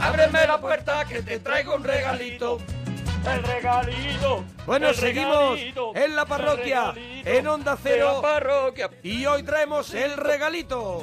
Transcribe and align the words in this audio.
Ábreme 0.00 0.46
la 0.46 0.60
puerta 0.60 1.04
que 1.04 1.22
te 1.22 1.38
traigo 1.38 1.74
un 1.76 1.84
regalito. 1.84 2.58
El 3.26 3.42
regalito. 3.42 4.44
Bueno, 4.66 4.88
el 4.88 4.94
seguimos 4.94 5.50
regalito, 5.54 5.92
en 5.94 6.16
la 6.16 6.24
parroquia, 6.24 6.92
regalito 6.92 7.30
en 7.30 7.46
Onda 7.46 7.76
Cero. 7.82 8.18
parroquia. 8.22 8.90
Y 9.02 9.26
hoy 9.26 9.42
traemos 9.42 9.92
el 9.94 10.16
regalito. 10.16 11.02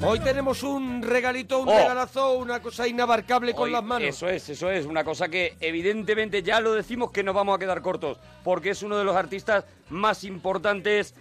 Hoy 0.00 0.20
tenemos 0.20 0.62
un 0.62 1.02
regalito, 1.02 1.58
un 1.58 1.68
Oh. 1.68 1.76
regalazo, 1.76 2.34
una 2.34 2.60
cosa 2.60 2.86
inabarcable 2.86 3.52
con 3.52 3.64
Hoy, 3.64 3.72
las 3.72 3.82
manos. 3.82 4.08
Eso 4.08 4.28
es, 4.28 4.48
eso 4.48 4.70
es, 4.70 4.86
una 4.86 5.02
cosa 5.02 5.28
que 5.28 5.56
evidentemente 5.60 6.42
ya 6.42 6.60
lo 6.60 6.72
decimos 6.72 7.10
que 7.10 7.24
nos 7.24 7.34
vamos 7.34 7.56
a 7.56 7.58
quedar 7.58 7.82
cortos, 7.82 8.18
porque 8.44 8.70
es 8.70 8.82
uno 8.84 8.96
de 8.96 9.02
los 9.04 9.16
artistas 9.16 9.64
más 9.88 10.22
importantes. 10.22 11.14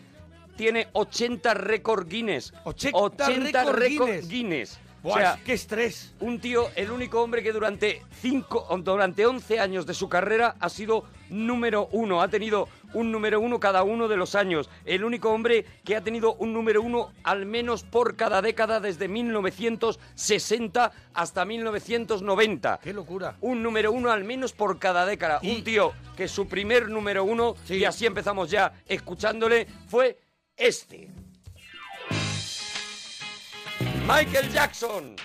Tiene 0.58 0.88
80 0.94 1.54
récord 1.54 2.08
Guinness. 2.08 2.52
80 2.64 3.28
récord 3.28 3.76
récord 3.76 4.08
Guinness. 4.08 4.28
Guinness. 4.28 4.80
Buah, 5.04 5.14
o 5.14 5.18
sea, 5.20 5.40
qué 5.46 5.54
estrés. 5.54 6.16
un 6.20 6.40
tío, 6.40 6.70
el 6.76 6.90
único 6.90 7.22
hombre 7.22 7.44
que 7.44 7.54
durante 7.54 8.02
cinco, 8.20 8.68
durante 8.80 9.28
11 9.28 9.60
años 9.60 9.86
de 9.86 9.94
su 9.94 10.10
carrera 10.10 10.56
ha 10.60 10.70
sido 10.70 11.04
número 11.30 11.88
uno. 11.92 12.22
Ha 12.22 12.30
tenido 12.30 12.68
un 12.94 13.12
número 13.12 13.40
uno 13.40 13.60
cada 13.60 13.84
uno 13.84 14.08
de 14.08 14.18
los 14.18 14.34
años. 14.34 14.72
El 14.86 15.04
único 15.04 15.30
hombre 15.30 15.66
que 15.84 15.96
ha 15.96 16.02
tenido 16.02 16.34
un 16.36 16.52
número 16.52 16.82
uno 16.82 17.12
al 17.24 17.46
menos 17.46 17.84
por 17.84 18.16
cada 18.16 18.42
década 18.42 18.80
desde 18.80 19.08
1960 19.08 20.92
hasta 21.14 21.46
1990. 21.46 22.80
Qué 22.82 22.94
locura. 22.94 23.36
Un 23.42 23.62
número 23.62 23.92
uno 23.92 24.10
al 24.10 24.24
menos 24.24 24.54
por 24.54 24.80
cada 24.80 25.06
década. 25.06 25.40
Un 25.44 25.64
tío 25.64 25.94
que 26.16 26.28
su 26.28 26.48
primer 26.48 26.90
número 26.90 27.24
uno, 27.24 27.56
y 27.70 27.84
así 27.84 28.08
empezamos 28.08 28.50
ya 28.50 28.74
escuchándole, 28.88 29.68
fue 29.88 30.18
este. 30.58 31.10
Michael 34.08 34.50
Jackson. 34.52 35.16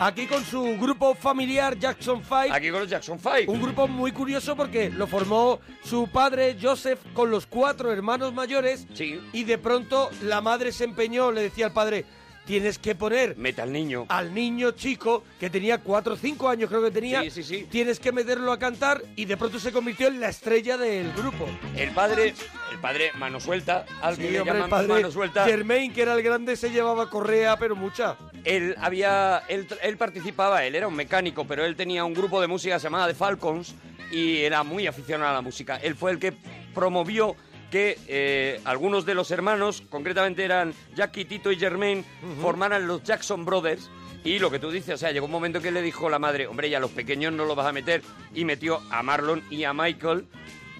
Aquí 0.00 0.26
con 0.26 0.44
su 0.44 0.76
grupo 0.78 1.14
familiar 1.14 1.78
Jackson 1.78 2.22
5. 2.22 2.34
Aquí 2.50 2.70
con 2.70 2.80
los 2.80 2.90
Jackson 2.90 3.20
5. 3.20 3.52
Un 3.52 3.62
grupo 3.62 3.86
muy 3.86 4.10
curioso 4.10 4.56
porque 4.56 4.90
lo 4.90 5.06
formó 5.06 5.60
su 5.84 6.08
padre 6.08 6.56
Joseph 6.60 6.98
con 7.14 7.30
los 7.30 7.46
cuatro 7.46 7.92
hermanos 7.92 8.32
mayores. 8.32 8.86
Y 9.32 9.44
de 9.44 9.58
pronto 9.58 10.10
la 10.22 10.40
madre 10.40 10.72
se 10.72 10.84
empeñó, 10.84 11.30
le 11.30 11.42
decía 11.42 11.66
al 11.66 11.72
padre, 11.72 12.04
tienes 12.44 12.78
que 12.78 12.94
poner 12.94 13.36
Meta 13.36 13.62
al 13.62 13.72
niño. 13.72 14.06
al 14.08 14.34
niño 14.34 14.72
chico 14.72 15.24
que 15.38 15.48
tenía 15.50 15.78
cuatro 15.78 16.14
o 16.14 16.16
cinco 16.16 16.48
años 16.48 16.68
creo 16.68 16.82
que 16.82 16.90
tenía. 16.90 17.22
Sí, 17.22 17.30
sí, 17.30 17.42
sí. 17.42 17.66
Tienes 17.70 18.00
que 18.00 18.12
meterlo 18.12 18.52
a 18.52 18.58
cantar 18.58 19.02
y 19.16 19.24
de 19.24 19.36
pronto 19.36 19.58
se 19.58 19.72
convirtió 19.72 20.08
en 20.08 20.20
la 20.20 20.28
estrella 20.28 20.76
del 20.76 21.12
grupo. 21.12 21.46
El 21.76 21.90
padre, 21.90 22.34
el 22.72 22.78
padre 22.80 23.10
mano 23.18 23.40
suelta, 23.40 23.86
al 24.00 24.16
que 24.16 24.26
Sí, 24.26 24.30
le 24.32 24.40
hombre, 24.40 24.52
el 24.54 24.56
llaman 24.62 24.70
padre 24.70 24.88
mano 24.88 25.10
suelta. 25.10 25.44
Germain, 25.44 25.92
que 25.92 26.02
era 26.02 26.14
el 26.14 26.22
grande, 26.22 26.56
se 26.56 26.70
llevaba 26.70 27.08
correa, 27.10 27.56
pero 27.58 27.76
mucha. 27.76 28.16
Él 28.44 28.74
había, 28.78 29.42
él, 29.48 29.68
él 29.82 29.96
participaba, 29.96 30.64
él 30.64 30.74
era 30.74 30.88
un 30.88 30.94
mecánico, 30.94 31.46
pero 31.46 31.64
él 31.64 31.76
tenía 31.76 32.04
un 32.04 32.12
grupo 32.14 32.40
de 32.40 32.48
música 32.48 32.76
llamada 32.78 33.06
The 33.06 33.14
Falcons 33.14 33.74
y 34.10 34.38
era 34.38 34.62
muy 34.64 34.86
aficionado 34.86 35.30
a 35.30 35.34
la 35.34 35.40
música. 35.42 35.76
Él 35.76 35.94
fue 35.94 36.10
el 36.10 36.18
que 36.18 36.34
promovió 36.74 37.36
que 37.72 37.98
eh, 38.06 38.60
algunos 38.66 39.06
de 39.06 39.14
los 39.14 39.30
hermanos, 39.30 39.82
concretamente 39.88 40.44
eran 40.44 40.74
Jackie, 40.94 41.24
Tito 41.24 41.50
y 41.50 41.58
Germain, 41.58 42.04
formaran 42.42 42.86
los 42.86 43.02
Jackson 43.02 43.46
Brothers. 43.46 43.90
Y 44.24 44.38
lo 44.38 44.50
que 44.50 44.58
tú 44.58 44.70
dices, 44.70 44.94
o 44.94 44.98
sea, 44.98 45.10
llegó 45.10 45.24
un 45.24 45.32
momento 45.32 45.62
que 45.62 45.72
le 45.72 45.80
dijo 45.80 46.10
la 46.10 46.18
madre, 46.18 46.46
hombre, 46.46 46.68
ya 46.68 46.78
los 46.78 46.90
pequeños 46.90 47.32
no 47.32 47.46
los 47.46 47.56
vas 47.56 47.66
a 47.66 47.72
meter. 47.72 48.02
Y 48.34 48.44
metió 48.44 48.80
a 48.90 49.02
Marlon 49.02 49.42
y 49.50 49.64
a 49.64 49.72
Michael. 49.72 50.26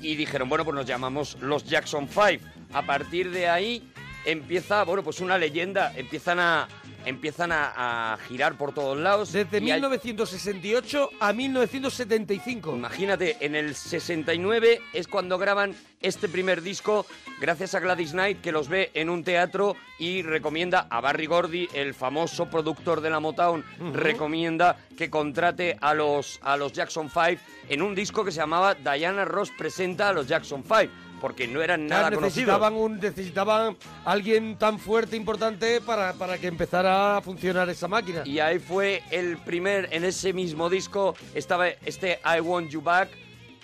Y 0.03 0.17
dijeron, 0.17 0.51
bueno, 0.51 0.65
pues 0.65 0.75
nos 0.75 0.87
llamamos 0.87 1.39
los 1.41 1.65
Jackson 1.65 2.09
Five. 2.09 2.41
A 2.75 2.83
partir 2.83 3.31
de 3.31 3.49
ahí 3.49 3.91
empieza, 4.25 4.85
bueno, 4.85 5.03
pues 5.03 5.21
una 5.21 5.39
leyenda. 5.39 5.93
Empiezan 5.97 6.39
a, 6.41 6.69
empiezan 7.05 7.53
a, 7.53 8.13
a 8.15 8.17
girar 8.29 8.57
por 8.57 8.73
todos 8.73 8.99
lados. 8.99 9.33
Desde 9.33 9.59
y 9.59 9.71
hay- 9.71 9.81
1968 9.81 11.11
a 11.21 11.33
1975. 11.33 12.75
Imagínate, 12.75 13.37
en 13.41 13.55
el 13.55 13.75
69 13.75 14.81
es 14.93 15.09
cuando 15.09 15.39
graban 15.39 15.75
este 16.01 16.29
primer 16.29 16.63
disco, 16.63 17.07
gracias 17.41 17.75
a 17.77 17.81
Gladys 17.81 18.11
Knight, 18.11 18.41
que 18.41 18.51
los 18.51 18.69
ve 18.69 18.91
en 18.95 19.09
un 19.09 19.23
teatro 19.23 19.77
y 20.01 20.23
recomienda 20.23 20.89
a 20.91 21.01
Barry 21.01 21.27
Gordy, 21.27 21.69
el 21.75 21.95
famoso 21.95 22.47
productor 22.51 23.01
de 23.01 23.11
la 23.11 23.21
Motown, 23.21 23.65
recomienda 23.93 24.77
que 24.99 25.09
contrate 25.11 25.77
a 25.81 25.95
los, 25.95 26.41
a 26.43 26.57
los 26.57 26.73
Jackson 26.73 27.09
5 27.09 27.41
en 27.69 27.83
un 27.83 27.95
disco 27.95 28.25
que 28.25 28.33
se 28.33 28.39
llamaba 28.39 28.75
Diana 28.75 29.25
Ross 29.25 29.53
presenta 29.57 30.09
a 30.09 30.13
los 30.13 30.27
Jackson 30.27 30.65
5, 30.67 30.93
porque 31.23 31.47
no 31.47 31.63
eran 31.63 31.87
nada 31.87 32.03
Claro, 32.03 32.17
conocidos. 32.17 32.49
necesitaban, 32.49 32.75
un, 32.75 32.99
necesitaban 32.99 33.77
alguien 34.05 34.59
tan 34.59 34.81
fuerte, 34.81 35.17
importante, 35.17 35.81
para, 35.81 36.15
para 36.15 36.37
que 36.37 36.49
empezara 36.49 37.17
a 37.17 37.23
funcionar 37.23 37.71
esa 37.71 37.87
máquina. 37.87 38.23
Y 38.27 38.41
ahí 38.41 38.59
fue 38.59 39.05
el 39.13 39.39
primer, 39.39 39.89
en 39.93 40.03
ese 40.05 40.33
mismo 40.33 40.69
disco 40.69 41.15
estaba 41.33 41.69
este 41.69 42.19
I 42.25 42.41
Want 42.41 42.71
You 42.71 42.83
Back, 42.83 43.09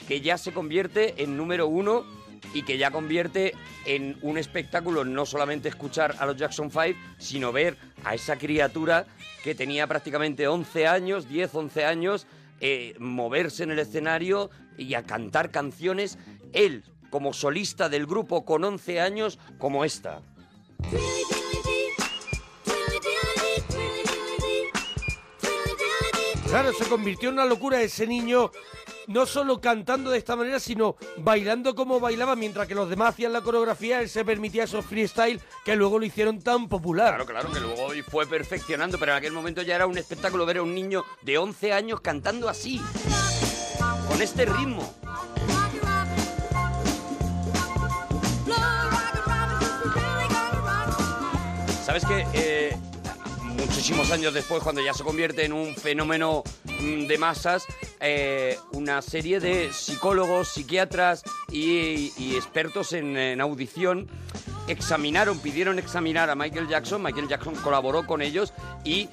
que 0.07 0.21
ya 0.21 0.39
se 0.39 0.53
convierte 0.53 1.21
en 1.21 1.37
número 1.37 1.67
uno 1.67 2.05
y 2.55 2.63
que 2.63 2.79
ya 2.79 2.93
convierte 2.93 3.55
en 3.85 4.17
un 4.23 4.39
espectáculo 4.39 5.05
no 5.05 5.27
solamente 5.27 5.69
escuchar 5.69 6.15
a 6.21 6.27
los 6.27 6.37
Jackson 6.37 6.71
5, 6.71 6.97
sino 7.19 7.51
ver 7.51 7.77
a 8.05 8.15
esa 8.15 8.37
criatura 8.39 9.05
que 9.43 9.57
tenía 9.57 9.89
prácticamente 9.89 10.47
11 10.47 10.87
años, 10.87 11.29
10, 11.29 11.53
11 11.57 11.85
años, 11.85 12.27
eh, 12.61 12.95
moverse 13.01 13.65
en 13.65 13.73
el 13.73 13.81
escenario 13.81 14.49
y 14.77 14.95
a 14.95 15.03
cantar 15.03 15.51
canciones, 15.51 16.19
él 16.53 16.85
como 17.11 17.33
solista 17.33 17.89
del 17.89 18.07
grupo 18.07 18.45
con 18.45 18.65
11 18.65 19.01
años, 19.01 19.39
como 19.59 19.85
esta. 19.85 20.21
Claro, 26.49 26.73
se 26.73 26.87
convirtió 26.87 27.29
en 27.29 27.35
una 27.35 27.45
locura 27.45 27.83
ese 27.83 28.07
niño, 28.07 28.51
no 29.07 29.27
solo 29.27 29.61
cantando 29.61 30.11
de 30.11 30.17
esta 30.17 30.35
manera, 30.35 30.59
sino 30.59 30.97
bailando 31.19 31.75
como 31.75 32.01
bailaba, 32.01 32.37
mientras 32.37 32.67
que 32.67 32.75
los 32.75 32.89
demás 32.89 33.11
hacían 33.11 33.35
la 33.35 33.43
coreografía, 33.43 34.01
él 34.01 34.09
se 34.09 34.25
permitía 34.25 34.65
esos 34.65 34.87
freestyle 34.87 35.43
que 35.63 35.77
luego 35.77 35.99
lo 35.99 36.07
hicieron 36.07 36.41
tan 36.41 36.67
popular. 36.69 37.17
Claro, 37.17 37.27
claro, 37.27 37.53
que 37.53 37.61
luego 37.61 37.83
hoy 37.85 38.01
fue 38.01 38.27
perfeccionando, 38.27 38.99
pero 38.99 39.13
en 39.13 39.19
aquel 39.19 39.33
momento 39.33 39.61
ya 39.61 39.77
era 39.77 39.87
un 39.87 39.99
espectáculo 39.99 40.47
ver 40.47 40.57
a 40.57 40.63
un 40.63 40.75
niño 40.75 41.05
de 41.21 41.37
11 41.37 41.73
años 41.75 42.01
cantando 42.01 42.49
así, 42.49 42.81
con 44.09 44.23
este 44.23 44.47
ritmo. 44.47 44.95
¿Sabes 51.89 52.05
que 52.05 52.27
eh, 52.35 52.77
muchísimos 53.57 54.11
años 54.11 54.35
después, 54.35 54.63
cuando 54.63 54.83
ya 54.83 54.93
se 54.93 55.03
convierte 55.03 55.47
en 55.47 55.55
un 55.55 55.75
fenómeno 55.75 56.43
mm, 56.67 57.07
de 57.07 57.17
masas, 57.17 57.65
eh, 57.99 58.59
una 58.73 59.01
serie 59.01 59.41
de 59.41 59.73
psicólogos, 59.73 60.49
psiquiatras 60.49 61.23
y, 61.51 62.13
y 62.19 62.37
expertos 62.37 62.93
en, 62.93 63.17
en 63.17 63.41
audición 63.41 64.07
examinaron, 64.67 65.39
pidieron 65.39 65.79
examinar 65.79 66.29
a 66.29 66.35
Michael 66.35 66.69
Jackson. 66.69 67.03
Michael 67.03 67.27
Jackson 67.27 67.55
colaboró 67.55 68.07
con 68.07 68.21
ellos 68.21 68.53
y 68.85 69.09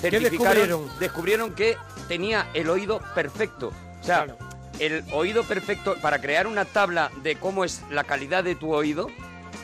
certificaron, 0.00 0.22
descubrieron? 0.22 0.98
descubrieron 0.98 1.54
que 1.54 1.76
tenía 2.08 2.48
el 2.52 2.68
oído 2.68 3.00
perfecto. 3.14 3.70
O 4.00 4.04
sea, 4.04 4.26
el 4.80 5.04
oído 5.12 5.44
perfecto, 5.44 5.94
para 6.02 6.20
crear 6.20 6.48
una 6.48 6.64
tabla 6.64 7.12
de 7.22 7.36
cómo 7.36 7.64
es 7.64 7.80
la 7.92 8.02
calidad 8.02 8.42
de 8.42 8.56
tu 8.56 8.74
oído, 8.74 9.06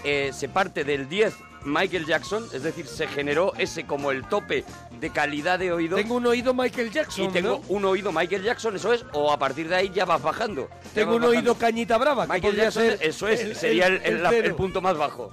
eh, 0.05 0.31
se 0.33 0.49
parte 0.49 0.85
del 0.85 1.09
10 1.09 1.35
Michael 1.65 2.07
Jackson, 2.07 2.47
es 2.53 2.63
decir, 2.63 2.87
se 2.87 3.07
generó 3.07 3.53
ese 3.57 3.87
como 3.87 4.11
el 4.11 4.25
tope 4.25 4.65
de 5.01 5.11
calidad 5.11 5.59
de 5.59 5.73
oído. 5.73 5.97
Tengo 5.97 6.15
un 6.17 6.27
oído 6.27 6.53
Michael 6.55 6.91
Jackson, 6.91 7.25
y 7.25 7.29
tengo 7.29 7.49
¿no? 7.49 7.63
un 7.69 7.85
oído 7.85 8.13
Michael 8.13 8.43
Jackson, 8.43 8.77
eso 8.77 8.93
es, 8.93 9.05
o 9.13 9.33
a 9.33 9.39
partir 9.39 9.69
de 9.69 9.77
ahí 9.77 9.91
ya 9.95 10.05
vas 10.05 10.23
bajando. 10.23 10.69
Tengo 10.95 11.13
vas 11.13 11.17
un 11.17 11.23
bajando. 11.23 11.29
oído 11.29 11.55
cañita 11.57 11.97
brava, 11.99 12.27
Michael 12.27 12.57
Jackson, 12.57 12.83
ser 12.83 12.99
eso 13.03 13.29
es, 13.29 13.41
el- 13.41 13.57
sería 13.57 13.87
el, 13.87 14.01
el- 14.05 14.23
la- 14.23 14.31
punto 14.55 14.81
más 14.81 14.97
bajo. 14.97 15.31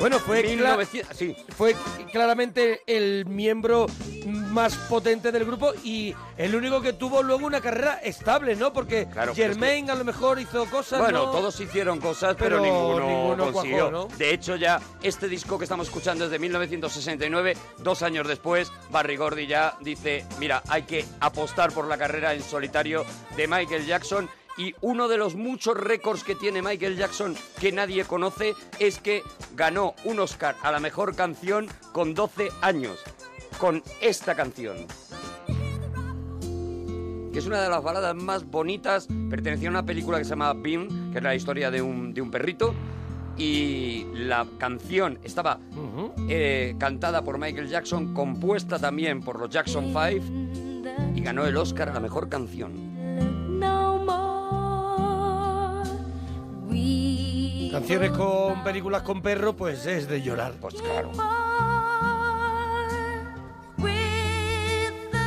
Bueno, 0.00 0.18
fue, 0.18 0.42
cla- 0.42 0.76
1900 0.78 1.16
sí. 1.16 1.36
fue 1.56 1.76
claramente 2.10 2.80
el 2.86 3.26
miembro 3.26 3.86
más 4.26 4.74
potente 4.88 5.30
del 5.30 5.44
grupo 5.44 5.72
y 5.84 6.14
el 6.36 6.54
único 6.56 6.80
que 6.80 6.92
tuvo 6.94 7.22
luego 7.22 7.46
una 7.46 7.60
carrera 7.60 8.00
estable, 8.02 8.56
¿no? 8.56 8.72
Porque 8.72 9.06
Claro, 9.12 9.32
es 9.32 9.36
Germain 9.36 9.90
a 9.90 9.94
lo 9.94 10.04
mejor 10.04 10.40
hizo 10.40 10.64
cosas, 10.66 11.00
Bueno, 11.00 11.26
¿no? 11.26 11.30
todos 11.30 11.58
hicieron 11.60 12.00
cosas, 12.00 12.34
pero, 12.38 12.60
Pero 12.60 12.62
ninguno, 12.62 13.06
ninguno 13.06 13.52
consiguió. 13.52 13.90
cuajó, 13.90 14.08
¿no? 14.08 14.16
De 14.16 14.32
hecho, 14.34 14.56
ya 14.56 14.80
este 15.02 15.28
disco 15.28 15.58
que 15.58 15.64
estamos 15.64 15.86
escuchando 15.88 16.24
es 16.24 16.30
de 16.30 16.38
1969, 16.38 17.56
dos 17.78 18.02
años 18.02 18.26
después, 18.26 18.72
Barry 18.90 19.16
Gordy 19.16 19.46
ya 19.46 19.76
dice, 19.80 20.24
mira, 20.38 20.62
hay 20.68 20.82
que 20.82 21.04
apostar 21.20 21.72
por 21.72 21.86
la 21.86 21.98
carrera 21.98 22.34
en 22.34 22.42
solitario 22.42 23.04
de 23.36 23.46
Michael 23.46 23.86
Jackson. 23.86 24.28
Y 24.60 24.74
uno 24.82 25.08
de 25.08 25.16
los 25.16 25.36
muchos 25.36 25.74
récords 25.74 26.22
que 26.22 26.34
tiene 26.34 26.60
Michael 26.60 26.98
Jackson 26.98 27.34
que 27.58 27.72
nadie 27.72 28.04
conoce 28.04 28.54
es 28.78 28.98
que 28.98 29.22
ganó 29.56 29.94
un 30.04 30.20
Oscar 30.20 30.54
a 30.62 30.70
la 30.70 30.80
mejor 30.80 31.16
canción 31.16 31.66
con 31.92 32.12
12 32.12 32.50
años, 32.60 32.98
con 33.58 33.82
esta 34.02 34.34
canción 34.34 34.86
que 37.32 37.38
es 37.38 37.46
una 37.46 37.62
de 37.62 37.70
las 37.70 37.82
baladas 37.82 38.14
más 38.16 38.44
bonitas. 38.44 39.08
Pertenecía 39.30 39.68
a 39.68 39.70
una 39.70 39.86
película 39.86 40.18
que 40.18 40.24
se 40.24 40.30
llama 40.30 40.52
Beam, 40.52 41.12
que 41.12 41.18
es 41.18 41.24
la 41.24 41.34
historia 41.34 41.70
de 41.70 41.80
un, 41.80 42.12
de 42.12 42.20
un 42.20 42.30
perrito. 42.30 42.74
Y 43.38 44.04
la 44.12 44.46
canción 44.58 45.18
estaba 45.22 45.60
eh, 46.28 46.74
cantada 46.76 47.22
por 47.22 47.38
Michael 47.38 47.68
Jackson, 47.68 48.12
compuesta 48.12 48.78
también 48.78 49.22
por 49.22 49.38
los 49.38 49.48
Jackson 49.48 49.94
5 49.94 51.14
y 51.14 51.20
ganó 51.22 51.46
el 51.46 51.56
Oscar 51.56 51.88
a 51.88 51.94
la 51.94 52.00
mejor 52.00 52.28
canción. 52.28 52.89
Canciones 57.70 58.10
con 58.10 58.64
películas 58.64 59.02
con 59.02 59.22
perro, 59.22 59.54
pues 59.54 59.86
es 59.86 60.08
de 60.08 60.20
llorar. 60.22 60.54
Pues 60.60 60.74
claro. 60.74 61.12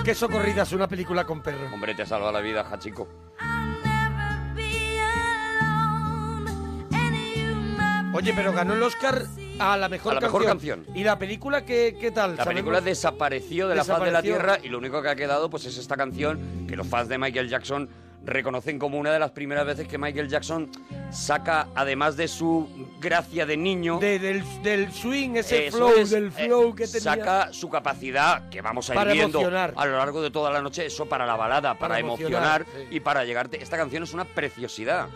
Qué 0.04 0.13
socorrida 0.13 0.63
es 0.63 0.74
una 0.74 0.88
película 0.88 1.25
con 1.25 1.42
perro. 1.42 1.74
Hombre, 1.74 1.95
te 1.95 2.06
salva 2.06 2.31
la 2.31 2.42
vida, 2.42 2.68
Hachico. 2.69 3.07
Oye, 8.13 8.31
pero 8.36 8.54
ganó 8.54 8.74
el 8.74 8.84
Oscar 8.84 9.24
a 9.57 9.75
la 9.78 9.89
mejor, 9.89 10.12
A 10.12 10.16
la 10.16 10.22
mejor 10.22 10.46
canción. 10.46 10.86
¿Y 10.94 11.04
la 11.04 11.18
película 11.18 11.66
qué, 11.66 11.98
qué 12.00 12.12
tal? 12.12 12.31
La 12.31 12.44
¿Sabemos? 12.44 12.54
película 12.54 12.81
desapareció 12.81 13.68
de 13.68 13.75
la 13.75 13.84
faz 13.84 14.04
de 14.04 14.12
la. 14.12 14.22
Tierra 14.22 14.57
y 14.62 14.68
lo 14.68 14.78
único 14.78 15.01
que 15.01 15.10
ha 15.10 15.16
quedado 15.16 15.50
pues 15.50 15.66
es 15.66 15.78
esta 15.78 15.96
canción 15.98 16.66
que 16.68 16.75
los 16.75 16.86
fans 16.86 17.10
de 17.10 17.18
Michael 17.18 17.50
Jackson 17.50 17.89
reconocen 18.25 18.80
como 18.80 18.98
una 18.98 19.12
de 19.12 19.20
las 19.20 19.31
primeras 19.31 19.66
veces 19.66 19.88
que 19.88 19.98
Michael 19.98 20.30
Jackson 20.30 20.70
saca, 21.12 21.68
además 21.75 22.16
de 22.16 22.28
su 22.28 22.68
gracia 23.00 23.46
de 23.46 23.58
niño, 23.58 24.00
De- 24.00 24.18
del, 24.20 24.44
del 24.64 24.92
swing, 24.94 25.31
ese 25.36 25.70
flow, 25.72 25.94
es, 25.98 26.10
del 26.10 26.28
eh, 26.28 26.31
flow 26.46 26.74
que 26.74 26.86
tenía. 26.88 27.02
Saca 27.02 27.54
su 27.54 27.70
capacidad, 27.70 28.48
que 28.50 28.62
vamos 28.62 28.90
a 28.90 28.94
ir 28.94 28.98
Para 29.00 29.14
viendo 29.14 29.40
emocionar. 29.40 29.74
a 29.75 29.86
lo 29.86 29.98
largo 29.98 30.22
de 30.22 30.31
toda 30.31 30.52
la 30.52 30.62
noche, 30.62 30.86
eso 30.86 31.06
para 31.06 31.25
la 31.25 31.36
balada, 31.36 31.74
para, 31.74 31.90
Para 31.96 32.00
emocionar, 32.00 32.62
emocionar, 32.62 32.88
sí. 32.90 32.96
y 32.96 33.00
para 33.02 33.25
llegarte. 33.25 33.62
Esta 33.62 33.78
canción 33.78 34.04
es 34.04 34.14
una 34.14 34.25
preciosidad. 34.25 35.08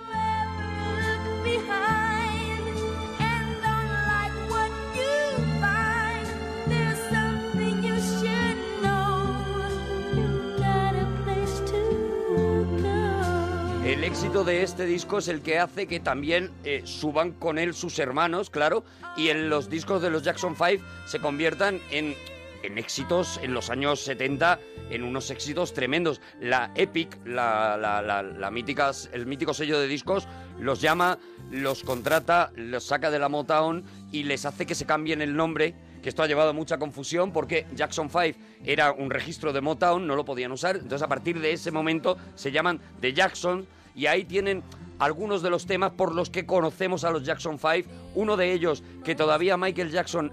Éxito 14.07 14.43
de 14.45 14.63
este 14.63 14.85
disco 14.85 15.17
es 15.17 15.27
el 15.27 15.41
que 15.41 15.59
hace 15.59 15.85
que 15.87 15.99
también 15.99 16.51
eh, 16.63 16.81
suban 16.85 17.31
con 17.33 17.57
él 17.57 17.73
sus 17.73 17.99
hermanos, 17.99 18.49
claro, 18.49 18.83
y 19.17 19.29
en 19.29 19.49
los 19.49 19.69
discos 19.69 20.01
de 20.01 20.09
los 20.09 20.23
Jackson 20.23 20.55
5 20.55 20.83
se 21.05 21.19
conviertan 21.19 21.81
en, 21.91 22.15
en 22.63 22.77
éxitos 22.77 23.37
en 23.43 23.53
los 23.53 23.69
años 23.69 23.99
70, 24.01 24.59
en 24.91 25.03
unos 25.03 25.29
éxitos 25.29 25.73
tremendos. 25.73 26.21
La 26.39 26.71
Epic, 26.75 27.17
la, 27.25 27.75
la- 27.77 28.01
la- 28.01 28.51
mítica, 28.51 28.91
el 29.11 29.25
mítico 29.25 29.53
sello 29.53 29.77
de 29.79 29.87
discos, 29.87 30.25
los 30.59 30.79
llama, 30.79 31.19
los 31.51 31.83
contrata, 31.83 32.51
los 32.55 32.85
saca 32.85 33.11
de 33.11 33.19
la 33.19 33.27
Motown 33.29 33.83
y 34.11 34.23
les 34.23 34.45
hace 34.45 34.65
que 34.65 34.75
se 34.75 34.85
cambien 34.85 35.21
el 35.21 35.35
nombre 35.35 35.75
que 36.01 36.09
esto 36.09 36.23
ha 36.23 36.27
llevado 36.27 36.51
a 36.51 36.53
mucha 36.53 36.77
confusión 36.77 37.33
porque 37.33 37.65
Jackson 37.75 38.09
5 38.09 38.39
era 38.63 38.91
un 38.93 39.09
registro 39.09 39.51
de 39.51 39.59
Motown, 39.61 40.07
no 40.07 40.15
lo 40.15 40.23
podían 40.23 40.51
usar, 40.53 40.75
entonces 40.77 41.01
a 41.01 41.07
partir 41.07 41.39
de 41.41 41.51
ese 41.51 41.71
momento 41.71 42.17
se 42.35 42.51
llaman 42.51 42.79
The 43.01 43.11
Jackson 43.13 43.67
y 43.97 44.05
ahí 44.05 44.23
tienen 44.23 44.63
algunos 44.99 45.41
de 45.41 45.49
los 45.49 45.65
temas 45.65 45.91
por 45.91 46.13
los 46.13 46.29
que 46.29 46.45
conocemos 46.45 47.03
a 47.03 47.11
los 47.11 47.23
Jackson 47.23 47.59
5, 47.59 47.89
uno 48.15 48.37
de 48.37 48.53
ellos 48.53 48.83
que 49.03 49.15
todavía 49.15 49.57
Michael 49.57 49.91
Jackson 49.91 50.31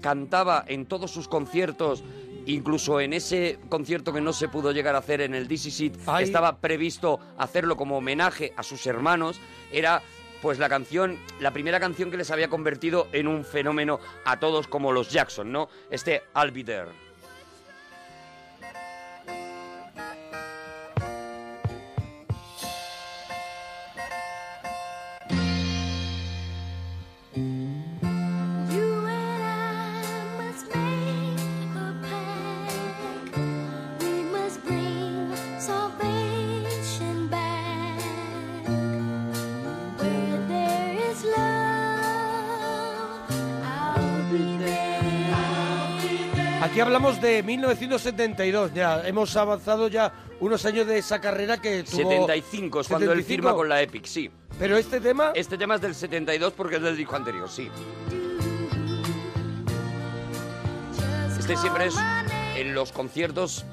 cantaba 0.00 0.64
en 0.66 0.86
todos 0.86 1.10
sus 1.10 1.28
conciertos, 1.28 2.02
incluso 2.46 3.00
en 3.00 3.12
ese 3.12 3.58
concierto 3.68 4.12
que 4.12 4.20
no 4.20 4.32
se 4.32 4.48
pudo 4.48 4.72
llegar 4.72 4.96
a 4.96 4.98
hacer 4.98 5.20
en 5.20 5.34
el 5.34 5.46
DC 5.46 5.70
Seat, 5.70 5.94
estaba 6.20 6.56
previsto 6.56 7.20
hacerlo 7.38 7.76
como 7.76 7.98
homenaje 7.98 8.52
a 8.56 8.62
sus 8.62 8.86
hermanos, 8.86 9.38
era 9.70 10.02
pues 10.40 10.58
la 10.58 10.68
canción, 10.68 11.18
la 11.38 11.52
primera 11.52 11.78
canción 11.78 12.10
que 12.10 12.16
les 12.16 12.32
había 12.32 12.48
convertido 12.48 13.06
en 13.12 13.28
un 13.28 13.44
fenómeno 13.44 14.00
a 14.24 14.40
todos 14.40 14.66
como 14.66 14.90
los 14.90 15.10
Jackson, 15.10 15.52
¿no? 15.52 15.68
Este 15.88 16.24
I'll 16.34 16.50
Be 16.50 16.64
There. 16.64 17.11
Hablamos 46.82 47.20
de 47.20 47.42
1972, 47.42 48.72
ya 48.74 49.06
hemos 49.06 49.34
avanzado 49.36 49.88
ya 49.88 50.12
unos 50.40 50.64
años 50.66 50.86
de 50.86 50.98
esa 50.98 51.20
carrera 51.20 51.58
que 51.58 51.82
tuvo... 51.84 51.96
75 52.10 52.80
es 52.80 52.88
cuando 52.88 53.12
él 53.12 53.18
75. 53.20 53.26
firma 53.28 53.54
con 53.54 53.68
la 53.68 53.80
Epic, 53.82 54.04
sí. 54.06 54.30
Pero 54.58 54.76
este 54.76 55.00
tema, 55.00 55.32
Este 55.34 55.56
tema 55.56 55.76
es 55.76 55.80
del 55.80 55.94
72 55.94 56.52
porque 56.52 56.76
es 56.76 56.82
del 56.82 56.96
disco 56.96 57.16
anterior, 57.16 57.48
sí. 57.48 57.68
Este 61.38 61.56
siempre 61.56 61.86
es 61.86 61.94
en 62.56 62.74
los 62.74 62.92
conciertos. 62.92 63.64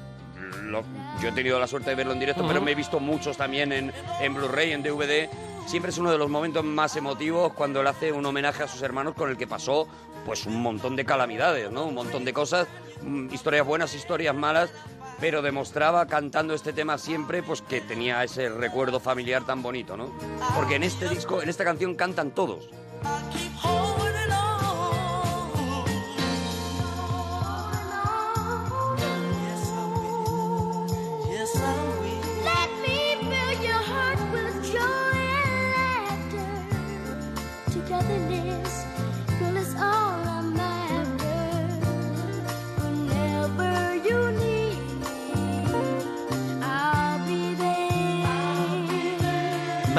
lo- 0.64 0.82
yo 1.20 1.28
he 1.28 1.32
tenido 1.32 1.58
la 1.58 1.66
suerte 1.66 1.90
de 1.90 1.96
verlo 1.96 2.12
en 2.12 2.20
directo, 2.20 2.46
pero 2.46 2.60
me 2.62 2.72
he 2.72 2.74
visto 2.74 2.98
muchos 3.00 3.36
también 3.36 3.72
en, 3.72 3.92
en 4.20 4.34
Blu-ray, 4.34 4.72
en 4.72 4.82
DVD. 4.82 5.28
Siempre 5.66 5.90
es 5.90 5.98
uno 5.98 6.10
de 6.10 6.16
los 6.18 6.30
momentos 6.30 6.64
más 6.64 6.96
emotivos 6.96 7.52
cuando 7.52 7.80
él 7.80 7.86
hace 7.86 8.10
un 8.12 8.24
homenaje 8.24 8.62
a 8.62 8.68
sus 8.68 8.80
hermanos 8.82 9.14
con 9.14 9.30
el 9.30 9.36
que 9.36 9.46
pasó 9.46 9.86
pues 10.24 10.46
un 10.46 10.60
montón 10.62 10.96
de 10.96 11.04
calamidades, 11.04 11.70
¿no? 11.70 11.86
Un 11.86 11.94
montón 11.94 12.24
de 12.24 12.32
cosas, 12.32 12.66
historias 13.30 13.66
buenas, 13.66 13.94
historias 13.94 14.34
malas, 14.34 14.70
pero 15.20 15.42
demostraba 15.42 16.06
cantando 16.06 16.54
este 16.54 16.72
tema 16.72 16.98
siempre 16.98 17.42
pues 17.42 17.62
que 17.62 17.80
tenía 17.80 18.24
ese 18.24 18.48
recuerdo 18.48 19.00
familiar 19.00 19.44
tan 19.44 19.62
bonito, 19.62 19.96
¿no? 19.96 20.12
Porque 20.54 20.76
en 20.76 20.82
este 20.82 21.08
disco, 21.08 21.42
en 21.42 21.48
esta 21.48 21.64
canción 21.64 21.94
cantan 21.94 22.30
todos. 22.30 22.68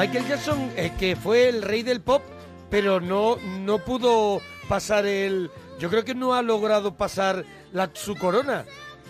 Michael 0.02 0.26
Jackson, 0.26 0.72
eh, 0.76 0.90
que 0.98 1.14
fue 1.14 1.48
el 1.48 1.62
rey 1.62 1.84
del 1.84 2.00
pop, 2.00 2.22
pero 2.68 3.00
no, 3.00 3.36
no 3.60 3.78
pudo 3.78 4.42
pasar 4.68 5.06
el... 5.06 5.48
Yo 5.78 5.88
creo 5.90 6.04
que 6.04 6.12
no 6.12 6.34
ha 6.34 6.42
logrado 6.42 6.96
pasar 6.96 7.44
la, 7.72 7.88
su 7.92 8.16
corona. 8.16 8.64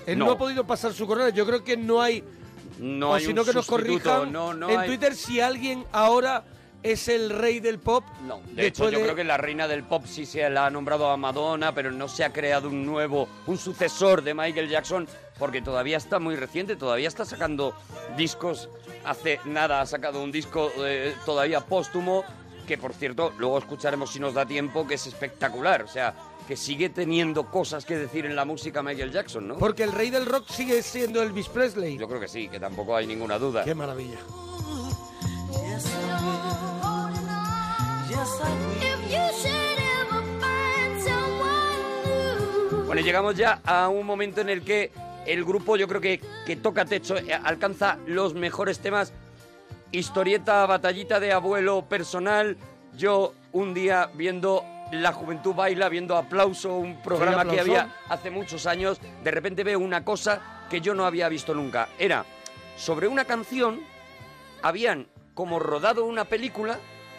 Él 0.05 0.19
no. 0.19 0.27
No. 0.27 0.33
ha 0.33 0.37
podido 0.39 0.67
pasar 0.67 0.93
su 0.93 1.07
corona. 1.07 1.31
Yo 1.31 1.47
creo 1.47 1.65
que 1.65 1.79
no 1.79 2.03
hay... 2.03 2.23
No 2.79 3.13
o 3.13 3.15
hay 3.15 3.23
si 3.25 3.31
un 3.31 3.37
no, 3.37 3.45
que 3.47 3.55
nos 3.55 3.67
corrijan 3.67 4.31
no, 4.31 4.53
no 4.53 4.69
en 4.69 4.81
hay- 4.81 4.87
Twitter 4.87 5.15
si 5.15 5.41
alguien 5.41 5.83
ahora 5.93 6.45
es 6.83 7.09
el 7.09 7.31
rey 7.31 7.59
del 7.61 7.79
pop. 7.79 8.05
No, 8.27 8.43
de 8.53 8.67
hecho 8.67 8.91
yo 8.91 8.99
de- 8.99 9.05
creo 9.05 9.15
que 9.15 9.25
la 9.25 9.39
reina 9.39 9.69
del 9.69 9.85
pop 9.85 10.05
sí 10.07 10.27
se 10.27 10.51
la 10.51 10.67
ha 10.67 10.71
nombrado 10.71 11.09
a 11.11 11.17
Madonna, 11.17 11.75
pero 11.75 11.91
no 11.91 12.07
se 12.07 12.23
ha 12.23 12.35
creado 12.35 12.69
un 12.69 12.85
nuevo, 12.85 13.29
un 13.47 13.57
sucesor 13.57 14.23
de 14.23 14.35
Michael 14.35 14.69
Jackson, 14.69 15.09
porque 15.39 15.63
todavía 15.63 15.97
está 15.97 16.19
muy 16.19 16.37
reciente, 16.37 16.77
todavía 16.77 17.09
está 17.09 17.25
sacando 17.25 17.75
discos, 18.17 18.69
hace 19.05 19.41
nada 19.45 19.81
ha 19.81 19.87
sacado 19.87 20.23
un 20.23 20.33
disco 20.33 20.71
eh, 20.79 21.15
todavía 21.25 21.61
póstumo, 21.61 22.25
que 22.67 22.79
por 22.79 22.95
cierto, 22.95 23.33
luego 23.39 23.59
escucharemos 23.59 24.11
si 24.13 24.21
nos 24.21 24.35
da 24.35 24.47
tiempo, 24.47 24.87
que 24.87 24.95
es 24.95 25.07
espectacular. 25.07 25.83
O 25.83 25.89
sea, 25.89 26.15
que 26.47 26.57
sigue 26.57 26.89
teniendo 26.89 27.51
cosas 27.51 27.85
que 27.85 27.97
decir 27.97 28.27
en 28.27 28.37
la 28.37 28.45
música 28.45 28.83
Michael 28.83 29.13
Jackson, 29.13 29.49
¿no? 29.49 29.59
Porque 29.59 29.85
el 29.85 29.93
rey 29.93 30.11
del 30.11 30.27
rock 30.27 30.49
sigue 30.49 30.83
siendo 30.83 31.23
Elvis 31.23 31.49
Presley. 31.49 31.97
Yo 31.97 32.09
creo 32.09 32.21
que 32.21 32.29
sí, 32.29 32.49
que 32.49 32.59
tampoco 32.59 32.97
hay 32.97 33.07
ninguna 33.07 33.39
duda. 33.39 33.65
Qué 33.65 33.75
maravilla. 33.75 34.19
Bueno, 42.87 43.07
llegamos 43.07 43.35
ya 43.35 43.61
a 43.65 43.89
un 43.89 44.05
momento 44.05 44.43
en 44.43 44.51
el 44.51 44.63
que 44.63 44.91
el 45.27 45.45
grupo, 45.45 45.77
yo 45.77 45.89
creo 45.89 46.01
que, 46.01 46.21
que 46.47 46.57
toca 46.57 46.85
techo, 46.85 47.17
eh, 47.17 47.33
alcanza 47.33 47.99
los 48.07 48.35
mejores 48.35 48.81
temas. 48.81 49.13
Historieta, 49.91 50.67
batallita 50.67 51.21
de 51.21 51.33
abuelo 51.33 51.85
personal. 51.89 52.57
Yo 52.97 53.35
un 53.53 53.75
día 53.75 54.11
viendo 54.15 54.65
La 54.91 55.13
Juventud 55.13 55.55
Baila, 55.55 55.89
viendo 55.89 56.17
Aplauso, 56.17 56.77
un 56.77 57.03
programa 57.03 57.45
que 57.45 57.61
había 57.61 57.95
hace 58.09 58.31
muchos 58.31 58.67
años, 58.67 59.01
de 59.23 59.31
repente 59.31 59.65
veo 59.65 59.79
una 59.79 60.05
cosa 60.05 60.67
que 60.71 60.81
yo 60.81 60.95
no 60.95 61.05
había 61.05 61.29
visto 61.29 61.55
nunca. 61.55 61.89
Era 61.99 62.25
sobre 62.77 63.07
una 63.09 63.25
canción, 63.25 63.81
habían 64.63 65.07
como 65.35 65.59
rodado 65.59 66.05
una 66.05 66.25
película, 66.25 66.79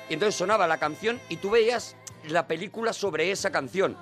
y 0.09 0.13
entonces 0.13 0.35
sonaba 0.35 0.67
la 0.67 0.77
canción 0.77 1.19
y 1.29 1.37
tú 1.37 1.51
veías 1.51 1.95
la 2.27 2.47
película 2.47 2.93
sobre 2.93 3.31
esa 3.31 3.51
canción. 3.51 3.95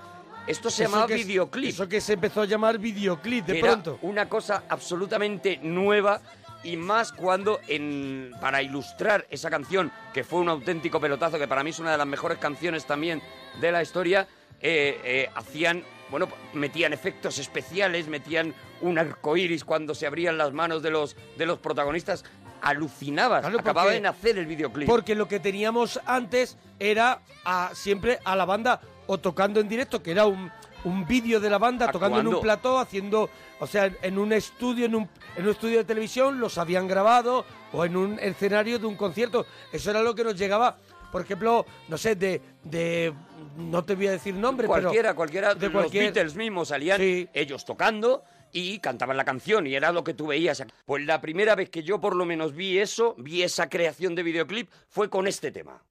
Esto 0.48 0.70
se 0.70 0.84
Eso 0.84 0.92
llamaba 0.92 1.08
que 1.08 1.16
es- 1.16 1.28
videoclip. 1.28 1.70
Eso 1.70 1.88
que 1.88 2.02
se 2.02 2.14
empezó 2.14 2.42
a 2.42 2.46
llamar 2.46 2.78
videoclip 2.80 3.46
de 3.46 3.60
Era 3.60 3.68
pronto. 3.72 4.00
una 4.02 4.28
cosa 4.28 4.64
absolutamente 4.70 5.60
nueva 5.62 6.22
y 6.64 6.78
más 6.78 7.12
cuando 7.12 7.60
en, 7.68 8.32
para 8.40 8.62
ilustrar 8.62 9.26
esa 9.30 9.50
canción, 9.50 9.92
que 10.14 10.24
fue 10.24 10.40
un 10.40 10.50
auténtico 10.50 11.00
pelotazo, 11.00 11.40
que 11.40 11.48
para 11.48 11.64
mí 11.64 11.72
es 11.72 11.80
una 11.80 11.92
de 11.92 11.98
las 11.98 12.08
mejores 12.08 12.38
canciones 12.38 12.86
también 12.86 13.22
de 13.60 13.72
la 13.72 13.82
historia, 13.82 14.28
eh, 14.62 15.00
eh, 15.04 15.30
hacían, 15.34 15.84
bueno, 16.12 16.28
metían 16.54 16.94
efectos 16.94 17.40
especiales, 17.40 18.08
metían 18.08 18.54
un 18.82 19.00
arco 19.00 19.38
iris 19.38 19.64
cuando 19.64 19.96
se 19.96 20.06
abrían 20.06 20.38
las 20.38 20.54
manos 20.54 20.84
de 20.84 20.92
los, 20.92 21.16
de 21.38 21.46
los 21.46 21.58
protagonistas. 21.60 22.24
Alucinabas, 22.62 23.42
Claro, 23.42 23.60
acababa 23.60 23.86
porque- 23.86 23.96
de 23.96 24.02
nacer 24.02 24.38
el 24.38 24.46
videoclip. 24.46 24.88
Porque 24.88 25.16
lo 25.16 25.28
que 25.28 25.40
teníamos 25.40 26.00
antes 26.06 26.58
era 26.80 27.22
a- 27.44 27.72
siempre 27.74 28.20
a 28.24 28.36
la 28.36 28.46
banda 28.46 28.82
o 29.12 29.18
tocando 29.18 29.60
en 29.60 29.68
directo, 29.68 30.02
que 30.02 30.12
era 30.12 30.26
un, 30.26 30.50
un 30.86 31.06
vídeo 31.06 31.42
de 31.42 31.50
la 31.50 31.58
banda 31.58 31.92
tocando 31.92 32.22
en 32.22 32.28
un 32.28 32.40
plató, 32.40 32.80
haciendo, 32.80 33.30
o 33.60 33.68
sea, 33.68 33.92
en 34.02 34.18
un 34.18 34.32
estudio, 34.32 34.86
en 34.86 34.96
un, 34.96 35.10
en 35.36 35.44
un 35.44 35.50
estudio 35.52 35.80
de 35.80 35.84
televisión, 35.84 36.40
los 36.40 36.58
habían 36.58 36.88
grabado, 36.88 37.44
o 37.74 37.84
en 37.84 37.98
un 37.98 38.18
escenario 38.20 38.80
de 38.80 38.86
un 38.86 38.96
concierto. 38.96 39.46
Eso 39.74 39.90
era 39.92 40.02
lo 40.02 40.16
que 40.16 40.24
nos 40.24 40.38
llegaba, 40.38 40.78
por 41.12 41.24
ejemplo, 41.24 41.66
no 41.90 41.98
sé, 41.98 42.16
de, 42.16 42.42
de 42.64 43.14
no 43.58 43.84
te 43.84 43.96
voy 43.96 44.08
a 44.08 44.12
decir 44.12 44.34
nombre, 44.34 44.66
cualquiera, 44.66 45.10
pero 45.10 45.16
cualquiera, 45.18 45.56
de 45.56 45.66
los 45.68 45.74
cualquier- 45.74 46.14
Beatles 46.14 46.36
mismos 46.38 46.70
salían 46.70 46.98
Sí. 47.02 47.28
ellos 47.34 47.66
tocando 47.66 48.24
y 48.54 48.80
cantaban 48.80 49.18
la 49.18 49.26
canción 49.26 49.68
y 49.68 49.76
era 49.76 49.92
lo 49.92 50.06
que 50.06 50.14
tú 50.14 50.28
veías. 50.28 50.64
Pues 50.86 51.06
la 51.06 51.20
primera 51.20 51.54
vez 51.56 51.70
que 51.70 51.84
yo 51.84 52.00
por 52.00 52.16
lo 52.16 52.26
menos 52.26 52.56
vi 52.56 52.78
eso, 52.80 53.14
vi 53.18 53.44
esa 53.44 53.68
creación 53.68 54.16
de 54.16 54.24
videoclip, 54.24 54.70
fue 54.88 55.10
con 55.10 55.28
este 55.28 55.52
tema. 55.52 55.82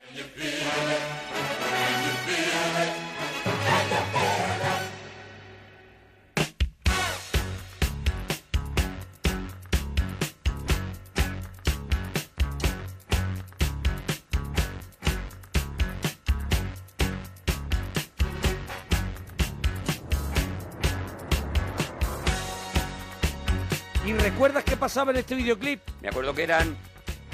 ¿Y 24.11 24.13
recuerdas 24.13 24.65
qué 24.65 24.77
pasaba 24.77 25.13
en 25.13 25.19
este 25.19 25.37
videoclip? 25.37 25.81
Me 26.01 26.09
acuerdo 26.09 26.35
que 26.35 26.43
eran 26.43 26.77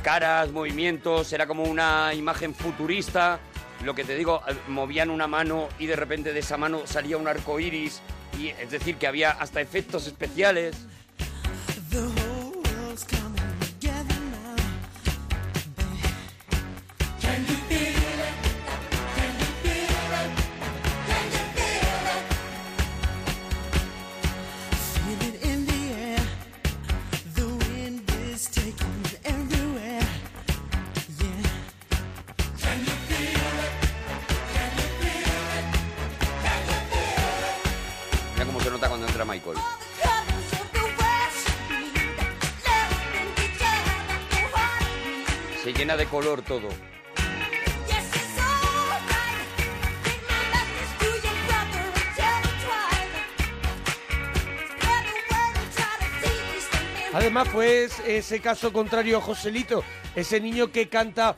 caras, 0.03 0.53
movimientos, 0.53 1.33
era 1.33 1.47
como 1.47 1.63
una 1.63 2.13
imagen 2.13 2.55
futurista. 2.55 3.41
Lo 3.85 3.95
que 3.95 4.05
te 4.05 4.17
digo, 4.17 4.43
eh, 4.49 4.55
movían 4.69 5.11
una 5.11 5.27
mano 5.27 5.69
y 5.79 5.87
de 5.87 5.97
repente 5.97 6.33
de 6.33 6.41
esa 6.41 6.57
mano 6.57 6.83
salía 6.87 7.17
un 7.17 7.29
arco 7.29 7.61
iris. 7.61 8.01
Y, 8.39 8.49
es 8.49 8.71
decir, 8.71 8.97
que 8.97 9.07
había 9.07 9.31
hasta 9.31 9.61
efectos 9.61 10.07
especiales. 10.07 10.87
Them. 46.35 46.63
Además 57.13 57.49
fue 57.49 57.85
es- 57.85 58.01
ese 58.01 58.41
caso 58.41 58.73
contrario 58.73 59.19
a 59.19 59.21
Joselito, 59.23 59.83
ese 60.15 60.41
niño 60.41 60.71
que 60.71 60.89
canta 60.89 61.37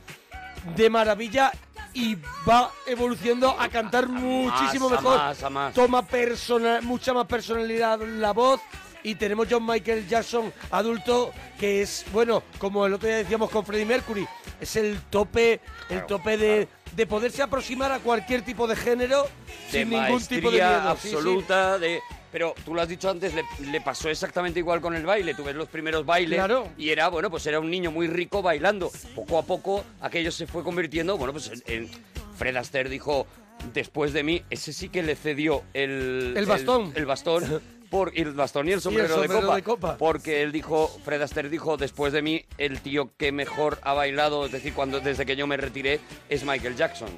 de 0.75 0.90
maravilla 0.90 1.52
y 1.95 2.16
va 2.49 2.73
evolucionando 2.87 3.50
a 3.59 3.68
cantar 3.68 4.09
muchísimo 4.09 4.88
a 4.88 4.90
mejor. 4.90 5.18
más, 5.18 5.42
a 5.42 5.50
más. 5.50 5.75
Toma 5.75 6.04
persona, 6.04 6.80
mucha 6.83 7.12
más 7.14 7.26
personalidad 7.26 8.00
la 8.00 8.33
voz 8.33 8.61
y 9.02 9.14
tenemos 9.14 9.47
John 9.50 9.64
Michael 9.67 10.07
Jackson 10.09 10.52
adulto 10.71 11.33
que 11.59 11.83
es, 11.83 12.05
bueno, 12.12 12.43
como 12.59 12.87
el 12.87 12.93
otro 12.95 13.09
día 13.09 13.19
decíamos 13.19 13.50
con 13.50 13.64
Freddie 13.64 13.87
Mercury, 13.87 14.26
es 14.61 14.76
el 14.76 15.00
tope, 15.11 15.61
el 15.88 16.07
tope 16.07 16.37
de, 16.37 16.69
de 16.95 17.07
poderse 17.07 17.43
aproximar 17.43 17.93
a 17.93 17.99
cualquier 18.00 18.43
tipo 18.43 18.67
de 18.67 18.76
género 18.76 19.26
de 19.73 19.81
sin 19.81 19.90
ningún 19.90 20.25
tipo 20.25 20.50
de 20.50 20.59
miedo. 20.59 20.97
Sí, 20.97 21.09
sí. 21.09 21.14
absoluta 21.14 21.78
de 21.78 22.00
pero 22.31 22.55
tú 22.62 22.75
lo 22.75 22.83
has 22.83 22.88
dicho 22.88 23.09
antes 23.09 23.33
le, 23.35 23.43
le 23.71 23.81
pasó 23.81 24.11
exactamente 24.11 24.59
igual 24.59 24.83
con 24.83 24.95
el 24.95 25.07
baile 25.07 25.35
tú 25.35 25.43
ves 25.45 25.55
los 25.57 25.67
primeros 25.69 26.05
bailes 26.05 26.37
Claro. 26.38 26.69
y 26.76 26.90
era 26.90 27.09
bueno 27.09 27.31
pues 27.31 27.47
era 27.47 27.59
un 27.59 27.71
niño 27.71 27.90
muy 27.90 28.07
rico 28.07 28.43
bailando 28.43 28.90
poco 29.14 29.38
a 29.38 29.43
poco 29.43 29.83
aquello 30.02 30.31
se 30.31 30.47
fue 30.47 30.62
convirtiendo 30.62 31.17
bueno 31.17 31.33
pues 31.33 31.50
en, 31.67 31.88
Fred 32.37 32.55
Astaire 32.57 32.90
dijo 32.90 33.26
después 33.73 34.12
de 34.12 34.23
mí 34.25 34.43
ese 34.50 34.75
sí 34.75 34.90
que 34.90 35.02
le 35.02 35.17
cedió 35.17 35.62
el 35.73 36.35
El 36.37 36.45
bastón. 36.45 36.93
el, 36.95 37.07
bastón 37.07 37.62
por 37.90 38.12
y 38.16 38.21
el 38.23 38.33
bastón 38.33 38.68
y 38.68 38.73
el 38.73 38.80
sombrero, 38.80 39.09
de, 39.09 39.14
sombrero 39.14 39.40
copa, 39.42 39.57
de 39.57 39.62
copa. 39.62 39.97
porque 39.99 40.42
él 40.42 40.52
dijo 40.52 40.88
Fred 41.04 41.23
Astaire 41.23 41.49
dijo 41.49 41.76
después 41.76 42.12
de 42.12 42.23
mí 42.23 42.45
el 42.59 42.80
tío 42.80 43.11
que 43.16 43.33
mejor 43.33 43.78
ha 43.83 43.92
bailado 43.95 44.47
es 44.47 44.52
decir 44.52 44.75
cuando 44.75 45.00
desde 45.00 45.25
que 45.26 45.37
yo 45.37 45.47
me 45.47 45.57
retiré 45.57 46.00
es 46.28 46.45
Michael 46.45 46.76
Jackson 46.76 47.09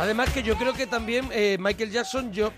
Además 0.00 0.30
que 0.30 0.42
yo 0.44 0.56
creo 0.56 0.72
que 0.74 0.86
también 0.86 1.28
eh, 1.32 1.56
Michael 1.58 1.90
Jackson, 1.90 2.32
yo 2.32 2.52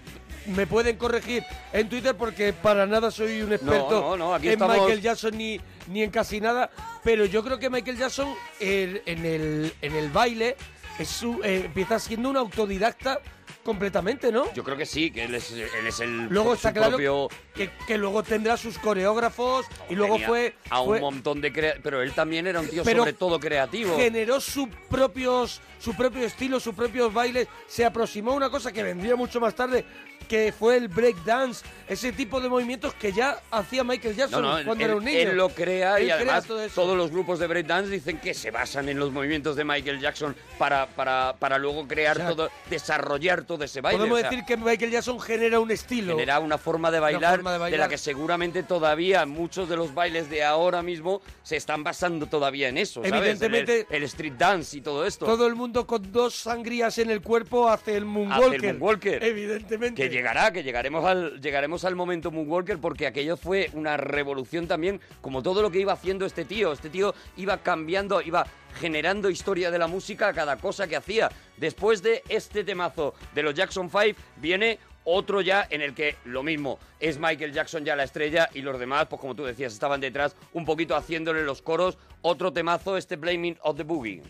me 0.46 0.66
pueden 0.66 0.96
corregir 0.96 1.42
en 1.72 1.88
Twitter 1.88 2.14
porque 2.14 2.52
para 2.52 2.86
nada 2.86 3.10
soy 3.10 3.40
un 3.42 3.52
experto 3.52 4.00
no, 4.00 4.16
no, 4.16 4.34
aquí 4.34 4.48
en 4.48 4.52
estamos- 4.54 4.76
Michael 4.76 5.00
Jackson 5.00 5.36
ni, 5.38 5.58
ni 5.88 6.02
en 6.02 6.10
casi 6.10 6.40
nada, 6.40 6.70
pero 7.02 7.24
yo 7.24 7.42
creo 7.42 7.58
que 7.58 7.70
Michael 7.70 7.96
Jackson 7.96 8.28
en, 8.58 9.00
el, 9.24 9.72
en 9.80 9.96
el 9.96 10.10
baile 10.10 10.56
es 10.98 11.08
su- 11.08 11.40
eh, 11.42 11.62
empieza 11.64 11.98
siendo 11.98 12.28
un 12.28 12.36
autodidacta 12.36 13.20
completamente, 13.64 14.32
¿no? 14.32 14.52
Yo 14.54 14.64
creo 14.64 14.76
que 14.76 14.86
sí, 14.86 15.10
que 15.10 15.24
él 15.24 15.34
es, 15.34 15.50
él 15.52 15.86
es 15.86 16.00
el 16.00 16.26
Luego 16.26 16.54
está 16.54 16.72
claro 16.72 16.90
propio... 16.90 17.28
que, 17.54 17.70
que 17.86 17.98
luego 17.98 18.22
tendrá 18.22 18.56
sus 18.56 18.78
coreógrafos 18.78 19.66
y 19.88 19.94
luego 19.94 20.14
tenía 20.14 20.28
fue, 20.28 20.54
a 20.70 20.80
un 20.80 20.88
fue- 20.88 21.00
montón 21.00 21.40
de 21.40 21.52
crea- 21.52 21.76
pero 21.82 22.02
él 22.02 22.12
también 22.12 22.46
era 22.46 22.60
un 22.60 22.68
tío 22.68 22.82
Pero 22.84 23.00
sobre 23.00 23.12
todo 23.12 23.38
creativo. 23.38 23.96
generó 23.96 24.40
sus 24.40 24.68
propios, 24.88 25.60
su 25.78 25.94
propio 25.94 26.24
estilo, 26.24 26.58
sus 26.60 26.74
propios 26.74 27.12
bailes, 27.12 27.48
se 27.66 27.84
aproximó 27.84 28.32
a 28.32 28.34
una 28.34 28.50
cosa 28.50 28.72
que 28.72 28.82
vendría 28.82 29.16
mucho 29.16 29.40
más 29.40 29.54
tarde, 29.54 29.84
que 30.30 30.52
fue 30.56 30.76
el 30.76 30.86
breakdance, 30.86 31.64
ese 31.88 32.12
tipo 32.12 32.40
de 32.40 32.48
movimientos 32.48 32.94
que 32.94 33.10
ya 33.12 33.40
hacía 33.50 33.82
Michael 33.82 34.14
Jackson 34.14 34.40
No, 34.42 34.58
no, 34.60 34.64
cuando 34.64 34.84
él, 34.84 34.90
era 34.90 34.96
un 34.96 35.04
niño. 35.04 35.18
él 35.18 35.36
lo 35.36 35.48
crea 35.48 35.98
Él 35.98 36.06
y 36.06 36.10
además 36.12 36.46
todo 36.46 36.68
todos 36.68 36.96
los 36.96 37.10
grupos 37.10 37.40
de 37.40 37.48
breakdance 37.48 37.90
dicen 37.90 38.18
que 38.20 38.32
se 38.32 38.52
basan 38.52 38.88
en 38.88 39.00
los 39.00 39.10
movimientos 39.10 39.56
de 39.56 39.64
Michael 39.64 39.98
Jackson 39.98 40.36
para, 40.56 40.86
para, 40.86 41.34
para 41.36 41.58
luego 41.58 41.88
crear 41.88 42.16
O 42.16 42.20
sea, 42.20 42.28
todo, 42.28 42.50
desarrollar 42.70 43.42
todo 43.42 43.64
ese 43.64 43.80
baile. 43.80 43.98
Podemos 43.98 44.18
o 44.18 44.20
sea, 44.20 44.30
decir 44.30 44.44
que 44.44 44.56
Michael 44.56 44.92
Jackson 44.92 45.18
genera 45.18 45.58
un 45.58 45.72
estilo. 45.72 46.14
genera 46.14 46.38
una 46.38 46.58
forma 46.58 46.92
de 46.92 47.00
bailar, 47.00 47.34
forma 47.42 47.68
de 47.68 47.76
la 47.76 47.88
que 47.88 47.98
seguramente 47.98 48.62
todavía 48.62 49.26
muchos 49.26 49.68
de 49.68 49.74
los 49.74 49.92
bailes 49.92 50.30
de 50.30 50.44
ahora 50.44 50.80
mismo 50.80 51.22
se 51.42 51.56
están 51.56 51.82
basando 51.82 52.26
todavía 52.26 52.68
en 52.68 52.78
eso, 52.78 53.02
Evidentemente- 53.04 53.86
el, 53.90 53.96
el 53.96 54.02
street 54.04 54.34
dance 54.38 54.76
y 54.76 54.80
todo 54.80 55.04
esto. 55.04 55.26
Todo 55.26 55.48
el 55.48 55.56
mundo 55.56 55.88
con 55.88 56.12
dos 56.12 56.36
sangrías 56.36 56.98
en 56.98 57.10
el 57.10 57.20
cuerpo 57.20 57.68
hace 57.68 57.96
el 57.96 58.04
moonwalker. 58.04 58.46
Hace 58.58 58.66
el 58.68 58.72
moonwalker. 58.78 59.24
Evidentemente. 59.24 60.02
Que 60.02 60.19
llegará, 60.20 60.52
que 60.52 60.62
llegaremos 60.62 61.02
al, 61.06 61.40
llegaremos 61.40 61.86
al 61.86 61.96
momento 61.96 62.30
Moonwalker 62.30 62.78
porque 62.78 63.06
aquello 63.06 63.38
fue 63.38 63.70
una 63.72 63.96
revolución 63.96 64.68
también, 64.68 65.00
como 65.22 65.42
todo 65.42 65.62
lo 65.62 65.70
que 65.70 65.80
iba 65.80 65.94
haciendo 65.94 66.26
este 66.26 66.44
tío. 66.44 66.72
Este 66.72 66.90
tío 66.90 67.14
iba 67.38 67.56
cambiando, 67.62 68.20
iba 68.20 68.46
generando 68.78 69.30
historia 69.30 69.70
de 69.70 69.78
la 69.78 69.86
música 69.86 70.28
a 70.28 70.34
cada 70.34 70.56
cosa 70.56 70.86
que 70.86 70.96
hacía. 70.96 71.30
Después 71.56 72.02
de 72.02 72.22
este 72.28 72.64
temazo 72.64 73.14
de 73.34 73.42
los 73.42 73.54
Jackson 73.54 73.88
5 73.88 74.20
viene 74.36 74.78
otro 75.04 75.40
ya 75.40 75.66
en 75.70 75.80
el 75.80 75.94
que 75.94 76.16
lo 76.26 76.42
mismo, 76.42 76.78
es 76.98 77.18
Michael 77.18 77.54
Jackson 77.54 77.82
ya 77.86 77.96
la 77.96 78.04
estrella 78.04 78.50
y 78.52 78.60
los 78.60 78.78
demás, 78.78 79.06
pues 79.08 79.22
como 79.22 79.34
tú 79.34 79.44
decías, 79.44 79.72
estaban 79.72 80.02
detrás 80.02 80.36
un 80.52 80.66
poquito 80.66 80.94
haciéndole 80.94 81.42
los 81.44 81.62
coros. 81.62 81.96
Otro 82.20 82.52
temazo, 82.52 82.98
este 82.98 83.16
Blaming 83.16 83.56
of 83.62 83.78
the 83.78 83.84
Boogie. 83.84 84.22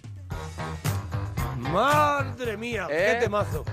Madre 1.56 2.56
mía, 2.56 2.86
¿Eh? 2.88 3.14
qué 3.14 3.24
temazo. 3.24 3.64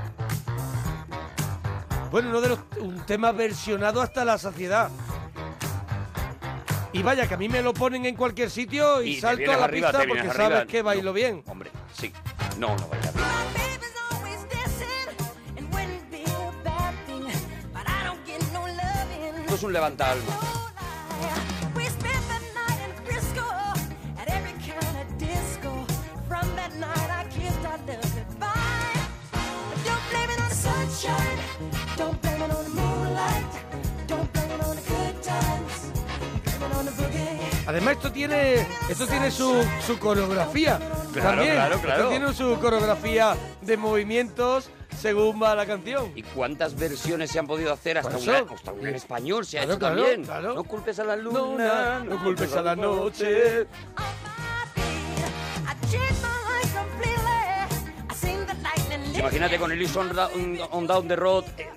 Bueno, 2.12 2.30
uno 2.30 2.42
de 2.42 2.50
los 2.50 2.60
un 2.80 3.06
tema 3.06 3.32
versionado 3.32 4.02
hasta 4.02 4.24
la 4.24 4.38
saciedad. 4.38 4.90
Y 6.94 7.04
vaya 7.04 7.28
que 7.28 7.34
a 7.34 7.38
mí 7.38 7.50
me 7.50 7.62
lo 7.62 7.74
ponen 7.74 8.06
en 8.06 8.16
cualquier 8.16 8.50
sitio 8.50 9.02
y, 9.02 9.20
salto 9.20 9.52
a 9.52 9.58
la 9.58 9.66
arriba, 9.66 9.92
pista 9.92 10.08
porque 10.08 10.32
sabes 10.32 10.66
que 10.66 10.82
bailo 10.82 11.12
No, 11.12 11.14
bien. 11.14 11.44
Hombre, 11.48 11.70
sí. 11.94 12.12
No, 12.58 12.76
no 12.76 12.88
baila 12.88 13.12
bien. 13.12 13.26
Esto 19.42 19.56
es 19.56 19.64
un 19.64 19.74
levanta 19.74 20.12
alma. 20.12 20.57
Además 37.78 37.98
esto 37.98 38.12
tiene 38.12 38.66
esto 38.90 39.06
tiene 39.06 39.30
su, 39.30 39.64
su 39.86 40.00
coreografía. 40.00 40.80
Claro, 41.14 41.30
también. 41.30 41.54
claro, 41.54 41.80
claro. 41.80 41.98
Esto 42.00 42.10
tiene 42.10 42.34
su 42.34 42.60
coreografía 42.60 43.36
de 43.62 43.78
movimientos 43.78 44.72
según 45.00 45.40
va 45.40 45.54
la 45.54 45.68
canción. 45.68 46.12
¿Y 46.16 46.24
cuántas 46.24 46.74
versiones 46.76 47.30
se 47.30 47.38
han 47.38 47.46
podido 47.46 47.72
hacer? 47.72 48.00
Hasta, 48.00 48.18
una, 48.18 48.38
eso. 48.40 48.48
hasta 48.56 48.72
una 48.72 48.90
en 48.90 48.96
español 48.96 49.46
se 49.46 49.60
ha 49.60 49.64
hecho 49.64 49.78
claro, 49.78 49.96
también. 49.96 50.24
claro. 50.26 50.56
No 50.56 50.64
culpes 50.64 50.98
a 50.98 51.04
la 51.04 51.16
luna, 51.16 52.00
no, 52.00 52.16
no 52.16 52.24
culpes 52.24 52.56
a 52.56 52.64
la 52.64 52.76
noche. 52.76 53.68
Imagínate 59.14 59.60
con 59.60 59.72
on- 59.72 60.60
on 60.72 60.88
Down 60.88 61.08
the 61.08 61.16
Road, 61.16 61.44
eh, 61.60 61.70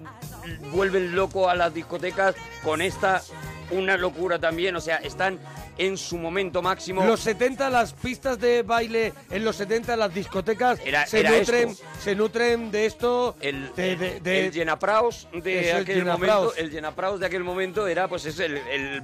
vuelven 0.72 1.14
loco 1.14 1.50
a 1.50 1.54
las 1.54 1.74
discotecas 1.74 2.34
con 2.62 2.80
esta, 2.80 3.22
una 3.70 3.98
locura 3.98 4.38
también. 4.38 4.76
O 4.76 4.80
sea, 4.80 4.96
están 4.96 5.38
en 5.80 5.96
su 5.96 6.18
momento 6.18 6.60
máximo. 6.62 7.04
Los 7.04 7.20
70, 7.20 7.70
las 7.70 7.94
pistas 7.94 8.38
de 8.38 8.62
baile 8.62 9.12
en 9.30 9.44
los 9.44 9.56
70, 9.56 9.96
las 9.96 10.12
discotecas 10.12 10.78
Era- 10.84 11.06
se, 11.06 11.20
era 11.20 11.30
nutren, 11.30 11.68
esto. 11.70 11.84
se 12.02 12.14
nutren 12.14 12.70
de 12.70 12.86
esto. 12.86 13.36
El, 13.40 13.74
de, 13.74 13.96
de- 13.96 14.20
de- 14.20 14.46
el 14.46 14.52
Jenapraus 14.52 15.26
de 15.32 15.60
Eso, 15.68 15.76
el 15.78 15.82
aquel 15.82 16.04
momento, 16.04 16.54
el 16.56 16.70
Jenapraus 16.70 17.18
de 17.20 17.26
aquel 17.26 17.44
momento 17.44 17.86
era 17.86 18.08
pues 18.08 18.26
es 18.26 18.38
el, 18.40 18.58
el 18.58 19.02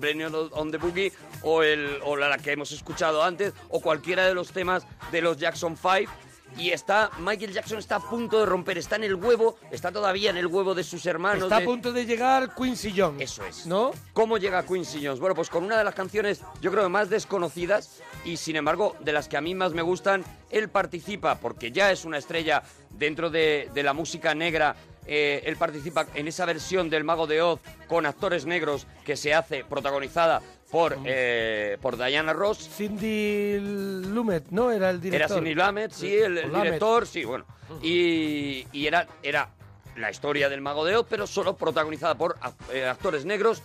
on 0.52 0.70
the 0.70 0.76
Boogie 0.76 1.12
o 1.42 1.62
el 1.62 1.98
o 2.04 2.14
la 2.16 2.36
que 2.38 2.52
hemos 2.52 2.70
escuchado 2.72 3.22
antes 3.22 3.52
o 3.70 3.80
cualquiera 3.80 4.26
de 4.26 4.34
los 4.34 4.50
temas 4.52 4.86
de 5.10 5.22
los 5.22 5.38
Jackson 5.38 5.76
5 5.76 6.10
y 6.56 6.70
está 6.70 7.10
Michael 7.18 7.52
Jackson 7.52 7.78
está 7.78 7.96
a 7.96 8.00
punto 8.00 8.40
de 8.40 8.46
romper, 8.46 8.78
está 8.78 8.96
en 8.96 9.04
el 9.04 9.14
huevo, 9.14 9.56
está 9.70 9.92
todavía 9.92 10.30
en 10.30 10.36
el 10.36 10.46
huevo 10.46 10.74
de 10.74 10.84
sus 10.84 11.04
hermanos. 11.06 11.44
está 11.44 11.58
a 11.58 11.60
punto 11.64 11.92
de 11.92 12.06
llegar 12.06 12.54
Quincy 12.54 12.94
Jones. 12.96 13.22
Eso 13.22 13.44
es. 13.44 13.66
¿No? 13.66 13.92
¿Cómo 14.12 14.38
llega 14.38 14.64
Quincy 14.64 15.04
Jones? 15.04 15.20
Bueno, 15.20 15.34
pues 15.34 15.50
con 15.50 15.64
una 15.64 15.76
de 15.76 15.84
las 15.84 15.94
canciones, 15.94 16.40
yo 16.60 16.70
creo, 16.70 16.88
más 16.88 17.10
desconocidas 17.10 18.00
y, 18.24 18.36
sin 18.36 18.56
embargo, 18.56 18.96
de 19.00 19.12
las 19.12 19.28
que 19.28 19.36
a 19.36 19.40
mí 19.40 19.54
más 19.54 19.72
me 19.72 19.82
gustan, 19.82 20.24
él 20.50 20.68
participa, 20.68 21.38
porque 21.38 21.72
ya 21.72 21.92
es 21.92 22.04
una 22.04 22.18
estrella 22.18 22.62
dentro 22.90 23.30
de, 23.30 23.70
de 23.74 23.82
la 23.82 23.92
música 23.92 24.34
negra. 24.34 24.76
eh, 25.06 25.42
él 25.46 25.56
participa 25.56 26.06
en 26.14 26.26
esa 26.26 26.44
versión 26.46 26.90
del 26.90 27.04
Mago 27.04 27.28
de 27.28 27.40
Oz 27.40 27.60
con 27.86 28.06
actores 28.06 28.44
negros 28.44 28.86
que 29.04 29.16
se 29.16 29.32
hace 29.34 29.64
protagonizada 29.64 30.42
por, 30.70 30.98
eh, 31.04 31.78
por 31.80 31.96
Diana 31.96 32.32
Ross. 32.32 32.68
Cindy 32.76 33.58
Lumet, 33.60 34.48
¿no? 34.50 34.70
Era 34.70 34.90
el 34.90 34.96
Era 34.96 35.02
director. 35.02 35.38
Sidney 35.38 35.54
Lumet, 35.54 35.92
sí, 35.92 36.14
el, 36.14 36.38
el 36.38 36.52
director, 36.52 37.06
sí, 37.06 37.24
bueno. 37.24 37.44
Y, 37.82 38.66
y 38.72 38.86
era, 38.86 39.06
era 39.22 39.50
la 39.96 40.10
historia 40.10 40.48
del 40.48 40.60
Mago 40.60 40.84
de 40.84 40.96
Oz, 40.96 41.06
pero 41.08 41.26
solo 41.26 41.56
protagonizada 41.56 42.16
por 42.16 42.36
eh, 42.72 42.84
actores 42.86 43.24
negros 43.24 43.62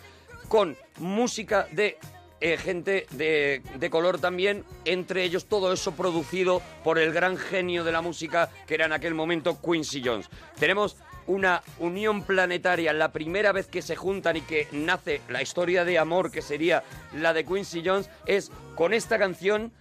con 0.47 0.75
música 0.97 1.67
de 1.71 1.97
eh, 2.39 2.57
gente 2.57 3.05
de, 3.11 3.61
de 3.75 3.89
color 3.89 4.19
también, 4.19 4.65
entre 4.85 5.23
ellos 5.23 5.45
todo 5.45 5.71
eso 5.71 5.91
producido 5.91 6.61
por 6.83 6.97
el 6.97 7.13
gran 7.13 7.37
genio 7.37 7.83
de 7.83 7.91
la 7.91 8.01
música 8.01 8.49
que 8.65 8.73
era 8.73 8.85
en 8.85 8.93
aquel 8.93 9.13
momento 9.13 9.59
Quincy 9.61 10.01
Jones. 10.03 10.29
Tenemos 10.59 10.97
una 11.31 11.63
unión 11.79 12.23
planetaria, 12.23 12.91
la 12.91 13.13
primera 13.13 13.53
vez 13.53 13.67
que 13.67 13.81
se 13.81 13.95
juntan 13.95 14.35
y 14.35 14.41
que 14.41 14.67
nace 14.73 15.21
la 15.29 15.41
historia 15.41 15.85
de 15.85 15.97
amor 15.97 16.29
que 16.29 16.41
sería 16.41 16.83
la 17.13 17.33
de 17.33 17.45
Quincy 17.45 17.81
Jones, 17.85 18.09
es 18.25 18.51
con 18.75 18.93
esta 18.93 19.17
canción 19.17 19.71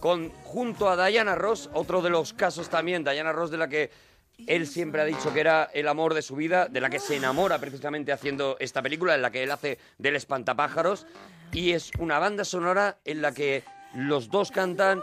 con 0.00 0.30
junto 0.42 0.90
a 0.90 1.06
Diana 1.06 1.34
Ross, 1.34 1.70
otro 1.72 2.02
de 2.02 2.10
los 2.10 2.34
casos 2.34 2.68
también, 2.68 3.04
Diana 3.04 3.32
Ross 3.32 3.50
de 3.50 3.56
la 3.56 3.68
que 3.68 3.90
él 4.46 4.66
siempre 4.66 5.00
ha 5.00 5.04
dicho 5.04 5.32
que 5.32 5.40
era 5.40 5.70
el 5.72 5.88
amor 5.88 6.12
de 6.12 6.20
su 6.20 6.36
vida, 6.36 6.66
de 6.66 6.80
la 6.80 6.90
que 6.90 6.98
se 6.98 7.16
enamora 7.16 7.58
precisamente 7.58 8.12
haciendo 8.12 8.56
esta 8.58 8.82
película, 8.82 9.14
en 9.14 9.22
la 9.22 9.30
que 9.30 9.44
él 9.44 9.50
hace 9.50 9.78
del 9.96 10.16
espantapájaros, 10.16 11.06
y 11.52 11.72
es 11.72 11.90
una 11.98 12.18
banda 12.18 12.44
sonora 12.44 12.98
en 13.04 13.22
la 13.22 13.32
que 13.32 13.64
los 13.94 14.28
dos 14.28 14.50
cantan, 14.50 15.00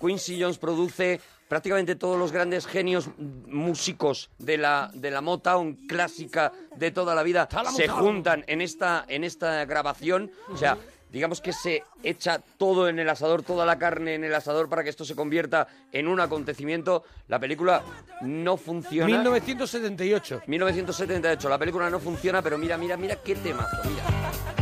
Quincy 0.00 0.40
Jones 0.40 0.58
produce 0.58 1.20
prácticamente 1.50 1.96
todos 1.96 2.16
los 2.16 2.30
grandes 2.30 2.64
genios 2.64 3.10
músicos 3.18 4.30
de 4.38 4.56
la, 4.56 4.88
de 4.94 5.10
la 5.10 5.20
Motown 5.20 5.74
clásica 5.88 6.52
de 6.76 6.92
toda 6.92 7.12
la 7.12 7.24
vida 7.24 7.48
se 7.74 7.88
juntan 7.88 8.44
en 8.46 8.60
esta, 8.60 9.04
en 9.08 9.24
esta 9.24 9.64
grabación, 9.64 10.30
o 10.48 10.56
sea, 10.56 10.78
digamos 11.10 11.40
que 11.40 11.52
se 11.52 11.82
echa 12.04 12.38
todo 12.56 12.88
en 12.88 13.00
el 13.00 13.08
asador, 13.08 13.42
toda 13.42 13.66
la 13.66 13.80
carne 13.80 14.14
en 14.14 14.22
el 14.22 14.32
asador 14.32 14.68
para 14.68 14.84
que 14.84 14.90
esto 14.90 15.04
se 15.04 15.16
convierta 15.16 15.66
en 15.90 16.06
un 16.06 16.20
acontecimiento. 16.20 17.02
La 17.26 17.40
película 17.40 17.82
no 18.20 18.56
funciona. 18.56 19.08
1978. 19.08 20.42
1978, 20.46 21.48
la 21.48 21.58
película 21.58 21.90
no 21.90 21.98
funciona, 21.98 22.42
pero 22.42 22.58
mira, 22.58 22.76
mira, 22.76 22.96
mira 22.96 23.16
qué 23.16 23.34
temazo, 23.34 23.76
mira. 23.88 24.59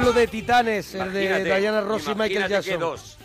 Duelo 0.00 0.12
de 0.18 0.26
titanes, 0.26 0.94
el 0.94 1.12
de 1.12 1.44
Diana 1.60 1.80
Ross 1.82 2.04
y 2.06 2.14
Michael 2.14 2.44
que 2.44 2.48
Jackson. 2.48 2.80
dos. 2.80 3.16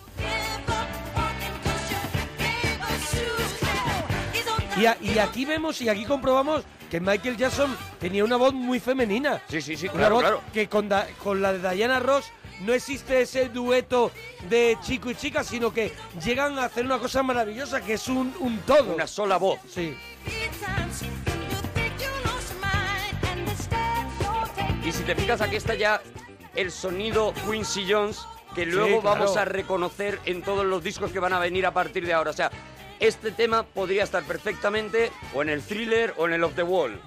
Y, 4.78 4.86
a- 4.88 4.98
y 5.02 5.18
aquí 5.20 5.46
vemos 5.46 5.82
y 5.82 5.88
aquí 5.88 6.04
comprobamos 6.06 6.64
que 6.92 7.00
Michael 7.00 7.38
Jackson 7.38 7.76
tenía 8.00 8.26
una 8.26 8.36
voz 8.36 8.54
muy 8.54 8.80
femenina. 8.82 9.42
Sí, 9.48 9.62
sí, 9.62 9.78
sí, 9.78 9.86
Una 9.88 9.94
claro, 9.98 10.16
voz 10.16 10.24
claro. 10.24 10.42
que 10.54 10.68
con, 10.68 10.90
Da- 10.90 11.08
con 11.24 11.42
la 11.42 11.54
de 11.54 11.76
Diana 11.76 12.00
Ross 12.02 12.26
no 12.62 12.74
existe 12.74 13.22
ese 13.22 13.48
dueto 13.50 14.12
de 14.50 14.78
chico 14.84 15.10
y 15.10 15.16
chica, 15.16 15.44
sino 15.46 15.74
que 15.74 15.94
llegan 16.24 16.60
a 16.60 16.66
hacer 16.66 16.84
una 16.86 17.00
cosa 17.00 17.24
maravillosa, 17.24 17.80
que 17.82 17.94
es 17.94 18.08
un, 18.10 18.34
un 18.40 18.60
todo. 18.60 18.96
Una 18.96 19.08
sola 19.08 19.38
voz. 19.38 19.60
Sí. 19.74 19.96
Y 24.86 24.92
si 24.92 25.04
te 25.04 25.16
fijas, 25.16 25.42
aquí 25.42 25.56
está 25.56 25.74
ya 25.74 26.02
el 26.56 26.72
sonido 26.72 27.34
Quincy 27.50 27.86
Jones 27.89 28.26
que 28.56 28.65
luego 28.65 29.02
claro. 29.02 29.20
vamos 29.20 29.38
a 29.38 29.46
reconocer 29.46 30.20
en 30.26 30.41
todos 30.41 30.65
los 30.65 30.84
discos 30.84 31.12
que 31.12 31.20
van 31.20 31.34
a 31.34 31.39
venir 31.39 31.65
a 31.65 31.72
partir 31.72 32.06
de 32.06 32.13
ahora. 32.13 32.32
O 32.32 32.34
sea, 32.34 32.50
este 33.00 33.32
tema 33.32 33.63
podría 33.63 34.04
estar 34.04 34.24
perfectamente 34.24 35.12
o 35.34 35.41
en 35.41 35.50
el 35.50 35.62
thriller 35.62 36.13
o 36.18 36.26
en 36.26 36.34
el 36.34 36.44
Off 36.44 36.56
the 36.56 36.63
Wall. 36.63 37.00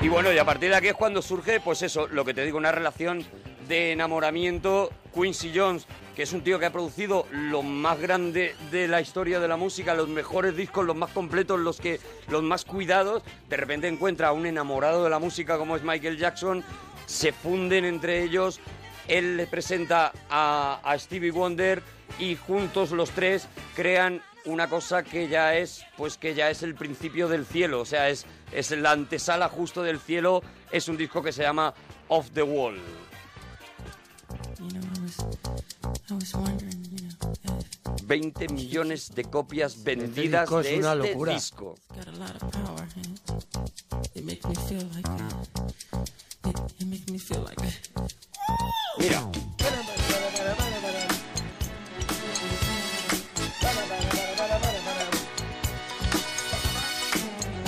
Y 0.00 0.08
bueno, 0.08 0.30
y 0.30 0.36
a 0.36 0.44
partir 0.44 0.68
de 0.68 0.76
aquí 0.76 0.88
es 0.88 0.94
cuando 0.94 1.22
surge, 1.22 1.60
pues 1.60 1.80
eso, 1.80 2.08
lo 2.08 2.26
que 2.26 2.34
te 2.34 2.44
digo, 2.44 2.58
una 2.58 2.70
relación 2.70 3.24
de 3.68 3.92
enamoramiento. 3.92 4.90
Quincy 5.14 5.52
Jones, 5.54 5.86
que 6.16 6.24
es 6.24 6.32
un 6.32 6.42
tío 6.42 6.58
que 6.58 6.66
ha 6.66 6.72
producido 6.72 7.26
lo 7.30 7.62
más 7.62 8.00
grande 8.00 8.54
de 8.72 8.88
la 8.88 9.00
historia 9.00 9.38
de 9.38 9.46
la 9.46 9.56
música, 9.56 9.94
los 9.94 10.08
mejores 10.08 10.56
discos, 10.56 10.84
los 10.84 10.96
más 10.96 11.10
completos, 11.12 11.60
los 11.60 11.80
que 11.80 12.00
los 12.28 12.42
más 12.42 12.64
cuidados. 12.64 13.22
De 13.48 13.56
repente 13.56 13.86
encuentra 13.86 14.28
a 14.28 14.32
un 14.32 14.46
enamorado 14.46 15.04
de 15.04 15.10
la 15.10 15.20
música 15.20 15.56
como 15.56 15.76
es 15.76 15.82
Michael 15.82 16.18
Jackson, 16.18 16.64
se 17.06 17.32
funden 17.32 17.84
entre 17.84 18.24
ellos. 18.24 18.60
Él 19.06 19.36
le 19.36 19.46
presenta 19.46 20.12
a, 20.30 20.80
a 20.82 20.98
Stevie 20.98 21.30
Wonder 21.30 21.82
y 22.18 22.36
juntos 22.36 22.90
los 22.90 23.10
tres 23.10 23.48
crean 23.76 24.22
una 24.44 24.68
cosa 24.68 25.02
que 25.02 25.28
ya 25.28 25.56
es 25.56 25.84
pues 25.96 26.16
que 26.18 26.34
ya 26.34 26.50
es 26.50 26.62
el 26.62 26.74
principio 26.74 27.28
del 27.28 27.46
cielo 27.46 27.80
o 27.80 27.84
sea 27.86 28.10
es 28.10 28.26
es 28.52 28.70
la 28.72 28.92
antesala 28.92 29.48
justo 29.48 29.82
del 29.82 29.98
cielo 29.98 30.42
es 30.70 30.86
un 30.88 30.96
disco 30.96 31.22
que 31.22 31.32
se 31.32 31.42
llama 31.42 31.72
Off 32.08 32.30
the 32.32 32.42
Wall 32.42 32.78
20 38.06 38.48
millones 38.48 39.14
de 39.14 39.24
copias 39.24 39.82
vendidas 39.82 40.48
disco 40.48 40.60
es 40.60 40.66
de 40.66 40.78
una 40.78 40.92
este 40.94 41.08
locura. 41.08 41.34
disco. 41.34 41.74
Feel 47.18 47.44
like 47.44 47.62
mira. 48.98 49.30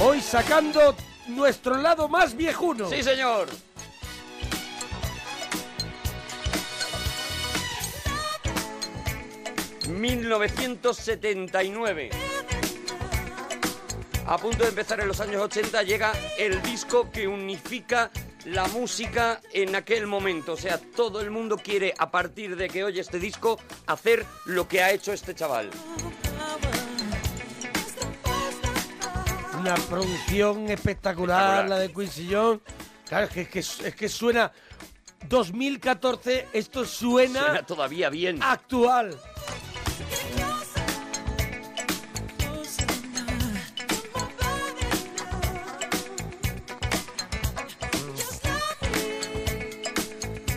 Hoy 0.02 0.20
sacando 0.20 0.94
nuestro 1.28 1.76
lado 1.78 2.08
más 2.08 2.36
viejuno. 2.36 2.88
sí 2.90 3.02
señor 3.02 3.48
1979 9.96 12.10
A 14.26 14.36
punto 14.38 14.62
de 14.64 14.68
empezar 14.70 14.98
en 15.00 15.08
los 15.08 15.20
años 15.20 15.40
80 15.42 15.82
llega 15.84 16.12
el 16.38 16.60
disco 16.62 17.10
que 17.10 17.26
unifica 17.28 18.10
la 18.44 18.66
música 18.68 19.40
en 19.52 19.74
aquel 19.74 20.06
momento. 20.06 20.52
O 20.52 20.56
sea, 20.56 20.78
todo 20.78 21.20
el 21.20 21.30
mundo 21.32 21.56
quiere, 21.58 21.92
a 21.98 22.08
partir 22.10 22.54
de 22.56 22.68
que 22.68 22.84
oye 22.84 23.00
este 23.00 23.18
disco, 23.18 23.58
hacer 23.86 24.24
lo 24.44 24.68
que 24.68 24.82
ha 24.82 24.92
hecho 24.92 25.12
este 25.12 25.34
chaval. 25.34 25.68
Una 29.58 29.74
producción 29.74 30.70
espectacular, 30.70 31.64
Espectacular. 31.64 31.68
la 31.68 31.78
de 31.78 31.92
Quincy 31.92 32.28
Jones. 32.32 32.60
Claro, 33.08 33.26
es 33.26 33.32
que, 33.32 33.40
es 33.42 33.48
que, 33.48 33.58
es 33.88 33.94
que 33.96 34.08
suena 34.08 34.52
2014, 35.28 36.48
esto 36.52 36.84
suena, 36.84 37.44
Suena 37.46 37.62
todavía 37.66 38.10
bien. 38.10 38.40
actual. 38.42 39.18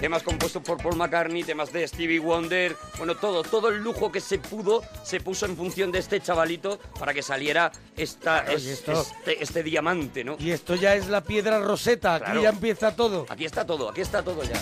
Temas 0.02 0.24
compuestos 0.24 0.64
por 0.64 0.82
Paul 0.82 0.96
McCartney, 0.96 1.44
temas 1.44 1.74
de 1.74 1.86
Stevie 1.86 2.20
Wonder. 2.20 2.74
Bueno, 2.98 3.16
todo, 3.18 3.44
todo 3.44 3.68
el 3.68 3.80
lujo 3.84 4.10
que 4.12 4.22
se 4.22 4.40
pudo 4.40 4.82
se 5.04 5.20
puso 5.20 5.46
en 5.46 5.58
función 5.58 5.92
de 5.92 6.00
este 6.00 6.22
chavalito 6.22 6.80
para 6.98 7.14
que 7.14 7.22
saliera 7.22 7.70
esta, 7.98 8.44
Claro, 8.44 8.58
es- 8.58 8.64
y 8.66 8.70
esto- 8.70 8.94
este, 9.02 9.44
este 9.44 9.62
diamante, 9.64 10.24
¿no? 10.24 10.38
Y 10.40 10.52
esto 10.52 10.76
ya 10.76 10.96
es 10.96 11.08
la 11.10 11.22
piedra 11.22 11.60
roseta, 11.60 12.16
aquí 12.16 12.26
Claro. 12.26 12.42
ya 12.44 12.50
empieza 12.50 12.96
todo. 12.96 13.26
Aquí 13.28 13.44
está 13.44 13.66
todo, 13.66 13.90
aquí 13.90 14.00
está 14.00 14.24
todo 14.24 14.42
ya. 14.44 14.56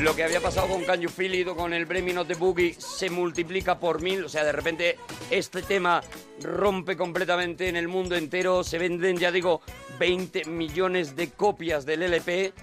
Lo 0.00 0.14
que 0.16 0.22
había 0.24 0.40
pasado 0.40 0.68
con 0.68 0.84
Can 0.84 1.00
You 1.00 1.10
Feel 1.10 1.34
It 1.34 1.48
o 1.48 1.56
con 1.56 1.74
el 1.74 1.84
Bremen 1.84 2.16
of 2.18 2.28
the 2.28 2.34
Boogie 2.34 2.74
se 2.78 3.10
multiplica 3.10 3.78
por 3.78 4.00
mil. 4.00 4.24
O 4.24 4.28
sea, 4.30 4.44
de 4.44 4.52
repente 4.52 4.96
este 5.30 5.60
tema 5.62 6.00
rompe 6.42 6.96
completamente 6.96 7.68
en 7.68 7.76
el 7.76 7.88
mundo 7.88 8.14
entero. 8.16 8.64
Se 8.64 8.78
venden, 8.78 9.18
ya 9.18 9.30
digo, 9.30 9.60
20 9.98 10.46
millones 10.46 11.16
de 11.16 11.30
copias 11.30 11.84
del 11.84 12.02
LP. 12.04 12.54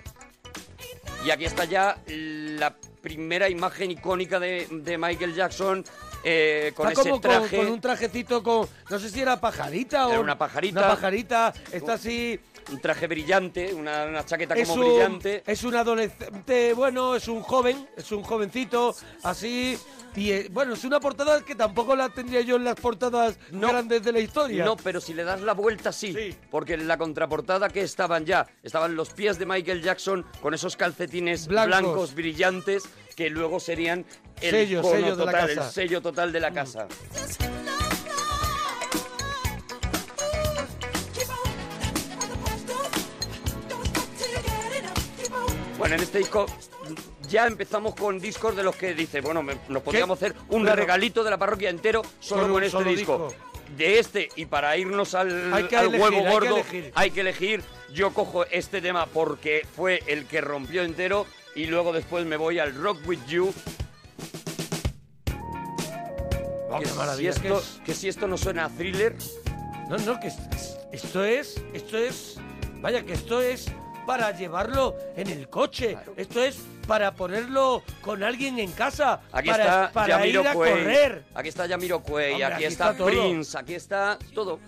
Y 1.26 1.32
aquí 1.32 1.46
está 1.46 1.66
ya 1.66 1.98
la 2.08 2.76
primera 3.02 3.50
imagen 3.50 3.92
icónica 3.92 4.40
de, 4.40 4.68
de 4.70 4.98
Michael 4.98 5.34
Jackson 5.34 5.84
eh, 6.24 6.72
con 6.76 6.88
Está 6.88 7.02
ese 7.02 7.10
como 7.10 7.22
con- 7.22 7.32
traje. 7.32 7.58
Con, 7.58 7.68
un 7.68 7.82
trajecito 7.82 8.44
con, 8.44 8.68
no 8.90 9.00
sé 9.00 9.10
si 9.10 9.22
era 9.22 9.40
pajarita 9.40 10.08
Era 10.10 10.20
o... 10.20 10.22
una 10.24 10.38
pajarita. 10.38 10.80
Una 10.80 10.88
pajarita, 10.90 11.54
está 11.72 11.94
así... 11.94 12.40
un 12.70 12.80
traje 12.80 13.08
brillante, 13.08 13.74
una, 13.74 14.06
una 14.06 14.26
chaqueta 14.26 14.54
Es 14.56 14.68
como 14.68 14.84
un, 14.84 14.90
brillante. 14.90 15.44
es 15.46 15.64
un 15.64 15.76
adolescente, 15.76 16.74
bueno, 16.74 17.16
es 17.16 17.28
un 17.28 17.42
joven, 17.42 17.88
es 17.96 18.12
un 18.12 18.24
jovencito, 18.24 18.96
así... 19.24 19.78
Y 20.16 20.32
eh, 20.32 20.48
bueno, 20.52 20.74
es 20.74 20.84
una 20.84 21.00
portada 21.00 21.42
que 21.46 21.54
tampoco 21.54 21.96
la 21.96 22.10
tendría 22.10 22.42
yo 22.42 22.56
en 22.56 22.64
las 22.64 22.74
portadas 22.76 23.38
No. 23.52 23.68
grandes 23.68 24.02
de 24.04 24.12
la 24.12 24.20
historia. 24.20 24.66
No, 24.66 24.76
pero 24.76 25.00
si 25.00 25.14
le 25.14 25.24
das 25.24 25.42
la 25.42 25.54
vuelta 25.54 25.92
sí, 25.92 26.12
Sí. 26.12 26.36
porque 26.50 26.74
en 26.74 26.88
la 26.88 26.98
contraportada 26.98 27.70
que 27.70 27.82
estaban 27.82 28.26
ya, 28.26 28.48
estaban 28.64 28.96
los 28.96 29.12
pies 29.12 29.38
de 29.38 29.46
Michael 29.46 29.84
Jackson 29.84 30.26
con 30.42 30.56
esos 30.56 30.76
calcetines 30.76 31.46
blancos, 31.46 31.82
Blancos. 31.82 32.16
brillantes 32.16 32.84
que 33.16 33.30
luego 33.30 33.60
serían 33.60 34.06
el 34.42 34.50
Sello, 34.52 34.82
sello 34.82 35.16
de 35.16 35.26
la 35.26 35.32
total, 35.32 35.48
casa. 35.56 35.68
el 35.68 35.72
sello 35.74 36.02
total 36.02 36.32
de 36.32 36.40
la 36.40 36.52
casa. 36.52 36.88
Bueno, 45.78 45.96
en 45.96 46.02
este 46.02 46.18
disco 46.20 46.46
ya 47.30 47.46
empezamos 47.46 47.94
con 47.96 48.20
discos 48.20 48.56
de 48.56 48.64
los 48.64 48.76
que 48.76 48.94
dice, 48.94 49.22
bueno, 49.22 49.44
me- 49.44 49.58
nos 49.70 49.84
podríamos 49.84 50.18
hacer 50.18 50.36
un 50.50 50.66
regalito 50.66 51.24
de 51.24 51.30
la 51.30 51.38
parroquia 51.38 51.70
entero 51.70 52.02
solo 52.20 52.52
Con 52.54 52.64
este 52.64 52.72
solo 52.78 52.90
disco. 52.90 53.28
disco. 53.28 53.44
De 53.78 54.00
este 54.00 54.30
y 54.38 54.46
para 54.46 54.76
irnos 54.78 55.14
al, 55.14 55.54
Hay 55.54 55.66
que 55.66 55.76
al 55.76 55.88
elegir, 55.88 56.02
huevo 56.02 56.18
hay 56.18 56.24
que 56.24 56.30
gordo 56.32 56.56
elegir. 56.56 56.92
hay 56.96 57.12
que 57.12 57.22
elegir. 57.22 57.64
Yo 57.94 58.14
cojo 58.14 58.46
este 58.46 58.82
tema 58.82 59.06
porque 59.08 59.68
fue 59.76 60.02
el 60.08 60.26
que 60.26 60.42
rompió 60.42 60.84
entero 60.84 61.26
y 61.54 61.66
luego 61.68 61.92
después 61.94 62.26
me 62.26 62.38
voy 62.38 62.60
al 62.60 62.74
Rock 62.76 63.00
With 63.06 63.20
You. 63.28 63.54
Oh, 66.70 66.78
que, 66.80 66.84
qué 66.86 66.90
si 66.90 66.98
maravilla, 66.98 67.30
esto, 67.30 67.42
que 67.42 67.54
es- 67.54 67.82
que 67.86 67.94
si 67.94 68.08
esto 68.08 68.28
no 68.28 68.38
suena 68.38 68.66
a 68.66 68.70
thriller, 68.70 69.16
No, 69.90 69.98
no, 70.00 70.20
que 70.20 70.28
es- 70.28 70.38
es- 70.54 70.78
esto 70.92 71.24
es, 71.24 71.62
esto 71.74 71.98
es, 71.98 72.36
vaya, 72.82 73.04
que 73.06 73.14
esto 73.14 73.42
es 73.42 73.68
para 74.08 74.32
llevarlo 74.32 74.96
en 75.18 75.28
el 75.28 75.50
coche. 75.50 75.98
Esto 76.16 76.42
es 76.42 76.58
para 76.88 77.14
ponerlo 77.14 77.84
con 78.02 78.24
alguien 78.24 78.58
en 78.58 78.72
casa. 78.72 79.20
aquí 79.34 79.50
para, 79.50 79.64
está 79.64 79.92
para 79.92 80.26
ir 80.26 80.40
a 80.40 80.54
correr. 80.54 81.26
aquí 81.36 81.50
está 81.50 81.68
Jamiroquai, 81.68 82.32
Hombre, 82.32 82.46
aquí, 82.46 82.54
aquí 82.54 82.64
está, 82.64 82.92
está. 82.92 83.06
Prince, 83.06 83.58
aquí 83.58 83.76
está 83.76 84.18
todo. 84.34 84.60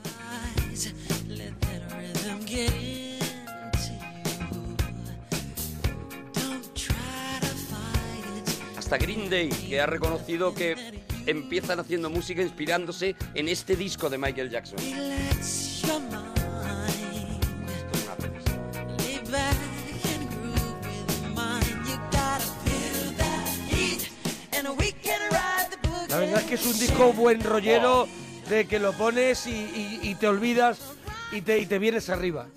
Hasta 8.77 8.97
Green 8.97 9.29
Day, 9.29 9.49
que 9.49 9.79
ha 9.79 9.85
reconocido 9.85 10.53
que 10.53 11.01
empiezan 11.25 11.79
haciendo 11.79 12.09
música 12.09 12.41
inspirándose 12.41 13.15
en 13.35 13.47
este 13.47 13.77
disco 13.77 14.09
de 14.09 14.17
Michael 14.17 14.49
Jackson. 14.49 14.79
Que 26.49 26.55
es 26.55 26.65
un 26.65 26.79
disco 26.79 27.13
buen 27.13 27.43
rollero 27.43 28.07
de 28.49 28.65
que 28.65 28.79
lo 28.79 28.91
pones 28.93 29.45
y, 29.45 29.99
y- 30.01 30.15
te 30.15 30.27
olvidas 30.27 30.79
y 31.31 31.41
te, 31.41 31.59
y 31.59 31.67
te 31.67 31.77
vienes 31.77 32.09
arriba. 32.09 32.47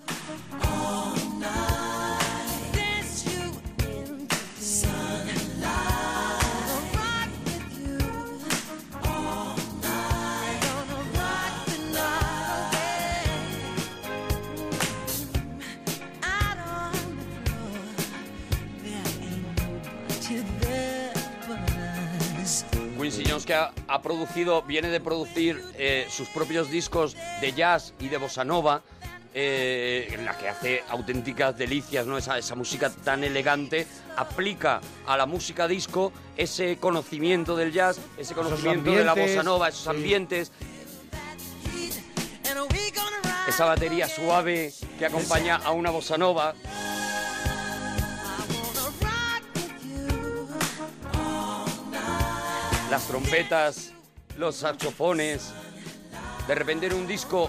Ha, 24.02 24.08
producido, 24.08 24.62
viene 24.62 24.88
de 24.88 25.00
producir 25.00 25.62
eh, 25.78 26.06
sus 26.10 26.28
propios 26.28 26.70
discos 26.70 27.16
de 27.40 27.52
jazz 27.52 27.94
y 28.00 28.08
de 28.08 28.16
bossa 28.16 28.44
nova, 28.44 28.82
eh, 29.34 30.08
en 30.10 30.24
la 30.24 30.36
que 30.36 30.48
hace 30.48 30.82
auténticas 30.90 31.56
delicias, 31.56 32.06
¿no? 32.06 32.18
Esa, 32.18 32.36
esa 32.36 32.54
música 32.54 32.90
tan 32.90 33.22
elegante, 33.24 33.86
aplica 34.16 34.80
a 35.06 35.16
la 35.16 35.26
música 35.26 35.68
disco 35.68 36.12
ese 36.36 36.76
conocimiento 36.78 37.56
del 37.56 37.72
jazz, 37.72 37.98
ese 38.18 38.34
conocimiento 38.34 38.90
de 38.90 39.04
la 39.04 39.14
bossa 39.14 39.42
nova, 39.42 39.68
esos 39.68 39.84
sí. 39.84 39.90
ambientes, 39.90 40.52
esa 43.48 43.64
batería 43.64 44.08
suave 44.08 44.72
que 44.98 45.06
acompaña 45.06 45.56
a 45.56 45.70
una 45.70 45.90
bossa 45.90 46.18
nova. 46.18 46.54
Las 52.92 53.06
trompetas, 53.06 53.90
los 54.36 54.56
saxofones. 54.56 55.50
De 56.46 56.54
repente 56.54 56.84
era 56.84 56.94
un 56.94 57.06
disco 57.06 57.48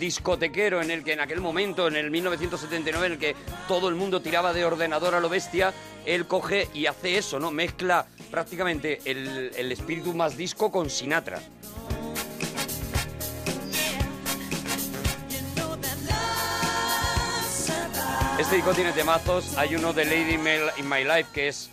discotequero 0.00 0.82
en 0.82 0.90
el 0.90 1.04
que 1.04 1.12
en 1.12 1.20
aquel 1.20 1.40
momento, 1.40 1.86
en 1.86 1.94
el 1.94 2.10
1979, 2.10 3.06
en 3.06 3.12
el 3.12 3.18
que 3.20 3.36
todo 3.68 3.88
el 3.88 3.94
mundo 3.94 4.20
tiraba 4.20 4.52
de 4.52 4.64
ordenador 4.64 5.14
a 5.14 5.20
lo 5.20 5.28
bestia, 5.28 5.72
él 6.06 6.26
coge 6.26 6.66
y 6.74 6.86
hace 6.86 7.16
eso, 7.18 7.38
¿no? 7.38 7.52
Mezcla 7.52 8.04
prácticamente 8.32 8.98
el, 9.04 9.52
el 9.56 9.70
espíritu 9.70 10.12
más 10.12 10.36
disco 10.36 10.72
con 10.72 10.90
Sinatra. 10.90 11.38
Este 18.38 18.56
disco 18.56 18.72
tiene 18.74 18.92
temazos. 18.92 19.56
Hay 19.56 19.74
uno 19.76 19.92
de 19.92 20.04
Lady 20.04 20.34
in 20.34 20.88
My- 20.88 21.04
Life 21.04 21.30
que 21.32 21.48
es 21.48 21.70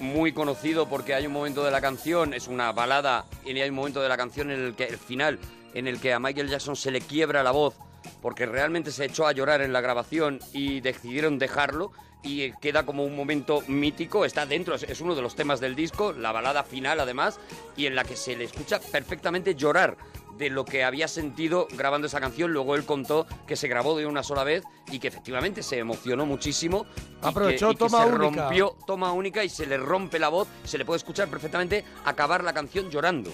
muy 0.00 0.32
conocido 0.32 0.88
porque 0.88 1.14
hay 1.14 1.26
un 1.26 1.32
momento 1.32 1.64
de 1.64 1.70
la 1.70 1.80
canción, 1.80 2.34
es 2.34 2.48
una 2.48 2.72
balada, 2.72 3.26
y 3.44 3.58
hay 3.58 3.68
un 3.68 3.74
momento 3.74 4.00
de 4.00 4.08
la 4.08 4.16
canción 4.16 4.50
en 4.50 4.60
el 4.60 4.74
que 4.74 4.84
el 4.84 4.98
final, 4.98 5.38
en 5.74 5.86
el 5.86 6.00
que 6.00 6.12
a 6.12 6.18
Michael 6.18 6.48
Jackson 6.48 6.76
se 6.76 6.90
le 6.90 7.00
quiebra 7.00 7.42
la 7.42 7.50
voz 7.50 7.74
porque 8.22 8.46
realmente 8.46 8.90
se 8.90 9.04
echó 9.04 9.26
a 9.26 9.32
llorar 9.32 9.60
en 9.60 9.72
la 9.72 9.80
grabación 9.80 10.40
y 10.52 10.80
decidieron 10.80 11.38
dejarlo 11.38 11.92
y 12.22 12.52
queda 12.54 12.84
como 12.84 13.04
un 13.04 13.14
momento 13.14 13.62
mítico, 13.68 14.24
está 14.24 14.44
dentro, 14.44 14.74
es 14.74 15.00
uno 15.00 15.14
de 15.14 15.22
los 15.22 15.36
temas 15.36 15.60
del 15.60 15.76
disco, 15.76 16.12
la 16.12 16.32
balada 16.32 16.64
final 16.64 16.98
además, 16.98 17.38
y 17.76 17.86
en 17.86 17.94
la 17.94 18.04
que 18.04 18.16
se 18.16 18.36
le 18.36 18.44
escucha 18.44 18.80
perfectamente 18.80 19.54
llorar 19.54 19.96
de 20.38 20.50
lo 20.50 20.64
que 20.64 20.84
había 20.84 21.08
sentido 21.08 21.66
grabando 21.76 22.06
esa 22.06 22.20
canción. 22.20 22.52
Luego 22.52 22.74
él 22.76 22.84
contó 22.84 23.26
que 23.46 23.56
se 23.56 23.68
grabó 23.68 23.96
de 23.98 24.06
una 24.06 24.22
sola 24.22 24.44
vez 24.44 24.62
y 24.90 24.98
que 24.98 25.08
efectivamente 25.08 25.62
se 25.62 25.78
emocionó 25.78 26.24
muchísimo. 26.26 26.86
y 27.18 27.20
que- 27.20 27.28
Aprovechó 27.28 27.70
y 27.72 27.74
que 27.74 27.78
toma 27.78 28.04
se 28.04 28.12
única. 28.12 28.42
rompió 28.44 28.76
toma 28.86 29.12
única 29.12 29.44
y 29.44 29.48
se 29.48 29.66
le 29.66 29.76
rompe 29.76 30.18
la 30.18 30.28
voz. 30.28 30.48
Se 30.64 30.78
le 30.78 30.84
puede 30.84 30.98
escuchar 30.98 31.28
perfectamente 31.28 31.84
acabar 32.04 32.44
la 32.44 32.52
canción 32.52 32.88
llorando. 32.90 33.30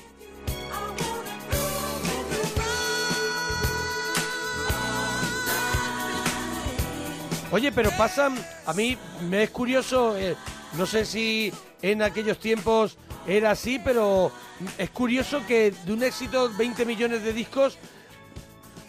Oye, 7.50 7.70
pero 7.70 7.90
pasan, 7.96 8.34
a 8.66 8.72
mí 8.72 8.98
me 9.28 9.44
es 9.44 9.50
curioso, 9.50 10.16
eh, 10.18 10.34
no 10.76 10.86
sé 10.86 11.04
si 11.04 11.52
en 11.82 12.02
aquellos 12.02 12.38
tiempos 12.38 12.98
era 13.26 13.52
así, 13.52 13.78
pero 13.82 14.30
es 14.78 14.90
curioso 14.90 15.42
que 15.46 15.70
de 15.70 15.92
un 15.92 16.02
éxito 16.02 16.50
20 16.56 16.84
millones 16.84 17.22
de 17.22 17.32
discos 17.32 17.78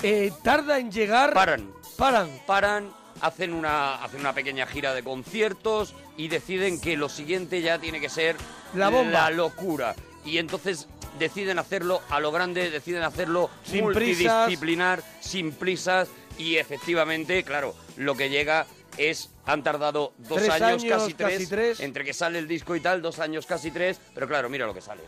eh, 0.04 0.32
tarda 0.44 0.78
en 0.80 0.92
llegar... 0.92 1.34
Paran. 1.34 1.72
Paran. 1.98 2.30
Paran, 2.46 2.90
hacen 3.22 3.54
una, 3.54 4.04
hacen 4.04 4.20
una 4.20 4.34
pequeña 4.34 4.68
gira 4.68 4.94
de 4.94 5.04
conciertos 5.04 5.94
y 6.18 6.28
deciden 6.28 6.80
que 6.80 6.98
lo 6.98 7.10
siguiente 7.10 7.62
ya 7.62 7.80
tiene 7.80 8.00
que 8.00 8.10
ser 8.10 8.36
La 8.74 8.90
bomba. 8.90 9.12
la 9.12 9.30
locura. 9.30 9.96
Y 10.26 10.38
entonces 10.38 10.88
deciden 11.20 11.60
hacerlo 11.60 12.02
a 12.10 12.20
lo 12.20 12.32
grande, 12.32 12.70
deciden 12.70 13.04
hacerlo 13.04 13.50
Sin 13.64 13.84
multidisciplinar, 13.86 15.02
sin 15.22 15.54
prisas 15.54 16.10
y 16.38 16.58
efectivamente, 16.58 17.44
claro, 17.44 17.74
lo 17.96 18.16
que 18.16 18.30
llega 18.30 18.66
es 18.98 19.30
han 19.46 19.64
tardado 19.64 20.14
dos 20.18 20.48
años, 20.50 20.84
casi, 20.86 21.14
tres, 21.14 21.34
casi 21.34 21.48
tres. 21.48 21.80
entre 21.80 22.04
que 22.04 22.14
sale 22.14 22.40
el 22.40 22.48
disco 22.48 22.76
y 22.76 22.80
tal, 22.80 23.02
dos 23.02 23.20
años 23.20 23.46
casi 23.46 23.72
tres, 23.72 24.00
pero 24.14 24.28
claro, 24.28 24.50
mira 24.50 24.66
lo 24.66 24.74
que 24.74 24.82
sale. 24.82 25.04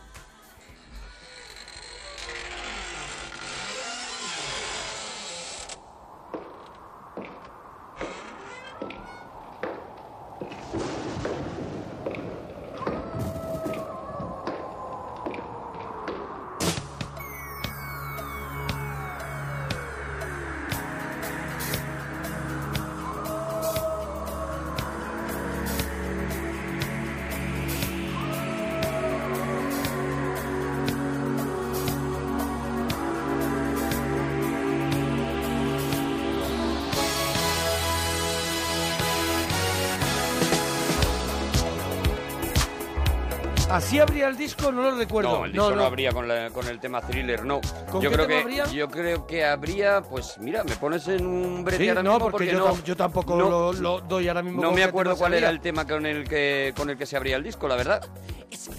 ¿Así 43.78 44.00
abría 44.00 44.26
el 44.28 44.36
disco? 44.36 44.72
No 44.72 44.82
lo 44.82 44.96
recuerdo. 44.96 45.38
No, 45.38 45.44
el 45.44 45.52
disco 45.52 45.70
no, 45.70 45.84
habría 45.84 46.10
con, 46.12 46.26
la- 46.26 46.50
con 46.50 46.66
el 46.66 46.80
tema 46.80 47.00
thriller, 47.00 47.44
no. 47.44 47.60
¿Con 47.90 48.00
yo 48.02 48.10
qué 48.10 48.16
creo 48.16 48.26
tema 48.26 48.38
que 48.38 48.42
habría? 48.42 48.66
yo 48.66 48.88
creo 48.90 49.24
que 49.26 49.44
habría, 49.44 50.02
pues 50.02 50.36
mira, 50.38 50.64
me 50.64 50.74
pones 50.76 51.06
en 51.06 51.24
un 51.24 51.62
brete 51.64 51.84
Sí, 51.84 51.88
ahora 51.88 52.02
no, 52.02 52.14
mismo 52.14 52.30
porque, 52.30 52.46
yo, 52.48 52.58
no, 52.58 52.74
tam- 52.74 52.82
yo 52.82 52.96
tampoco 52.96 53.36
no- 53.36 53.48
lo, 53.48 53.72
lo 53.72 54.00
doy 54.00 54.26
ahora 54.26 54.42
mismo. 54.42 54.60
no 54.62 54.68
con 54.68 54.74
me 54.74 54.80
qué 54.82 54.88
acuerdo 54.88 55.12
tema 55.12 55.18
cuál 55.20 55.34
era 55.34 55.48
el 55.50 55.60
tema 55.60 55.86
con 55.86 56.06
el 56.06 56.28
que 56.28 56.74
con 56.76 56.90
el 56.90 56.98
que 56.98 57.06
se 57.06 57.16
abría 57.16 57.36
el 57.36 57.44
disco, 57.44 57.68
la 57.68 57.76
verdad. 57.76 58.04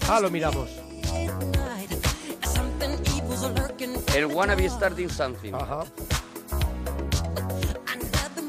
Ah, 0.08 0.20
lo 0.20 0.28
miramos. 0.30 0.68
El 4.14 4.26
Wanna 4.26 4.54
Be 4.54 4.68
Starting 4.68 5.08
Something. 5.08 5.54
Ajá. 5.54 5.84
the 8.34 8.42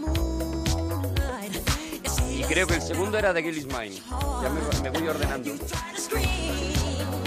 Y 2.33 2.43
creo 2.43 2.67
que 2.67 2.75
el 2.75 2.81
segundo 2.81 3.17
era 3.17 3.31
de 3.31 3.41
Gillis 3.41 3.67
Mine. 3.67 4.01
Ya 4.41 4.49
me, 4.49 4.59
me 4.89 4.99
voy 4.99 5.07
ordenando. 5.07 5.51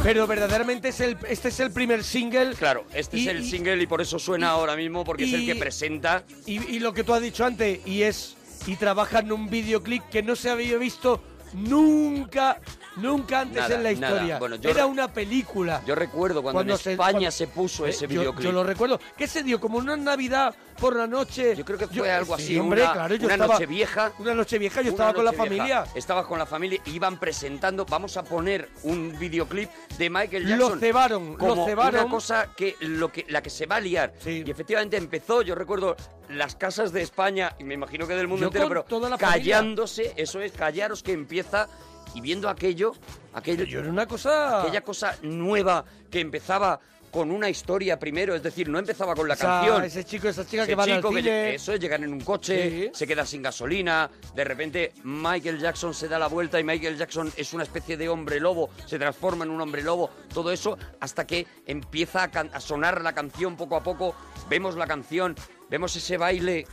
Pero 0.02 0.26
verdaderamente 0.26 0.88
es 0.88 1.00
el, 1.00 1.16
este 1.28 1.48
es 1.48 1.60
el 1.60 1.70
primer 1.72 2.04
single. 2.04 2.54
Claro, 2.54 2.84
este 2.92 3.16
Y- 3.16 3.22
es 3.22 3.34
el 3.34 3.44
single 3.44 3.82
y 3.82 3.86
por 3.86 4.02
eso 4.02 4.18
suena 4.18 4.50
ahora 4.50 4.76
mismo 4.76 5.02
porque 5.04 5.24
es 5.24 5.32
el 5.32 5.46
que 5.46 5.54
presenta. 5.54 6.24
Y, 6.46 6.62
y 6.74 6.78
lo 6.78 6.92
que 6.92 7.04
tú 7.04 7.14
has 7.14 7.22
dicho 7.22 7.44
antes, 7.44 7.80
y 7.86 8.02
es. 8.02 8.36
Y 8.66 8.76
trabaja 8.76 9.20
en 9.20 9.32
un 9.32 9.48
videoclip 9.48 10.02
que 10.10 10.22
no 10.22 10.36
se 10.36 10.50
había 10.50 10.76
visto 10.78 11.22
nunca, 11.54 12.60
nunca 12.96 13.40
antes 13.40 13.56
Nada, 13.62 13.74
en 13.74 13.82
la 13.82 13.92
historia. 13.92 14.38
Bueno, 14.38 14.56
yo 14.56 14.70
Era 14.70 14.86
una 14.86 15.12
película. 15.12 15.82
Yo 15.86 15.94
recuerdo 15.94 16.42
cuando, 16.42 16.58
Cuando 16.58 16.72
en 16.74 16.78
se- 16.78 16.92
España 16.92 17.10
cuando- 17.12 17.30
se 17.30 17.46
puso 17.48 17.86
Eh, 17.86 17.90
ese 17.90 18.02
yo- 18.02 18.08
videoclip. 18.08 18.44
Yo, 18.44 18.52
lo 18.52 18.64
recuerdo. 18.64 19.00
Que 19.16 19.26
se 19.26 19.42
dio 19.42 19.60
como 19.60 19.78
una 19.78 19.96
Navidad 19.96 20.54
por 20.80 20.96
la 20.96 21.06
noche. 21.06 21.54
Yo 21.56 21.64
creo 21.64 21.78
que 21.78 21.86
fue 21.86 22.10
algo 22.10 22.36
sí, 22.36 22.42
así, 22.44 22.58
hombre, 22.58 22.82
una, 22.82 22.92
claro, 22.92 23.14
yo 23.14 23.24
una 23.26 23.34
estaba, 23.34 23.54
noche 23.54 23.66
vieja. 23.66 24.12
Una 24.18 24.34
noche 24.34 24.58
vieja, 24.58 24.82
yo 24.82 24.90
estaba 24.90 25.14
con 25.14 25.24
la 25.24 25.30
vieja. 25.30 25.44
familia. 25.44 25.84
Estabas 25.94 26.26
con 26.26 26.38
la 26.38 26.46
familia, 26.46 26.80
iban 26.86 27.18
presentando, 27.18 27.84
vamos 27.86 28.16
a 28.16 28.24
poner 28.24 28.68
un 28.82 29.16
videoclip 29.18 29.70
de 29.98 30.10
Michael 30.10 30.42
Lo 30.44 30.48
Jackson. 30.58 30.80
cebaron, 30.80 31.30
lo 31.32 31.38
como 31.38 31.66
cebaron. 31.66 32.00
Una 32.02 32.10
cosa 32.10 32.48
que, 32.56 32.76
lo 32.80 33.10
que 33.12 33.24
la 33.28 33.42
que 33.42 33.50
se 33.50 33.66
va 33.66 33.76
a 33.76 33.80
liar. 33.80 34.12
Sí. 34.22 34.42
Y 34.46 34.50
efectivamente 34.50 34.96
empezó, 34.96 35.42
yo 35.42 35.54
recuerdo 35.54 35.96
las 36.28 36.56
casas 36.56 36.92
de 36.92 37.02
España, 37.02 37.54
y 37.58 37.64
me 37.64 37.74
imagino 37.74 38.06
que 38.08 38.14
del 38.14 38.26
mundo 38.28 38.42
Yo 38.42 38.46
entero, 38.48 38.68
pero 38.68 38.84
familia. 38.84 39.18
callándose, 39.18 40.12
eso 40.16 40.40
es, 40.40 40.52
callaros 40.52 41.02
que 41.02 41.12
empieza 41.12 41.68
y 42.14 42.20
viendo 42.20 42.48
aquello, 42.48 42.92
aquello, 43.32 43.64
Yo 43.64 43.80
era 43.80 43.88
una 43.90 44.06
cosa. 44.06 44.62
aquella 44.62 44.80
cosa 44.82 45.16
nueva 45.22 45.84
que 46.10 46.20
empezaba 46.20 46.80
con 47.10 47.30
una 47.30 47.48
historia 47.48 47.96
primero, 47.96 48.34
es 48.34 48.42
decir, 48.42 48.68
no 48.68 48.76
empezaba 48.76 49.14
con 49.14 49.28
la 49.28 49.36
canción. 49.36 49.84
Ese 49.84 50.02
chico, 50.02 50.28
esa 50.28 50.44
chica 50.44 50.62
Ese 50.64 50.70
que 50.70 50.74
van 50.74 50.90
al 50.90 51.16
eso 51.28 51.72
es, 51.72 51.78
llegan 51.78 52.02
en 52.02 52.12
un 52.12 52.20
coche, 52.20 52.86
Sí. 52.86 52.90
se 52.92 53.06
queda 53.06 53.24
sin 53.24 53.40
gasolina, 53.40 54.10
de 54.34 54.42
repente 54.42 54.92
Michael 55.04 55.60
Jackson 55.60 55.94
se 55.94 56.08
da 56.08 56.18
la 56.18 56.26
vuelta 56.26 56.58
y 56.58 56.64
Michael 56.64 56.98
Jackson 56.98 57.32
es 57.36 57.52
una 57.52 57.62
especie 57.62 57.96
de 57.96 58.08
hombre 58.08 58.40
lobo, 58.40 58.70
se 58.86 58.98
transforma 58.98 59.44
en 59.44 59.52
un 59.52 59.60
hombre 59.60 59.82
lobo, 59.84 60.10
todo 60.32 60.50
eso 60.50 60.76
hasta 60.98 61.24
que 61.24 61.46
empieza 61.66 62.24
a, 62.24 62.40
a 62.52 62.60
sonar 62.60 63.00
la 63.02 63.12
canción 63.12 63.56
poco 63.56 63.76
a 63.76 63.84
poco, 63.84 64.16
vemos 64.48 64.74
la 64.74 64.88
canción, 64.88 65.36
vemos 65.70 65.94
ese 65.94 66.16
baile 66.16 66.66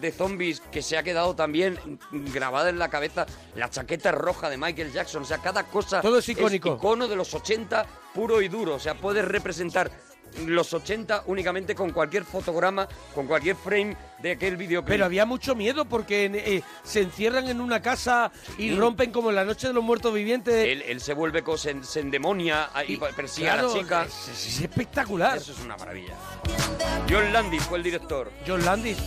de 0.00 0.12
zombies 0.12 0.60
que 0.60 0.82
se 0.82 0.96
ha 0.96 1.02
quedado 1.02 1.34
también 1.34 1.98
grabado 2.10 2.68
en 2.68 2.78
la 2.78 2.88
cabeza, 2.88 3.26
la 3.54 3.70
chaqueta 3.70 4.12
roja 4.12 4.50
de 4.50 4.56
Michael 4.56 4.92
Jackson, 4.92 5.22
o 5.22 5.26
sea, 5.26 5.38
cada 5.38 5.64
cosa 5.64 6.00
Todo 6.00 6.18
es 6.18 6.28
icónico. 6.28 6.76
icono 6.76 7.08
de 7.08 7.16
los 7.16 7.34
80 7.34 7.86
puro 8.14 8.40
y 8.42 8.48
duro, 8.48 8.74
o 8.76 8.80
sea, 8.80 8.94
puedes 8.94 9.24
representar 9.24 9.90
los 10.46 10.72
80 10.72 11.24
únicamente 11.26 11.74
con 11.74 11.90
cualquier 11.90 12.24
fotograma, 12.24 12.88
con 13.14 13.26
cualquier 13.26 13.56
frame 13.56 13.96
de 14.20 14.32
aquel 14.32 14.56
videoclip. 14.56 14.88
Pero 14.88 15.04
había 15.04 15.24
mucho 15.24 15.54
miedo 15.54 15.84
porque 15.84 16.26
eh, 16.26 16.62
se 16.82 17.00
encierran 17.00 17.48
en 17.48 17.60
una 17.60 17.80
casa 17.80 18.30
y 18.56 18.74
rompen 18.74 19.10
como 19.10 19.30
en 19.30 19.36
la 19.36 19.44
noche 19.44 19.68
de 19.68 19.72
los 19.72 19.82
muertos 19.82 20.12
vivientes. 20.12 20.54
él, 20.66 20.82
él 20.82 21.00
se 21.00 21.14
vuelve, 21.14 21.42
se, 21.56 21.82
se 21.82 22.00
endemonia 22.00 22.70
y, 22.86 22.96
persigue 22.96 23.46
claro, 23.46 23.70
a 23.70 23.74
la 23.74 23.80
chica. 23.80 24.04
Es 24.04 24.60
espectacular. 24.60 25.38
Eso 25.38 25.52
es 25.52 25.60
una 25.60 25.76
maravilla. 25.76 26.14
John 27.08 27.32
Landis 27.32 27.62
fue 27.64 27.78
el 27.78 27.84
director. 27.84 28.30
John 28.46 28.64
Landis. 28.64 28.98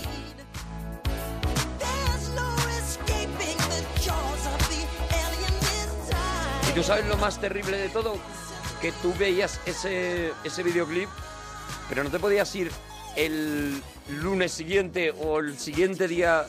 ¿Y 6.71 6.73
tú 6.73 6.83
sabes 6.83 7.05
lo 7.07 7.17
más 7.17 7.39
terrible 7.39 7.77
de 7.77 7.89
todo? 7.89 8.15
Que 8.81 8.91
tú 9.01 9.13
veías 9.19 9.59
ese, 9.65 10.31
ese 10.43 10.63
videoclip, 10.63 11.09
pero 11.89 12.03
no 12.03 12.09
te 12.09 12.17
podías 12.19 12.53
ir 12.55 12.71
el 13.15 13.81
lunes 14.21 14.51
siguiente 14.53 15.11
o 15.11 15.39
el 15.39 15.57
siguiente 15.59 16.07
día 16.07 16.45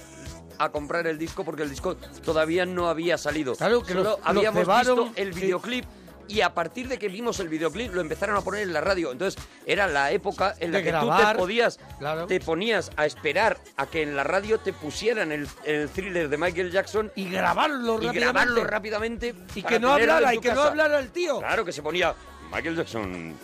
a 0.59 0.69
comprar 0.71 1.07
el 1.09 1.19
disco 1.19 1.45
porque 1.45 1.65
el 1.65 1.71
disco 1.71 1.97
todavía 2.25 2.65
no 2.67 2.89
había 2.89 3.19
salido. 3.19 3.57
Claro, 3.57 3.83
que 3.83 3.93
Solo 3.95 4.05
los- 4.05 4.19
los 4.19 4.27
habíamos 4.29 4.61
cebaron, 4.61 4.99
visto 5.07 5.13
el 5.21 5.35
sí. 5.35 5.41
videoclip 5.41 5.85
y 6.29 6.41
a 6.41 6.55
partir 6.55 6.89
de 6.89 6.99
que 6.99 7.09
vimos 7.09 7.41
el 7.41 7.49
videoclip 7.49 7.93
lo 7.95 8.01
empezaron 8.01 8.37
a 8.37 8.41
poner 8.41 8.63
en 8.63 8.73
la 8.73 8.81
radio. 8.81 9.13
Entonces 9.13 9.43
era 9.67 9.87
la 9.87 10.11
época 10.13 10.55
en 10.59 10.73
la 10.73 10.79
De 10.79 10.85
que 10.85 10.93
tú 10.93 11.11
te 11.17 11.35
podías, 11.37 11.79
claro. 11.99 12.27
te 12.27 12.41
ponías 12.41 12.91
a 12.97 13.07
esperar 13.07 13.59
a 13.77 13.87
que 13.87 14.03
en 14.03 14.17
la 14.17 14.25
radio 14.25 14.59
te 14.59 14.73
pusieran 14.73 15.33
el, 15.33 15.49
el 15.65 15.89
thriller 15.91 16.29
de 16.29 16.37
Michael 16.39 16.71
Jackson 16.71 17.11
Y 17.15 17.29
grabarlo 17.31 17.95
y 17.95 18.07
rápidamente. 18.07 18.21
grabarlo 18.21 18.65
rápidamente 18.65 19.35
Y 19.55 19.63
que 19.63 19.79
no 19.81 19.93
hablara, 19.93 20.35
y 20.35 20.39
que 20.39 20.53
no 20.53 20.63
hablara 20.63 20.99
el 20.99 21.11
tío. 21.11 21.39
Claro 21.41 21.65
que 21.65 21.73
se 21.73 21.83
ponía 21.83 22.15
Michael 22.53 22.77
Jackson. 22.77 23.35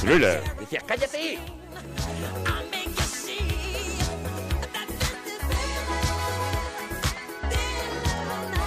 Thriller. 0.00 0.42
Decías, 0.58 0.82
cállate. 0.84 1.38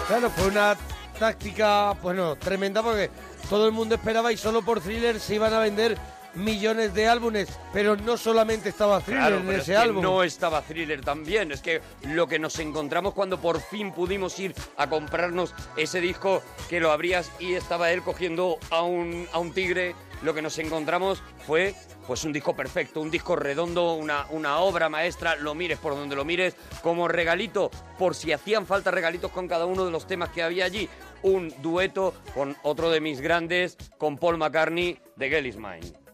Claro, 0.07 0.29
fue 0.29 0.47
una 0.47 0.75
táctica, 1.15 1.93
bueno, 2.01 2.35
tremenda 2.35 2.81
porque 2.83 3.09
todo 3.49 3.65
el 3.65 3.71
mundo 3.71 3.95
esperaba 3.95 4.31
y 4.31 4.37
solo 4.37 4.61
por 4.63 4.81
Thriller 4.81 5.19
se 5.19 5.35
iban 5.35 5.53
a 5.53 5.59
vender 5.59 5.97
millones 6.35 6.93
de 6.93 7.07
álbumes, 7.07 7.47
pero 7.71 7.95
no 7.95 8.17
solamente 8.17 8.67
estaba 8.67 8.99
Thriller 8.99 9.21
Claro, 9.21 9.35
en 9.37 9.45
pero 9.47 9.61
ese 9.61 9.71
es 9.73 9.77
que 9.79 9.83
álbum. 9.83 10.01
no 10.03 10.21
estaba 10.23 10.61
Thriller 10.61 10.99
también. 11.01 11.51
Es 11.53 11.61
que 11.61 11.81
lo 12.03 12.27
que 12.27 12.39
nos 12.39 12.59
encontramos 12.59 13.13
cuando 13.13 13.39
por 13.39 13.61
fin 13.61 13.93
pudimos 13.93 14.37
ir 14.39 14.53
a 14.75 14.89
comprarnos 14.89 15.53
ese 15.77 16.01
disco 16.01 16.41
que 16.69 16.81
lo 16.81 16.91
abrías 16.91 17.31
y 17.39 17.53
estaba 17.53 17.91
él 17.91 18.01
cogiendo 18.01 18.57
a 18.69 18.81
un, 18.81 19.27
a 19.31 19.39
un 19.39 19.53
tigre, 19.53 19.95
lo 20.23 20.33
que 20.33 20.41
nos 20.41 20.57
encontramos 20.59 21.21
fue 21.45 21.75
pues 22.07 22.23
un 22.23 22.33
disco 22.33 22.55
perfecto, 22.55 23.01
un 23.01 23.11
disco 23.11 23.35
redondo, 23.35 23.93
una, 23.93 24.27
una 24.29 24.59
obra 24.59 24.89
maestra, 24.89 25.35
lo 25.35 25.55
mires 25.55 25.79
por 25.79 25.95
donde 25.95 26.15
lo 26.15 26.25
mires, 26.25 26.55
como 26.83 27.07
regalito, 27.07 27.71
por 27.97 28.15
si 28.15 28.31
hacían 28.31 28.65
falta 28.65 28.91
regalitos 28.91 29.31
con 29.31 29.47
cada 29.47 29.65
uno 29.65 29.85
de 29.85 29.91
los 29.91 30.05
temas 30.07 30.29
que 30.29 30.43
había 30.43 30.65
allí, 30.65 30.87
un 31.23 31.53
dueto 31.61 32.13
con 32.33 32.55
otro 32.63 32.91
de 32.91 33.01
mis 33.01 33.21
grandes, 33.21 33.77
con 33.97 34.17
Paul 34.17 34.37
McCartney, 34.37 34.99
de 35.15 35.29
Girl 35.29 35.45
Is. 35.47 36.04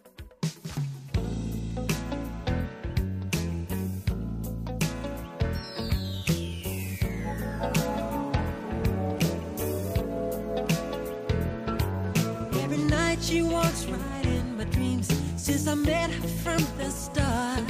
She 13.22 13.42
walks 13.42 13.86
right 13.86 14.26
in 14.26 14.58
my 14.58 14.66
dreams 14.66 15.08
since 15.38 15.68
I 15.68 15.76
met 15.76 16.10
her 16.12 16.28
from 16.44 16.64
the 16.78 16.90
start. 16.92 17.64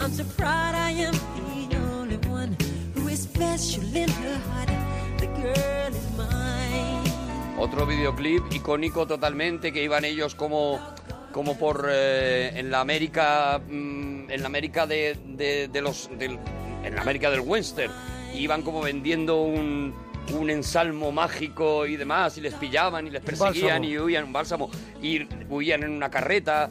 I'm 0.00 0.12
so 0.12 0.24
proud 0.36 0.74
I 0.74 0.90
am 0.92 1.14
the 1.70 1.76
only 1.98 2.16
one 2.28 2.56
who 2.94 3.08
is 3.08 3.22
special 3.22 3.84
in 3.94 4.08
her 4.08 4.38
heart. 4.50 4.70
The 5.18 5.26
girl 5.26 5.92
is 5.94 6.08
mine. 6.16 7.04
Otro 7.58 7.86
videoclip 7.86 8.42
icónico 8.52 9.06
totalmente 9.06 9.72
que 9.72 9.82
iban 9.84 10.04
ellos 10.04 10.34
como 10.34 10.78
como 11.32 11.56
por 11.56 11.86
eh, 11.88 12.58
en 12.58 12.70
la 12.70 12.80
América 12.80 13.60
mm, 13.68 14.30
en 14.30 14.40
la 14.40 14.46
América 14.46 14.86
de, 14.86 15.16
de- 15.26 15.68
de 15.68 15.82
los 15.82 16.08
del- 16.18 16.38
en 16.82 16.94
la 16.96 17.02
América 17.02 17.30
del 17.30 17.40
western 17.40 17.92
iban 18.34 18.62
como 18.62 18.80
vendiendo 18.80 19.42
un 19.42 19.94
un 20.32 20.50
ensalmo 20.50 21.12
mágico 21.12 21.86
y 21.86 21.96
demás 21.96 22.36
y 22.38 22.40
les 22.40 22.54
pillaban 22.54 23.06
y 23.06 23.10
les 23.10 23.22
perseguían 23.22 23.84
y 23.84 23.98
huían 23.98 24.24
un 24.24 24.32
bálsamo 24.32 24.70
y 25.02 25.26
huían 25.48 25.82
en 25.82 25.90
una 25.90 26.10
carreta 26.10 26.70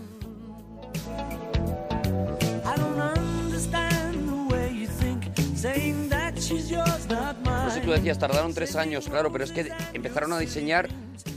No 6.50 7.69
sé, 7.69 7.80
mine. 7.80 7.86
tú 7.86 7.91
decías, 7.91 8.17
tardaron 8.17 8.54
tres 8.54 8.76
años, 8.76 9.08
claro, 9.10 9.32
pero 9.32 9.43
es 9.43 9.52
que 9.52 9.72
empezaron 9.93 10.34
a 10.34 10.39
diseñar 10.39 10.88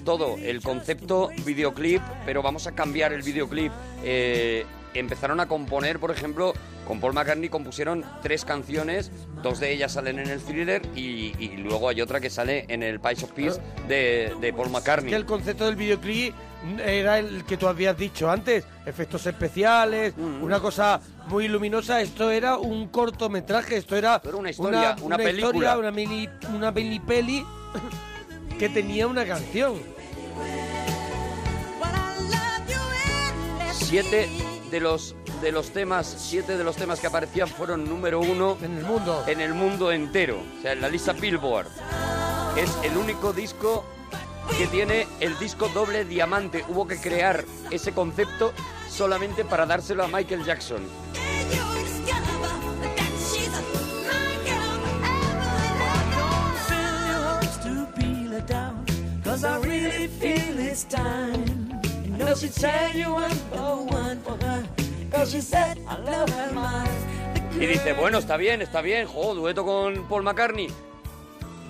todo, 0.05 0.37
el 0.39 0.63
concepto 0.63 1.31
videoclip, 1.45 2.01
pero 2.25 2.43
vamos 2.43 2.67
a 2.67 2.73
cambiar 2.73 3.13
el 3.13 3.23
videoclip. 3.23 3.73
Eh, 4.05 4.65
empezaron 4.95 5.41
a 5.41 5.47
componer, 5.47 5.99
por 5.99 6.11
ejemplo, 6.11 6.53
con 6.87 7.01
Paul 7.01 7.13
McCartney 7.15 7.49
compusieron 7.49 8.05
tres 8.23 8.45
canciones, 8.45 9.11
dos 9.43 9.61
de 9.61 9.73
ellas 9.73 9.93
salen 9.93 10.19
en 10.19 10.29
el 10.29 10.41
thriller 10.41 10.83
y, 10.97 11.35
y 11.39 11.57
luego 11.59 11.89
hay 11.89 12.01
otra 12.01 12.21
que 12.21 12.29
sale 12.31 12.65
en 12.69 12.83
el 12.83 12.99
Pies 13.01 13.23
of 13.23 13.31
Peace 13.33 13.61
de, 13.89 14.35
de 14.41 14.53
Paul 14.53 14.71
McCartney. 14.71 15.11
que 15.11 15.17
el 15.17 15.25
concepto 15.27 15.65
del 15.67 15.77
videoclip 15.77 16.35
era 16.85 17.19
el 17.19 17.45
que 17.45 17.57
tú 17.57 17.67
habías 17.69 17.97
dicho 17.97 18.31
antes, 18.31 18.65
efectos 18.87 19.27
especiales, 19.27 20.15
Mm. 20.17 20.43
una 20.43 20.61
cosa 20.61 21.01
muy 21.29 21.49
luminosa. 21.49 22.01
Esto 22.01 22.31
era 22.31 22.57
un 22.57 22.89
cortometraje, 22.89 23.77
esto 23.77 23.97
era, 23.97 24.21
Era 24.25 24.37
una 24.37 24.51
historia, 24.51 24.97
una 25.03 25.17
película. 25.17 25.47
historia, 25.49 25.79
una 25.79 25.91
mini, 25.91 26.29
una 26.55 26.71
mini 26.73 27.01
peli 27.01 27.45
que 28.59 28.69
tenía 28.69 29.07
una 29.07 29.25
canción. 29.25 29.75
Siete 33.73 34.29
de 34.73 34.81
los, 34.81 35.15
de 35.43 35.53
los 35.53 35.71
temas, 35.71 36.07
siete 36.19 36.57
de 36.57 36.65
los 36.65 36.77
temas 36.77 36.99
que 36.99 37.07
aparecían 37.07 37.47
fueron 37.47 37.85
número 37.85 38.21
uno 38.21 38.57
En 38.63 38.79
el 38.79 38.85
mundo. 38.85 39.23
en 39.27 39.41
el 39.43 39.53
mundo 39.53 39.93
entero, 39.93 40.39
o 40.59 40.63
sea, 40.63 40.73
en 40.73 40.81
la 40.81 40.89
lista 40.89 41.13
Billboard. 41.13 41.69
Es 42.57 42.71
el 42.83 42.97
único 42.97 43.35
disco 43.35 43.85
que 44.57 44.67
tiene 44.69 45.07
el 45.21 45.39
disco 45.39 45.69
doble 45.69 46.07
diamante. 46.07 46.65
Hubo 46.69 46.87
que 46.87 46.99
crear 46.99 47.45
ese 47.71 47.93
concepto 47.93 48.53
solamente 48.89 49.45
para 49.45 49.67
dárselo 49.67 50.05
a 50.05 50.09
Michael 50.09 50.43
Jackson. 50.45 50.83
Cause 59.23 59.45
I 59.45 59.57
really 59.61 60.09
feel 60.09 60.59
it's 60.59 60.85
time. 60.85 61.62
You 62.33 62.39
know 62.39 62.49
she 62.49 62.61
tell 62.61 62.97
you 62.97 63.15
I'm 63.15 63.39
the 63.51 63.95
one 63.95 64.19
for 64.23 64.43
her, 64.43 64.65
cause 65.11 65.33
she 65.33 65.43
said 65.43 65.79
I 65.87 65.99
love 65.99 66.31
her 66.31 66.51
mine. 66.55 66.89
Y 67.61 67.67
dice, 67.67 67.93
bueno, 67.93 68.17
está 68.17 68.39
bien, 68.39 68.63
está 68.63 68.81
bien, 68.81 69.07
jo, 69.07 69.35
dueto 69.35 69.67
con 69.67 70.09
Paul 70.09 70.23
McCartney. 70.23 70.69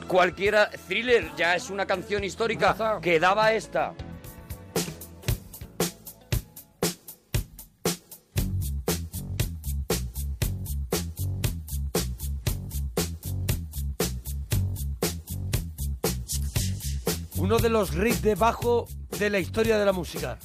Cualquiera, 0.07 0.71
thriller, 0.87 1.33
ya 1.37 1.57
es 1.57 1.69
una 1.69 1.85
canción 1.85 2.23
histórica, 2.23 3.01
quedaba 3.03 3.53
esta. 3.53 3.93
Uno 17.37 17.59
de 17.59 17.69
los 17.69 17.95
riffs 17.95 18.23
de 18.23 18.37
bajo 18.37 18.87
de 19.19 19.29
la 19.29 19.41
historia 19.41 19.77
de 19.77 19.85
la 19.85 19.93
música. 19.93 20.39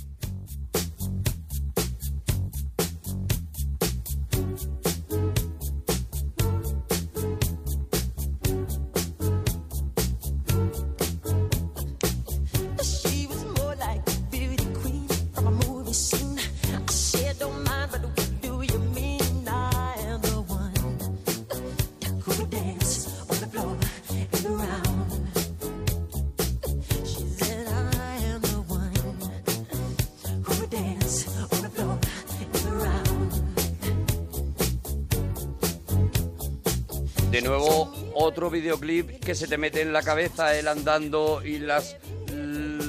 De 37.37 37.43
nuevo, 37.43 37.93
otro 38.15 38.49
videoclip 38.49 39.23
que 39.23 39.35
se 39.35 39.47
te 39.47 39.59
mete 39.59 39.81
en 39.81 39.93
la 39.93 40.01
cabeza, 40.01 40.57
él 40.57 40.67
andando 40.67 41.45
y 41.45 41.59
las, 41.59 41.95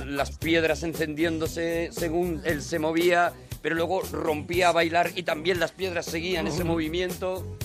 las 0.07 0.39
piedras 0.39 0.83
encendiéndose 0.85 1.91
según 1.93 2.41
él 2.47 2.62
se 2.62 2.79
movía, 2.79 3.35
pero 3.61 3.75
luego 3.75 4.01
rompía 4.11 4.70
a 4.70 4.73
bailar 4.73 5.11
y 5.14 5.25
también 5.25 5.61
las 5.61 5.73
piedras 5.73 6.07
seguían 6.07 6.47
ese 6.47 6.64
movimiento. 6.64 7.59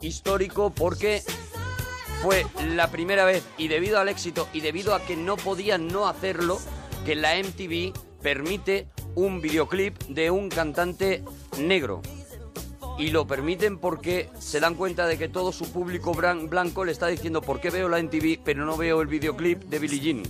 Histórico 0.00 0.70
porque 0.70 1.22
fue 2.22 2.46
la 2.74 2.90
primera 2.90 3.24
vez 3.24 3.42
y 3.56 3.68
debido 3.68 3.98
al 3.98 4.08
éxito 4.08 4.48
y 4.52 4.60
debido 4.60 4.94
a 4.94 5.00
que 5.00 5.16
no 5.16 5.36
podían 5.36 5.88
no 5.88 6.08
hacerlo, 6.08 6.58
que 7.04 7.14
la 7.14 7.34
MTV 7.36 7.92
permite 8.22 8.88
un 9.14 9.40
videoclip 9.40 9.98
de 10.08 10.30
un 10.30 10.48
cantante 10.48 11.24
negro. 11.58 12.02
Y 12.98 13.10
lo 13.10 13.26
permiten 13.26 13.78
porque 13.78 14.28
se 14.38 14.60
dan 14.60 14.74
cuenta 14.74 15.06
de 15.06 15.16
que 15.16 15.28
todo 15.28 15.52
su 15.52 15.72
público 15.72 16.12
blanco 16.12 16.84
le 16.84 16.92
está 16.92 17.06
diciendo 17.06 17.40
por 17.40 17.60
qué 17.60 17.70
veo 17.70 17.88
la 17.88 18.02
MTV 18.02 18.40
pero 18.44 18.66
no 18.66 18.76
veo 18.76 19.00
el 19.00 19.08
videoclip 19.08 19.62
de 19.64 19.78
Billie 19.78 20.00
Jean. 20.00 20.22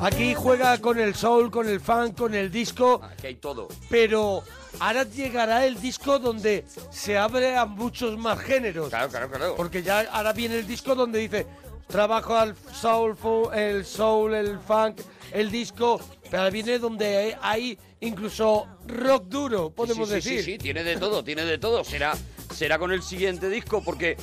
Aquí 0.00 0.34
juega 0.34 0.78
con 0.78 0.98
el 0.98 1.14
soul, 1.14 1.50
con 1.50 1.68
el 1.68 1.80
funk, 1.80 2.16
con 2.16 2.34
el 2.34 2.50
disco, 2.50 3.00
Aquí 3.02 3.28
hay 3.28 3.34
todo. 3.36 3.68
pero 3.88 4.42
ahora 4.80 5.04
llegará 5.04 5.64
el 5.64 5.80
disco 5.80 6.18
donde 6.18 6.64
se 6.90 7.16
abre 7.16 7.56
a 7.56 7.64
muchos 7.64 8.18
más 8.18 8.38
géneros. 8.40 8.88
Claro, 8.90 9.08
claro, 9.08 9.30
claro. 9.30 9.54
Porque 9.56 9.82
ya 9.82 10.00
ahora 10.12 10.32
viene 10.32 10.56
el 10.58 10.66
disco 10.66 10.94
donde 10.94 11.20
dice 11.20 11.46
trabajo 11.86 12.34
al 12.36 12.54
soul, 12.72 13.16
el 13.54 13.84
soul, 13.84 14.34
el 14.34 14.58
funk, 14.58 15.00
el 15.32 15.50
disco, 15.50 16.00
pero 16.24 16.38
ahora 16.38 16.50
viene 16.50 16.78
donde 16.78 17.36
hay 17.40 17.78
incluso 18.00 18.66
rock 18.86 19.24
duro, 19.26 19.70
podemos 19.70 20.08
sí, 20.08 20.14
sí, 20.20 20.30
decir. 20.30 20.44
Sí, 20.44 20.52
sí, 20.52 20.58
tiene 20.58 20.82
de 20.82 20.96
todo, 20.96 21.22
tiene 21.24 21.44
de 21.44 21.56
todo. 21.58 21.82
Será, 21.84 22.14
será 22.54 22.78
con 22.78 22.92
el 22.92 23.02
siguiente 23.02 23.48
disco 23.48 23.82
porque 23.82 24.16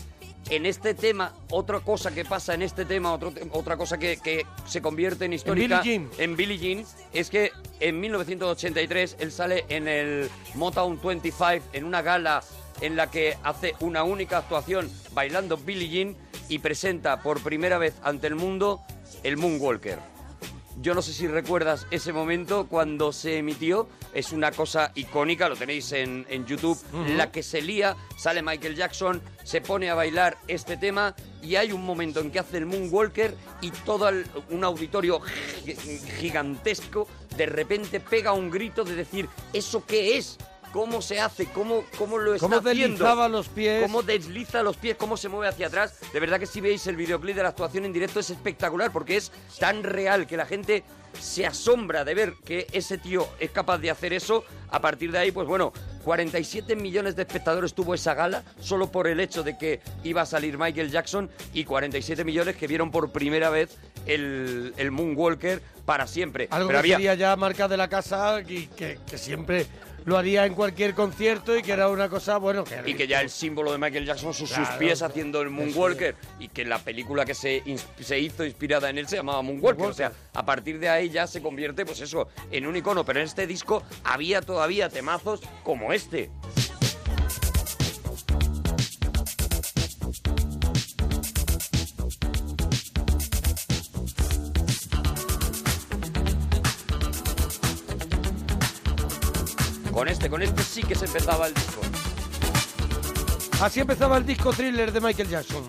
en 0.50 0.66
este 0.66 0.94
tema, 0.94 1.34
otra 1.50 1.80
cosa 1.80 2.14
que 2.14 2.26
pasa 2.26 2.54
en 2.54 2.62
este 2.62 2.86
tema, 2.86 3.14
otro 3.14 3.32
otra 3.52 3.78
cosa 3.78 3.98
que, 3.98 4.18
que 4.18 4.46
se 4.66 4.82
convierte 4.82 5.26
en 5.26 5.34
histórica 5.34 5.82
Billie 5.82 6.00
Jean. 6.00 6.10
en 6.18 6.36
Billie 6.36 6.58
Jean, 6.58 6.86
es 7.14 7.30
que 7.30 7.52
en 7.80 8.00
1983 8.00 9.18
él 9.20 9.32
sale 9.32 9.66
en 9.70 9.88
el 9.88 10.30
Motown 10.56 11.00
25 11.02 11.66
en 11.74 11.86
una 11.86 12.02
gala 12.02 12.44
en 12.82 12.96
la 12.96 13.10
que 13.10 13.38
hace 13.44 13.76
una 13.80 14.04
única 14.04 14.40
actuación 14.40 14.90
bailando 15.14 15.58
Billie 15.58 15.90
Jean 15.90 16.16
y 16.50 16.60
presenta 16.60 17.22
por 17.22 17.42
primera 17.42 17.78
vez 17.78 17.94
ante 18.04 18.28
el 18.28 18.36
mundo 18.36 18.82
el 19.24 19.38
Moonwalker. 19.38 20.00
Yo 20.82 20.96
no 20.96 21.02
sé 21.02 21.14
si 21.14 21.28
recuerdas 21.28 21.86
ese 21.92 22.12
momento 22.12 22.66
cuando 22.68 23.14
se 23.14 23.38
emitió. 23.38 23.88
Es 24.14 24.32
una 24.32 24.52
cosa 24.52 24.92
icónica, 24.96 25.48
lo 25.48 25.56
tenéis 25.56 25.92
en, 25.92 26.26
en 26.30 26.46
YouTube. 26.46 26.78
La 27.16 27.32
que 27.32 27.44
se 27.44 27.62
lía, 27.62 27.96
sale 28.18 28.42
Michael 28.42 28.76
Jackson, 28.76 29.22
se 29.44 29.62
pone 29.62 29.90
a 29.90 29.96
bailar 29.96 30.38
este 30.48 30.78
tema 30.78 31.16
y 31.42 31.56
hay 31.56 31.72
un 31.72 31.84
momento 31.86 32.20
en 32.20 32.32
que 32.32 32.40
hace 32.40 32.58
el 32.58 32.66
Moonwalker 32.66 33.36
y 33.62 33.72
todo 33.72 34.10
el- 34.10 34.26
un 34.50 34.64
auditorio 34.64 35.22
gi- 35.66 35.76
gigantesco 36.20 37.08
de 37.38 37.46
repente 37.46 38.00
pega 38.00 38.34
un 38.34 38.50
grito 38.52 38.84
de 38.84 38.96
decir, 38.96 39.30
¿eso 39.54 39.86
qué 39.86 40.18
es? 40.18 40.38
¿Cómo 40.72 41.02
se 41.02 41.20
hace? 41.20 41.48
¿Cómo, 41.48 41.84
cómo 41.98 42.18
lo 42.18 42.34
está 42.34 42.46
Cómo 42.48 42.58
haciendo? 42.58 42.88
deslizaba 42.88 43.28
los 43.28 43.50
pies. 43.50 43.82
¿Cómo 43.84 44.04
desliza 44.04 44.64
los 44.64 44.78
pies? 44.78 44.96
¿Cómo 44.96 45.18
se 45.18 45.28
mueve 45.28 45.48
hacia 45.50 45.68
atrás? 45.68 46.00
De 46.14 46.20
verdad 46.20 46.40
que 46.40 46.46
si 46.46 46.62
veis 46.62 46.88
el 46.88 46.96
videoclip 46.96 47.36
de 47.36 47.44
la 47.44 47.50
actuación 47.50 47.86
en 47.86 47.94
directo 47.94 48.20
es 48.20 48.30
espectacular 48.30 48.92
porque 48.92 49.18
es 49.18 49.32
tan 49.60 49.84
real 49.84 50.28
que 50.28 50.38
la 50.38 50.46
gente 50.46 50.84
se 51.20 51.46
asombra 51.46 52.06
de 52.06 52.14
ver 52.14 52.34
que 52.46 52.68
ese 52.72 52.98
tío 52.98 53.28
es 53.40 53.52
capaz 53.52 53.80
de 53.80 53.92
hacer 53.92 54.14
eso. 54.14 54.46
A 54.70 54.80
partir 54.80 55.12
de 55.12 55.18
ahí, 55.20 55.32
pues 55.34 55.46
bueno, 55.46 55.74
47 56.06 56.76
millones 56.78 57.18
de 57.18 57.24
espectadores 57.24 57.74
tuvo 57.74 57.94
esa 57.94 58.14
gala 58.14 58.44
solo 58.62 58.90
por 58.92 59.08
el 59.08 59.20
hecho 59.20 59.44
de 59.44 59.58
que 59.58 59.82
iba 60.06 60.22
a 60.22 60.26
salir 60.26 60.58
Michael 60.58 60.90
Jackson 60.90 61.30
y 61.54 61.66
47 61.66 62.24
millones 62.24 62.56
que 62.56 62.68
vieron 62.68 62.92
por 62.92 63.12
primera 63.12 63.50
vez 63.50 63.78
el, 64.06 64.74
el 64.78 64.92
Moonwalker 64.92 65.62
para 65.86 66.08
siempre. 66.08 66.48
Algo 66.50 66.70
Pero 66.70 66.82
que 66.82 66.94
había, 66.94 66.96
sería 66.96 67.14
ya 67.16 67.36
marca 67.36 67.68
de 67.68 67.76
la 67.76 67.90
casa 67.90 68.40
y 68.48 68.68
que, 68.68 68.98
que 69.10 69.18
siempre 69.18 69.68
lo 70.06 70.18
haría 70.18 70.46
en 70.46 70.54
cualquier 70.54 70.94
concierto 70.94 71.56
y 71.56 71.62
que 71.62 71.72
era 71.72 71.90
una 71.90 72.10
cosa, 72.10 72.38
bueno, 72.38 72.64
que... 72.64 72.82
Y 72.86 72.94
que 72.96 73.08
ya 73.08 73.22
el 73.22 73.30
símbolo 73.30 73.72
de 73.72 73.78
Michael 73.78 74.06
Jackson 74.06 74.34
son 74.34 74.48
sus 74.48 74.68
pies 74.78 75.00
claro. 75.00 75.12
haciendo 75.12 75.42
el 75.42 75.50
Moonwalker. 75.50 76.16
Y 76.40 76.48
que 76.48 76.66
la 76.66 76.80
película 76.80 77.26
que 77.26 77.34
se, 77.34 77.64
se 78.00 78.20
hizo 78.20 78.46
inspirada 78.46 78.90
en 78.90 78.98
él 78.98 79.08
se 79.08 79.18
llamaba 79.18 79.42
Moonwalker. 79.42 79.86
O 79.86 79.94
sea, 79.94 80.12
a 80.34 80.46
partir 80.46 80.80
de 80.80 80.90
ahí 80.90 81.10
ya 81.10 81.28
se 81.28 81.42
convierte, 81.42 81.86
pues 81.86 82.02
eso, 82.02 82.28
en 82.52 82.66
un 82.68 82.76
icono. 82.76 83.06
Pero 83.06 83.20
en 83.20 83.26
este 83.26 83.48
disco 83.48 83.84
había 84.04 84.42
todavía 84.42 84.90
temazos 84.90 85.42
como 85.64 85.94
este. 85.94 86.30
Este, 100.22 100.30
con 100.30 100.42
este 100.44 100.62
sí 100.62 100.84
que 100.84 100.94
se 100.94 101.06
empezaba 101.06 101.48
el 101.48 101.54
disco. 101.56 101.82
Así 103.60 103.80
empezaba 103.80 104.18
el 104.18 104.26
disco 104.26 104.54
thriller 104.54 104.92
de 104.92 105.02
Michael 105.02 105.30
Jackson. 105.30 105.64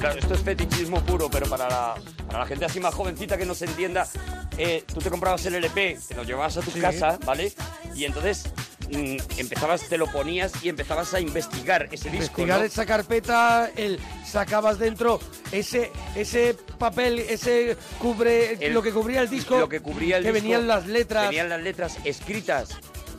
Claro, 0.00 0.18
esto 0.18 0.32
es 0.32 0.40
fetichismo 0.40 1.02
puro, 1.04 1.28
pero 1.30 1.46
para 1.46 1.68
la, 1.68 1.94
para 2.26 2.38
la 2.38 2.46
gente 2.46 2.64
así 2.64 2.80
más 2.80 2.94
jovencita 2.94 3.36
que 3.36 3.44
no 3.44 3.54
se 3.54 3.66
entienda, 3.66 4.08
eh, 4.56 4.82
tú 4.86 5.00
te 5.00 5.10
comprabas 5.10 5.44
el 5.44 5.56
LP, 5.56 5.98
te 6.08 6.14
lo 6.14 6.22
llevabas 6.22 6.56
a 6.56 6.62
tu 6.62 6.70
Sí. 6.70 6.80
casa, 6.80 7.18
¿vale? 7.26 7.52
Y 7.94 8.04
entonces 8.06 8.44
empezabas, 8.90 9.82
te 9.88 9.98
lo 9.98 10.06
ponías 10.10 10.52
y 10.62 10.68
empezabas 10.68 11.12
a 11.14 11.20
investigar 11.20 11.88
ese 11.92 12.10
disco, 12.10 12.42
Investigar 12.42 12.58
¿no? 12.60 12.64
esa 12.64 12.86
carpeta, 12.86 13.70
el, 13.76 13.98
sacabas 14.26 14.78
dentro 14.78 15.20
ese 15.52 15.90
ese 16.14 16.54
papel, 16.78 17.18
ese 17.18 17.76
cubre 17.98 18.56
El- 18.60 18.72
lo 18.74 18.82
que 18.82 18.92
cubría 18.92 19.20
el 19.20 19.30
disco, 19.30 19.58
Lo 19.58 19.68
que 19.68 19.80
cubría 19.80 20.16
el 20.18 20.24
que 20.24 20.32
disco, 20.32 20.42
venían 20.44 20.66
las 20.66 20.86
letras. 20.86 21.28
Venían 21.28 21.48
las 21.48 21.60
letras 21.62 21.96
escritas 22.04 22.70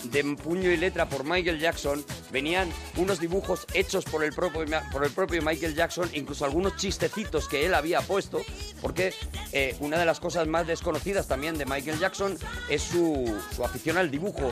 de 0.04 0.24
puño 0.36 0.72
y 0.72 0.78
letra 0.78 1.10
por 1.10 1.24
Michael 1.26 1.60
Jackson. 1.60 2.06
Venían 2.32 2.70
unos 2.98 3.20
dibujos 3.20 3.66
hechos 3.74 4.06
por 4.06 4.24
el 4.24 4.34
propio, 4.34 4.66
por 4.92 5.04
el 5.04 5.12
propio 5.12 5.42
Michael 5.42 5.76
Jackson, 5.76 6.10
incluso 6.14 6.46
algunos 6.46 6.76
chistecitos 6.76 7.48
que 7.48 7.66
él 7.66 7.74
había 7.74 8.02
puesto, 8.02 8.42
porque 8.82 9.14
eh, 9.52 9.76
una 9.80 9.98
de 9.98 10.06
las 10.06 10.20
cosas 10.20 10.48
más 10.48 10.68
desconocidas 10.68 11.28
también 11.28 11.58
de 11.58 11.66
Michael 11.66 12.00
Jackson 12.00 12.38
es 12.70 12.84
su, 12.84 13.36
su 13.56 13.64
afición 13.64 13.98
al 13.98 14.12
dibujo. 14.12 14.52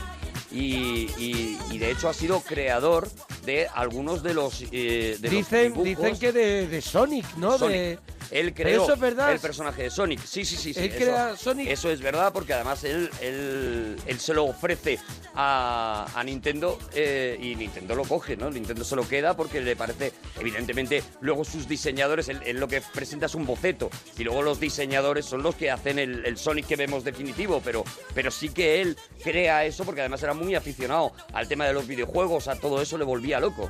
Y, 0.50 1.10
y- 1.18 1.58
y 1.72 1.78
de 1.78 1.92
hecho 1.92 2.08
ha 2.08 2.14
sido 2.14 2.40
creador 2.40 3.10
de 3.46 3.68
algunos 3.74 4.24
de 4.24 4.34
los, 4.34 4.62
eh, 4.72 5.18
de 5.20 5.28
los 5.28 5.32
dicen, 5.32 5.64
dibujos 5.74 5.84
dicen 5.84 6.18
que 6.20 6.32
de, 6.32 6.68
de 6.68 6.82
Sonic, 6.82 7.26
¿no? 7.36 7.58
Sonic. 7.58 7.76
De, 7.78 8.00
Él 8.32 8.54
creó 8.54 8.84
eso 8.84 8.94
es 8.94 9.00
verdad. 9.00 9.34
el 9.34 9.40
personaje 9.40 9.84
de 9.84 9.90
Sonic. 9.90 10.22
Sí, 10.26 10.46
sí, 10.46 10.56
sí. 10.56 10.74
sí, 10.74 10.80
Él 10.80 10.86
eso, 10.88 10.98
crea 10.98 11.36
Sonic. 11.38 11.68
Eso 11.70 11.90
es 11.92 12.00
verdad 12.02 12.32
porque 12.32 12.54
además 12.54 12.84
él, 12.86 13.10
él, 13.22 13.98
él 14.06 14.20
se 14.20 14.34
lo 14.34 14.46
ofrece 14.46 15.00
a, 15.36 16.08
a 16.16 16.24
Nintendo 16.24 16.80
eh, 16.94 17.38
y 17.42 17.56
Nintendo 17.68 17.96
lo 17.96 18.04
coge, 18.06 18.38
¿no? 18.38 18.50
Nintendo 18.50 18.86
se 18.86 18.96
lo 18.96 19.08
queda 19.08 19.36
porque 19.36 19.60
le 19.60 19.76
parece, 19.76 20.14
evidentemente, 20.40 21.04
luego 21.20 21.44
sus 21.44 21.68
diseñadores, 21.68 22.30
él, 22.30 22.42
él 22.46 22.60
lo 22.60 22.68
que 22.68 22.82
presenta 22.82 23.26
es 23.26 23.36
un 23.36 23.46
boceto 23.46 23.90
y 24.18 24.24
luego 24.24 24.42
los 24.42 24.60
diseñadores 24.60 25.26
son 25.26 25.44
los 25.44 25.56
que 25.56 25.70
hacen 25.70 26.00
el, 26.00 26.26
el 26.26 26.38
Sonic 26.38 26.68
que 26.68 26.76
vemos 26.78 27.04
definitivo, 27.04 27.62
pero, 27.64 27.84
pero 28.14 28.32
sí 28.32 28.50
que 28.50 28.82
él 28.82 28.98
crea 29.22 29.66
eso 29.66 29.84
porque 29.84 30.02
además 30.02 30.24
era 30.24 30.34
muy 30.34 30.56
aficionado 30.56 31.12
al 31.34 31.48
tema 31.50 31.66
de 31.66 31.74
los 31.74 31.88
videojuegos, 31.88 32.48
a 32.48 32.56
todo 32.56 32.82
eso 32.82 32.98
le 32.98 33.04
volvía 33.04 33.40
loco. 33.40 33.70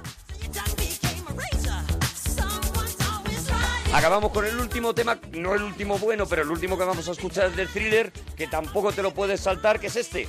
Acabamos 3.94 4.32
con 4.32 4.46
el 4.46 4.60
último 4.60 4.94
tema, 4.94 5.18
no 5.32 5.56
el 5.56 5.64
último 5.64 5.98
bueno, 5.98 6.28
pero 6.28 6.44
el 6.44 6.52
último 6.52 6.78
que 6.78 6.84
vamos 6.84 7.08
a 7.08 7.14
escuchar 7.14 7.52
del 7.56 7.68
thriller, 7.68 8.12
que 8.36 8.46
tampoco 8.46 8.92
te 8.92 9.02
lo 9.02 9.12
puedes 9.12 9.42
saltar, 9.42 9.80
que 9.80 9.88
es 9.88 9.96
este. 9.96 10.28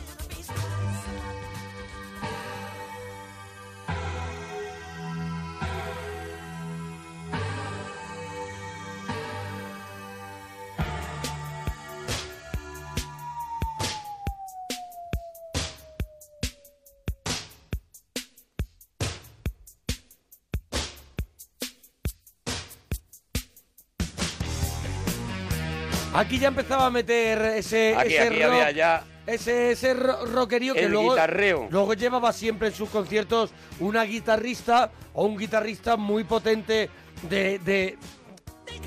Aquí 26.19 26.39
ya 26.39 26.49
empezaba 26.49 26.87
a 26.87 26.91
meter 26.91 27.41
ese, 27.57 27.95
Aquí, 27.97 28.15
ese 28.15 28.21
aquí 28.29 28.43
rock, 28.43 28.53
había 28.53 28.71
ya 28.73 29.05
ese, 29.27 29.73
ese 29.73 29.95
ro- 29.95 30.25
rockerío 30.27 30.75
que 30.75 30.89
luego, 30.89 31.11
guitarreo. 31.11 31.69
luego 31.71 31.95
llevaba 31.95 32.33
siempre 32.33 32.69
en 32.69 32.75
sus 32.75 32.89
conciertos 32.89 33.51
una 33.79 34.03
guitarrista 34.05 34.91
o 35.13 35.27
un 35.27 35.37
guitarrista 35.37 35.97
muy 35.97 36.25
potente 36.25 36.89
de, 37.29 37.59
de- 37.61 37.99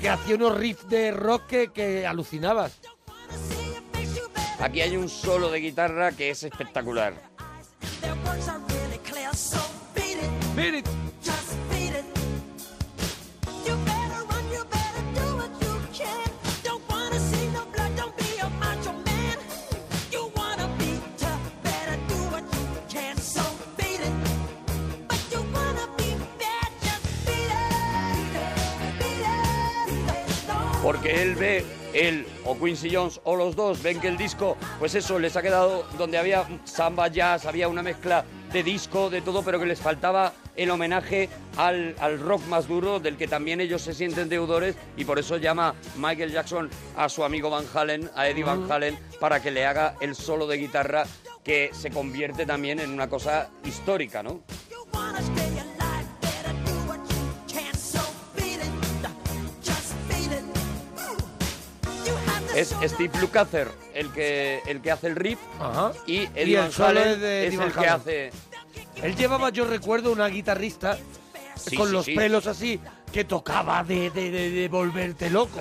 que 0.00 0.08
hacía 0.08 0.34
unos 0.34 0.56
riffs 0.58 0.88
de 0.88 1.12
rock 1.12 1.46
que, 1.46 1.68
que 1.72 2.06
alucinabas. 2.06 2.80
Aquí 4.60 4.80
hay 4.80 4.96
un 4.96 5.08
solo 5.08 5.50
de 5.50 5.58
guitarra 5.60 6.12
que 6.12 6.30
es 6.30 6.42
espectacular. 6.42 7.14
Beat 10.54 10.74
it, 10.74 10.86
Porque 31.02 31.20
él 31.20 31.34
ve, 31.34 31.64
él 31.94 32.24
o 32.44 32.56
Quincy 32.56 32.94
Jones 32.94 33.20
o 33.24 33.34
los 33.34 33.56
dos 33.56 33.82
ven 33.82 34.00
que 34.00 34.06
el 34.06 34.16
disco, 34.16 34.56
pues 34.78 34.94
eso, 34.94 35.18
les 35.18 35.36
ha 35.36 35.42
quedado 35.42 35.84
donde 35.98 36.16
había 36.16 36.46
samba, 36.62 37.08
jazz, 37.08 37.44
había 37.44 37.66
una 37.66 37.82
mezcla 37.82 38.24
de 38.52 38.62
disco, 38.62 39.10
de 39.10 39.20
todo, 39.20 39.42
pero 39.42 39.58
que 39.58 39.66
les 39.66 39.80
faltaba 39.80 40.32
el 40.54 40.70
homenaje 40.70 41.28
al, 41.56 41.96
al 41.98 42.20
rock 42.20 42.46
más 42.46 42.68
duro, 42.68 43.00
del 43.00 43.16
que 43.16 43.26
también 43.26 43.60
ellos 43.60 43.82
se 43.82 43.94
sienten 43.94 44.28
deudores, 44.28 44.76
y 44.96 45.04
por 45.04 45.18
eso 45.18 45.38
llama 45.38 45.74
Michael 45.96 46.30
Jackson 46.30 46.70
a 46.96 47.08
su 47.08 47.24
amigo 47.24 47.50
Van 47.50 47.66
Halen, 47.74 48.08
a 48.14 48.28
Eddie 48.28 48.44
Van 48.44 48.70
Halen, 48.70 48.96
para 49.18 49.42
que 49.42 49.50
le 49.50 49.66
haga 49.66 49.96
el 50.00 50.14
solo 50.14 50.46
de 50.46 50.58
guitarra 50.58 51.06
que 51.42 51.70
se 51.72 51.90
convierte 51.90 52.46
también 52.46 52.78
en 52.78 52.92
una 52.92 53.08
cosa 53.08 53.50
histórica, 53.64 54.22
¿no? 54.22 54.42
Es 62.54 62.74
Steve 62.82 63.18
Lukather 63.20 63.68
el 63.94 64.10
que, 64.12 64.60
el 64.66 64.80
que 64.82 64.90
hace 64.90 65.06
el 65.06 65.16
riff 65.16 65.38
Ajá. 65.58 65.92
y 66.06 66.22
Eddie 66.34 66.58
el 66.66 66.72
solo 66.72 67.00
es 67.00 67.20
de 67.20 67.46
es 67.46 67.54
Eddie 67.54 67.64
el 67.66 67.72
que 67.72 67.86
hace... 67.88 68.30
Él 69.02 69.16
llevaba, 69.16 69.50
yo 69.50 69.64
recuerdo, 69.64 70.12
una 70.12 70.28
guitarrista 70.28 70.98
Sí, 71.56 71.76
con 71.76 71.86
sí, 71.88 71.92
los 71.92 72.04
sí. 72.06 72.14
pelos 72.14 72.46
así 72.46 72.80
que 73.12 73.24
tocaba 73.24 73.84
de, 73.84 74.10
de, 74.10 74.30
de- 74.30 74.50
de 74.50 74.68
volverte 74.68 75.28
loco. 75.30 75.60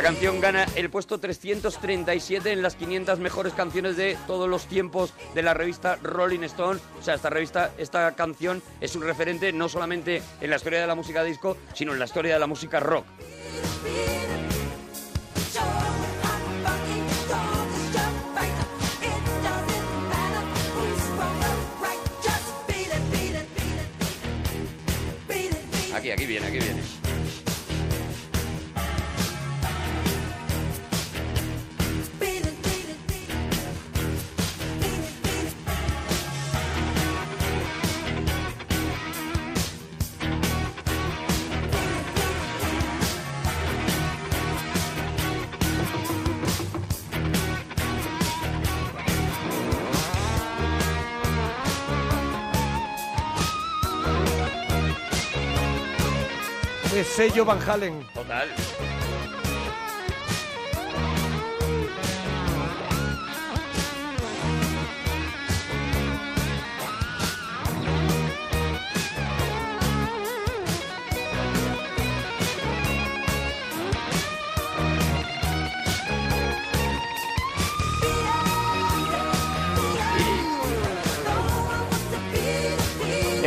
Esta 0.00 0.12
canción 0.12 0.40
gana 0.40 0.64
el 0.76 0.88
puesto 0.88 1.20
337 1.20 2.52
en 2.52 2.62
las 2.62 2.74
500 2.74 3.18
mejores 3.18 3.52
canciones 3.52 3.98
de 3.98 4.16
todos 4.26 4.48
los 4.48 4.64
tiempos 4.66 5.12
de 5.34 5.42
la 5.42 5.52
revista 5.52 5.96
Rolling 6.02 6.40
Stone. 6.44 6.80
O 6.98 7.02
sea, 7.02 7.16
esta 7.16 7.28
revista, 7.28 7.72
esta 7.76 8.10
canción 8.12 8.62
es 8.80 8.96
un 8.96 9.02
referente 9.02 9.52
no 9.52 9.68
solamente 9.68 10.22
en 10.40 10.48
la 10.48 10.56
historia 10.56 10.80
de 10.80 10.86
la 10.86 10.94
música 10.94 11.22
disco, 11.22 11.58
sino 11.74 11.92
en 11.92 11.98
la 11.98 12.06
historia 12.06 12.32
de 12.32 12.40
la 12.40 12.46
música 12.46 12.80
rock. 12.80 13.04
Sello 57.04 57.44
Van 57.44 57.60
Halen. 57.60 58.06
Total. 58.14 58.89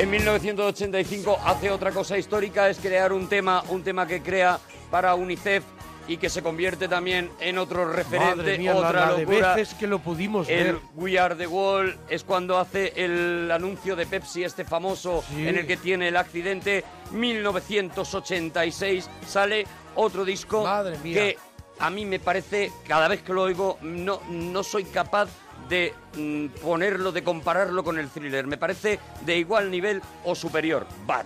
En 0.04 0.12
1985 0.12 1.40
hace 1.46 1.72
otra 1.72 1.92
cosa 1.92 2.18
histórica, 2.18 2.68
es 2.70 2.78
crear 2.78 3.14
un 3.14 3.30
tema, 3.30 3.64
un 3.70 3.84
tema 3.84 4.06
que 4.06 4.22
crea 4.22 4.60
para 4.92 5.16
UNICEF 5.16 5.64
y 6.10 6.18
que 6.18 6.30
se 6.30 6.44
convierte 6.44 6.90
también 6.90 7.32
en 7.40 7.58
otro 7.58 7.90
referente, 7.90 8.58
mía, 8.58 8.76
otra 8.76 8.92
la 8.92 9.14
de 9.14 9.24
locura. 9.24 9.56
veces 9.56 9.74
que 9.76 9.88
lo 9.88 10.00
pudimos 10.00 10.50
El 10.50 10.74
ver. 10.74 10.80
We 10.96 11.18
Are 11.18 11.36
the 11.36 11.48
Wall 11.48 11.98
es 12.10 12.26
cuando 12.26 12.60
hace 12.60 12.92
el 12.98 13.50
anuncio 13.50 13.96
de 13.96 14.06
Pepsi, 14.06 14.44
este 14.44 14.66
famoso 14.66 15.24
Sí. 15.30 15.48
en 15.48 15.58
el 15.60 15.66
que 15.66 15.78
tiene 15.78 16.10
el 16.10 16.18
accidente. 16.18 16.84
1986 17.12 19.10
sale 19.26 19.66
otro 19.96 20.26
disco 20.26 20.66
Madre 20.66 20.98
mía. 21.02 21.14
que 21.14 21.38
a 21.80 21.90
mí 21.90 22.06
me 22.06 22.20
parece, 22.20 22.74
cada 22.86 23.08
vez 23.08 23.22
que 23.22 23.32
lo 23.32 23.44
oigo, 23.44 23.78
no, 23.82 24.20
no 24.30 24.64
soy 24.64 24.84
capaz 24.84 25.30
de 25.74 25.92
mm, 26.16 26.62
ponerlo, 26.62 27.12
de 27.12 27.24
compararlo 27.24 27.84
con 27.84 27.98
el 27.98 28.08
thriller. 28.08 28.46
Me 28.46 28.58
parece 28.58 29.00
de 29.26 29.38
igual 29.38 29.72
nivel 29.72 30.04
o 30.24 30.36
superior. 30.36 30.86
Bad. 31.08 31.26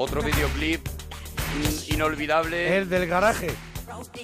Otro 0.00 0.22
videoclip 0.22 0.97
inolvidable. 2.02 2.76
El 2.76 2.88
del 2.88 3.06
garaje. 3.08 3.48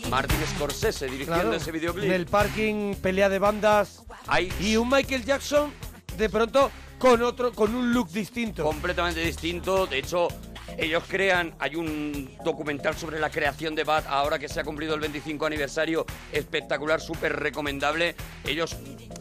Martin 0.08 0.36
Scorsese 0.54 1.06
dirigiendo 1.06 1.34
Claro. 1.42 1.54
ese 1.56 1.72
videoclip. 1.72 2.04
En 2.04 2.12
el 2.12 2.26
parking, 2.26 2.94
pelea 2.94 3.28
de 3.28 3.38
bandas. 3.40 4.02
Hay 4.28 4.52
Y 4.60 4.76
un 4.76 4.88
Michael 4.88 5.24
Jackson, 5.24 5.72
de 6.16 6.28
pronto, 6.30 6.70
con 6.98 7.20
otro, 7.22 7.52
con 7.52 7.74
un 7.74 7.92
look 7.92 8.08
distinto. 8.10 8.62
completamente 8.62 9.20
distinto. 9.20 9.86
De 9.88 9.98
hecho, 9.98 10.28
ellos 10.78 11.02
crean, 11.08 11.54
hay 11.58 11.74
un 11.74 12.30
documental 12.44 12.94
sobre 12.96 13.18
la 13.18 13.30
creación 13.30 13.74
de 13.74 13.82
Bad 13.82 14.04
ahora 14.06 14.38
que 14.38 14.48
se 14.48 14.60
ha 14.60 14.64
cumplido 14.64 14.94
el 14.94 15.00
25 15.00 15.44
aniversario, 15.46 16.06
espectacular, 16.32 17.00
súper 17.00 17.34
recomendable. 17.40 18.14
Ellos 18.46 18.76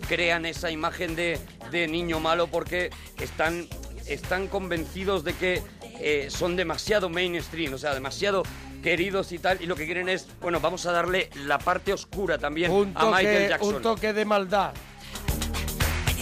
crean 0.07 0.45
esa 0.45 0.69
imagen 0.69 1.15
de, 1.15 1.39
de 1.71 1.87
niño 1.87 2.19
malo 2.19 2.47
porque 2.47 2.91
están, 3.19 3.67
están 4.05 4.47
convencidos 4.47 5.23
de 5.23 5.33
que 5.33 5.61
eh, 5.99 6.27
son 6.29 6.55
demasiado 6.55 7.09
mainstream, 7.09 7.73
o 7.73 7.77
sea, 7.77 7.93
demasiado 7.93 8.43
queridos 8.81 9.31
y 9.31 9.39
tal, 9.39 9.61
y 9.61 9.65
lo 9.65 9.75
que 9.75 9.85
quieren 9.85 10.09
es, 10.09 10.27
bueno, 10.41 10.59
vamos 10.59 10.85
a 10.85 10.91
darle 10.91 11.29
la 11.45 11.57
parte 11.57 11.93
oscura 11.93 12.37
también 12.37 12.71
un, 12.71 12.91
a 12.95 13.05
Michael 13.05 13.49
Jackson. 13.49 13.75
un 13.75 13.81
toque 13.81 14.13
de 14.13 14.25
maldad. 14.25 14.73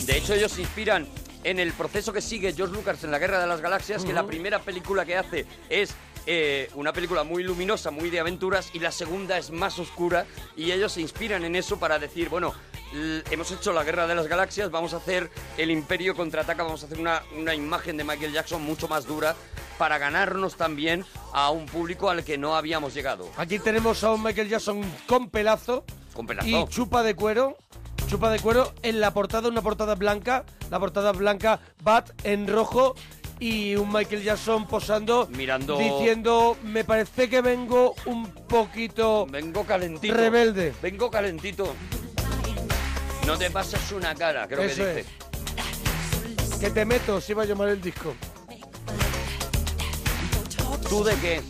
De 0.06 0.18
hecho, 0.18 0.34
ellos 0.34 0.52
se 0.52 0.62
inspiran 0.62 1.08
en 1.44 1.60
el 1.60 1.74
proceso 1.74 2.14
que 2.14 2.22
sigue 2.22 2.54
George 2.54 2.76
Lucas 2.76 3.04
en 3.04 3.12
la 3.12 3.20
Guerra 3.20 3.40
de 3.40 3.48
las 3.48 3.62
Galaxias, 3.62 4.06
que 4.06 4.14
la 4.14 4.26
primera 4.26 4.60
película 4.60 5.06
que 5.06 5.18
hace 5.18 5.46
es 5.70 5.96
eh, 6.28 6.70
una 6.76 6.94
película 6.94 7.24
muy 7.24 7.44
luminosa, 7.44 7.90
muy 7.90 8.10
de 8.10 8.20
aventuras, 8.20 8.70
y 8.74 8.80
la 8.80 8.92
segunda 8.92 9.38
es 9.38 9.50
más 9.50 9.80
oscura, 9.80 10.26
y 10.56 10.72
ellos 10.72 10.92
se 10.94 11.02
inspiran 11.02 11.44
en 11.44 11.56
eso 11.56 11.80
para 11.80 11.98
decir, 11.98 12.30
bueno, 12.30 12.54
hemos 12.94 13.52
hecho 13.52 13.72
la 13.74 13.84
Guerra 13.84 14.08
de 14.08 14.16
las 14.16 14.28
Galaxias, 14.28 14.72
vamos 14.72 14.94
a 14.94 14.98
hacer 14.98 15.30
el 15.58 15.72
Imperio 15.72 16.16
contraataca, 16.16 16.64
vamos 16.64 16.84
a 16.84 16.86
hacer 16.86 17.00
una, 17.00 17.22
una 17.38 17.56
imagen 17.56 17.98
de 17.98 18.04
Michael 18.04 18.34
Jackson 18.34 18.62
mucho 18.62 18.88
más 18.88 19.06
dura 19.06 19.36
para 19.78 19.98
ganarnos 19.98 20.56
también 20.56 21.06
a 21.34 21.50
un 21.50 21.66
público 21.66 22.10
al 22.10 22.24
que 22.24 22.38
no 22.38 22.56
habíamos 22.56 22.94
llegado. 22.94 23.30
Aquí 23.38 23.60
tenemos 23.60 24.04
a 24.04 24.12
un 24.12 24.22
Michael 24.24 24.50
Jackson 24.50 24.82
con 25.08 25.30
pelazo 25.30 25.86
Con 26.14 26.28
pelazo. 26.28 26.48
y 26.48 26.66
chupa 26.68 27.02
de 27.04 27.16
cuero. 27.16 27.58
chupa 28.08 28.30
de 28.30 28.40
cuero. 28.40 28.74
En 28.84 29.00
la 29.00 29.12
portada, 29.14 29.48
una 29.48 29.62
portada 29.62 29.96
blanca. 29.96 30.44
La 30.70 30.80
portada 30.80 31.12
blanca, 31.14 31.60
Bat 31.84 32.12
en 32.26 32.48
rojo. 32.48 32.94
Y 33.40 33.76
un 33.76 33.92
Michael 33.92 34.22
Jackson 34.22 34.68
posando. 34.68 35.28
Mirando- 35.32 35.78
Diciendo, 35.80 36.58
me 36.64 36.84
parece 36.84 37.28
que 37.28 37.42
vengo 37.42 37.96
un 38.06 38.28
poquito 38.48 39.26
Vengo 39.26 39.64
calentito. 39.64 40.14
rebelde. 40.14 40.74
Vengo 40.80 41.10
calentito. 41.10 41.74
No 43.26 43.38
te 43.38 43.50
pases 43.52 43.92
una 43.92 44.16
cara, 44.16 44.48
creo 44.48 44.62
Eso 44.62 44.84
que 44.84 44.96
dice. 44.96 45.00
es. 45.02 46.56
Que 46.60 46.70
te 46.70 46.86
meto, 46.86 47.22
si 47.22 47.34
va 47.34 47.44
a 47.44 47.46
llamar 47.46 47.70
el 47.70 47.82
disco. 47.82 48.14
¿Tú 50.90 51.04
de 51.04 51.16
qué? 51.16 51.42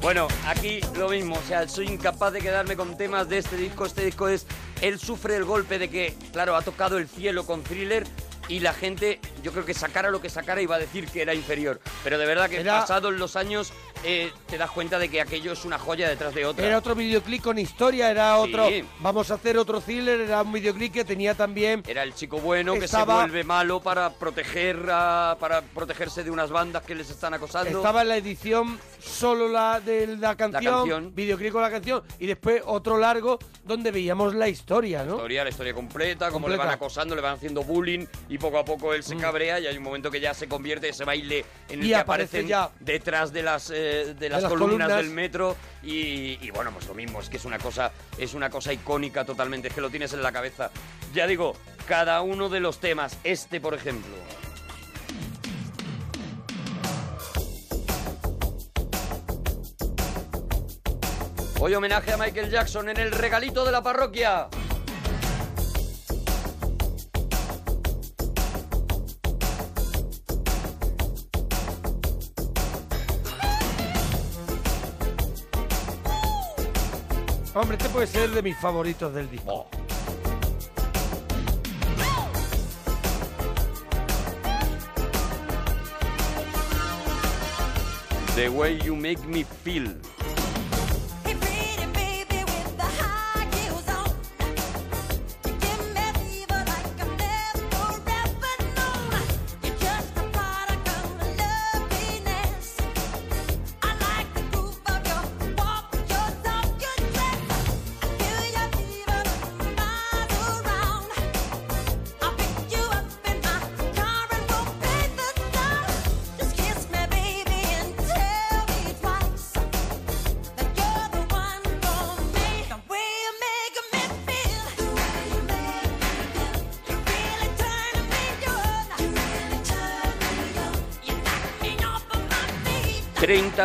Bueno, 0.00 0.28
aquí 0.46 0.80
lo 0.96 1.08
mismo, 1.08 1.36
o 1.36 1.48
sea, 1.48 1.66
soy 1.68 1.88
incapaz 1.88 2.32
de 2.32 2.40
quedarme 2.40 2.76
con 2.76 2.96
temas 2.96 3.28
de 3.28 3.38
este 3.38 3.56
disco. 3.56 3.86
Este 3.86 4.04
disco 4.04 4.28
es, 4.28 4.46
él 4.80 4.98
sufre 4.98 5.36
el 5.36 5.44
golpe 5.44 5.78
de 5.78 5.88
que, 5.88 6.14
claro, 6.32 6.56
ha 6.56 6.62
tocado 6.62 6.98
el 6.98 7.08
cielo 7.08 7.46
con 7.46 7.62
thriller 7.62 8.06
y 8.48 8.60
la 8.60 8.72
gente, 8.74 9.20
yo 9.42 9.52
creo 9.52 9.64
que 9.64 9.74
sacara 9.74 10.10
lo 10.10 10.20
que 10.20 10.28
sacara 10.30 10.60
iba 10.60 10.76
a 10.76 10.78
decir 10.78 11.06
que 11.08 11.22
era 11.22 11.34
inferior. 11.34 11.80
Pero 12.02 12.18
de 12.18 12.26
verdad 12.26 12.48
que 12.50 12.60
Era- 12.60 12.80
pasados 12.80 13.12
los 13.14 13.36
años 13.36 13.72
eh, 14.06 14.30
te 14.48 14.58
das 14.58 14.70
cuenta 14.70 14.98
de 14.98 15.08
que 15.08 15.20
aquello 15.22 15.52
es 15.52 15.64
una 15.64 15.78
joya 15.78 16.08
detrás 16.08 16.34
de 16.34 16.44
otra. 16.44 16.66
Era 16.66 16.76
otro 16.78 16.94
videoclip 16.94 17.42
con 17.42 17.58
historia, 17.58 18.10
era 18.10 18.34
Sí. 18.36 18.40
otro. 18.42 18.68
Vamos 19.00 19.30
a 19.30 19.34
hacer 19.34 19.56
otro 19.56 19.80
thriller, 19.80 20.20
era 20.20 20.42
un 20.42 20.52
videoclip 20.52 20.92
que 20.92 21.04
tenía 21.06 21.34
también. 21.34 21.82
Era 21.86 22.02
el 22.02 22.14
chico 22.14 22.38
bueno 22.38 22.74
que 22.74 22.84
Estaba- 22.84 23.14
se 23.14 23.20
vuelve 23.22 23.44
malo 23.44 23.80
para 23.80 24.10
proteger 24.10 24.78
a- 24.90 25.36
para 25.40 25.62
protegerse 25.62 26.22
de 26.22 26.30
unas 26.30 26.50
bandas 26.50 26.82
que 26.84 26.94
les 26.94 27.08
están 27.08 27.32
acosando. 27.32 27.78
Estaba 27.78 28.02
en 28.02 28.08
la 28.08 28.16
edición 28.16 28.78
solo 29.04 29.48
la 29.48 29.80
de 29.80 30.06
la 30.16 30.36
canción, 30.36 30.74
canción. 30.88 31.14
videoclip 31.14 31.52
con 31.52 31.62
la 31.62 31.70
canción, 31.70 32.02
y 32.18 32.26
después 32.26 32.62
otro 32.66 32.98
largo 32.98 33.38
donde 33.64 33.90
veíamos 33.90 34.34
la 34.34 34.48
historia, 34.48 35.04
¿no? 35.04 35.14
historia, 35.16 35.44
la 35.44 35.50
historia 35.50 35.74
completa, 35.74 36.30
cómo 36.30 36.48
le 36.48 36.56
van 36.56 36.70
acosando, 36.70 37.14
le 37.14 37.20
van 37.20 37.34
haciendo 37.34 37.62
bullying 37.62 38.06
y 38.28 38.38
poco 38.38 38.58
a 38.58 38.64
poco 38.64 38.94
él 38.94 39.02
se 39.02 39.16
cabrea 39.16 39.60
y 39.60 39.66
hay 39.66 39.76
un 39.76 39.82
momento 39.82 40.10
que 40.10 40.20
ya 40.20 40.34
se 40.34 40.48
convierte 40.48 40.88
ese 40.88 41.04
baile 41.04 41.44
en 41.68 41.80
el 41.80 41.86
Y 41.86 41.88
que 41.90 41.96
aparece 41.96 42.38
aparecen 42.38 42.48
ya- 42.48 42.70
detrás 42.80 43.32
de 43.32 43.42
las, 43.42 43.70
eh, 43.70 44.14
de 44.18 44.28
las 44.28 44.42
las 44.42 44.50
columnas, 44.52 44.88
columnas. 44.88 44.96
del 44.96 45.10
metro 45.10 45.56
y, 45.82 46.38
y 46.40 46.50
bueno, 46.54 46.70
pues 46.72 46.86
lo 46.86 46.94
mismo, 46.94 47.20
es 47.20 47.28
que 47.28 47.36
es 47.36 47.44
una 47.44 47.58
cosa 47.58 47.92
es 48.18 48.34
una 48.34 48.50
cosa 48.50 48.72
icónica 48.72 49.24
totalmente, 49.24 49.68
es 49.68 49.74
que 49.74 49.80
lo 49.80 49.90
tienes 49.90 50.12
en 50.12 50.22
la 50.22 50.32
cabeza. 50.32 50.70
Ya 51.12 51.26
digo, 51.26 51.54
cada 51.86 52.22
uno 52.22 52.48
de 52.48 52.60
los 52.60 52.78
temas, 52.78 53.18
este 53.24 53.60
por 53.60 53.74
ejemplo. 53.74 54.12
Hoy 61.66 61.74
homenaje 61.74 62.12
a 62.12 62.18
Michael 62.18 62.50
Jackson 62.50 62.90
en 62.90 62.98
el 62.98 63.10
regalito 63.10 63.64
de 63.64 63.72
la 63.72 63.82
parroquia. 63.82 64.48
Hombre, 77.54 77.78
este 77.78 77.88
puede 77.88 78.08
ser 78.08 78.28
de 78.32 78.42
mis 78.42 78.58
favoritos 78.58 79.14
del 79.14 79.30
disco. 79.30 79.50
Oh. 79.50 79.66
The 88.36 88.50
way 88.50 88.78
you 88.80 88.94
make 88.94 89.26
me 89.26 89.44
feel. 89.44 89.98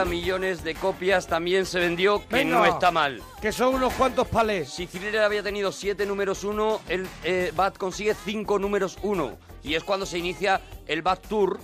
30 0.04 0.06
millones 0.06 0.64
de 0.64 0.76
copias 0.76 1.28
también 1.28 1.66
se 1.66 1.80
vendió, 1.80 2.26
que 2.28 2.36
Venga. 2.36 2.58
no 2.58 2.66
está 2.66 2.92
mal. 2.92 3.22
Que 3.42 3.52
son 3.52 3.76
unos 3.76 3.94
cuantos 3.94 4.28
palés. 4.28 4.70
Si 4.70 4.88
Thriller 4.88 5.22
había 5.22 5.44
tenido 5.44 5.72
7 5.72 6.06
números 6.06 6.44
1, 6.44 6.82
el 6.90 7.08
eh, 7.24 7.52
Bad 7.56 7.76
consigue 7.76 8.14
5 8.14 8.60
números 8.60 8.98
1. 9.02 9.38
Y 9.64 9.76
es 9.76 9.84
cuando 9.84 10.06
se 10.06 10.18
inicia 10.18 10.62
el 10.88 11.02
Bad 11.02 11.20
Tour. 11.28 11.60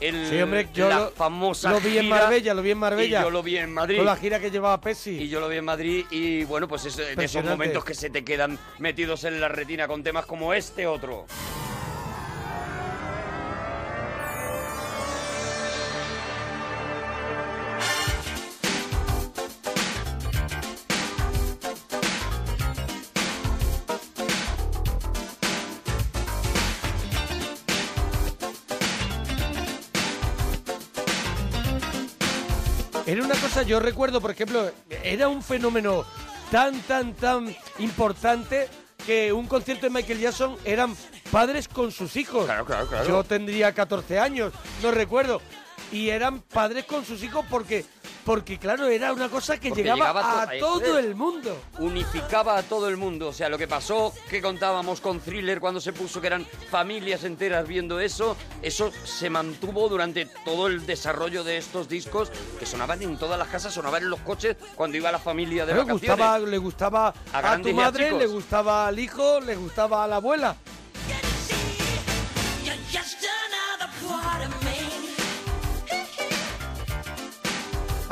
El, 0.00 0.26
Sí, 0.28 0.40
hombre, 0.40 0.68
yo 0.74 0.88
la 0.88 0.98
lo, 0.98 1.10
famosa 1.10 1.70
lo 1.70 1.80
vi 1.80 1.96
en 1.98 2.04
gira, 2.04 2.16
Marbella, 2.16 2.54
lo 2.54 2.62
vi 2.62 2.70
en 2.72 2.78
Marbella. 2.78 3.20
Y 3.20 3.22
yo 3.22 3.30
lo 3.30 3.42
vi 3.42 3.56
en 3.56 3.72
Madrid. 3.72 3.96
Con 3.98 4.06
la 4.06 4.16
gira 4.16 4.40
que 4.40 4.50
llevaba 4.50 4.80
Pepsi. 4.80 5.10
Y 5.10 5.28
yo 5.28 5.38
lo 5.38 5.48
vi 5.48 5.58
en 5.58 5.64
Madrid 5.64 6.06
y 6.10 6.44
bueno, 6.44 6.66
pues 6.66 6.86
es 6.86 6.96
de 6.96 7.24
esos 7.24 7.44
momentos 7.44 7.84
que 7.84 7.94
se 7.94 8.10
te 8.10 8.24
quedan 8.24 8.58
metidos 8.78 9.22
en 9.24 9.40
la 9.40 9.48
retina 9.48 9.86
con 9.86 10.02
temas 10.02 10.26
como 10.26 10.54
este 10.54 10.86
otro. 10.88 11.26
Yo 33.66 33.80
recuerdo, 33.80 34.20
por 34.20 34.30
ejemplo, 34.30 34.70
era 35.02 35.28
un 35.28 35.42
fenómeno 35.42 36.04
tan, 36.50 36.80
tan, 36.82 37.14
tan 37.14 37.54
importante 37.78 38.68
que 39.06 39.32
un 39.32 39.46
concierto 39.46 39.86
de 39.86 39.90
Michael 39.90 40.20
Jackson 40.20 40.56
eran 40.64 40.94
padres 41.30 41.68
con 41.68 41.92
sus 41.92 42.16
hijos. 42.16 42.44
Claro, 42.44 42.64
claro, 42.64 42.86
claro. 42.86 43.08
Yo 43.08 43.24
tendría 43.24 43.72
14 43.72 44.18
años, 44.18 44.52
no 44.82 44.90
recuerdo. 44.90 45.40
Y 45.90 46.08
eran 46.08 46.40
padres 46.40 46.84
con 46.84 47.04
sus 47.04 47.22
hijos 47.22 47.44
porque, 47.50 47.84
porque 48.24 48.58
claro, 48.58 48.86
era 48.86 49.12
una 49.12 49.28
cosa 49.28 49.58
que 49.58 49.70
llegaba, 49.70 49.96
llegaba 49.96 50.42
a 50.42 50.46
to- 50.50 50.58
todo 50.58 50.98
es. 50.98 51.04
el 51.04 51.14
mundo. 51.14 51.56
unificaba 51.78 52.56
a 52.56 52.62
todo 52.62 52.88
el 52.88 52.96
mundo. 52.96 53.28
O 53.28 53.32
sea, 53.32 53.48
lo 53.48 53.58
que 53.58 53.66
pasó, 53.68 54.12
que 54.30 54.40
contábamos 54.40 55.00
con 55.00 55.20
Thriller 55.20 55.60
cuando 55.60 55.80
se 55.80 55.92
puso 55.92 56.20
que 56.20 56.28
eran 56.28 56.46
familias 56.70 57.24
enteras 57.24 57.66
viendo 57.66 57.98
eso, 58.00 58.36
eso 58.62 58.90
se 59.04 59.28
mantuvo 59.30 59.88
durante 59.88 60.26
todo 60.44 60.68
el 60.68 60.86
desarrollo 60.86 61.44
de 61.44 61.56
estos 61.56 61.88
discos 61.88 62.30
que 62.58 62.66
sonaban 62.66 63.02
en 63.02 63.16
todas 63.16 63.38
las 63.38 63.48
casas, 63.48 63.74
sonaban 63.74 64.02
en 64.02 64.10
los 64.10 64.20
coches 64.20 64.56
cuando 64.76 64.96
iba 64.96 65.10
la 65.10 65.18
familia 65.18 65.66
de 65.66 65.72
le 65.74 65.80
vacaciones. 65.80 66.08
gustaba, 66.10 66.38
le 66.38 66.58
gustaba 66.58 67.08
A 67.32 67.58
tu 67.60 67.68
a 67.70 67.72
madre, 67.72 68.12
le 68.12 68.26
gustaba 68.26 68.86
al 68.86 68.98
hijo, 68.98 69.40
le 69.40 69.56
gustaba 69.56 70.04
a 70.04 70.08
la 70.08 70.16
abuela. 70.16 70.56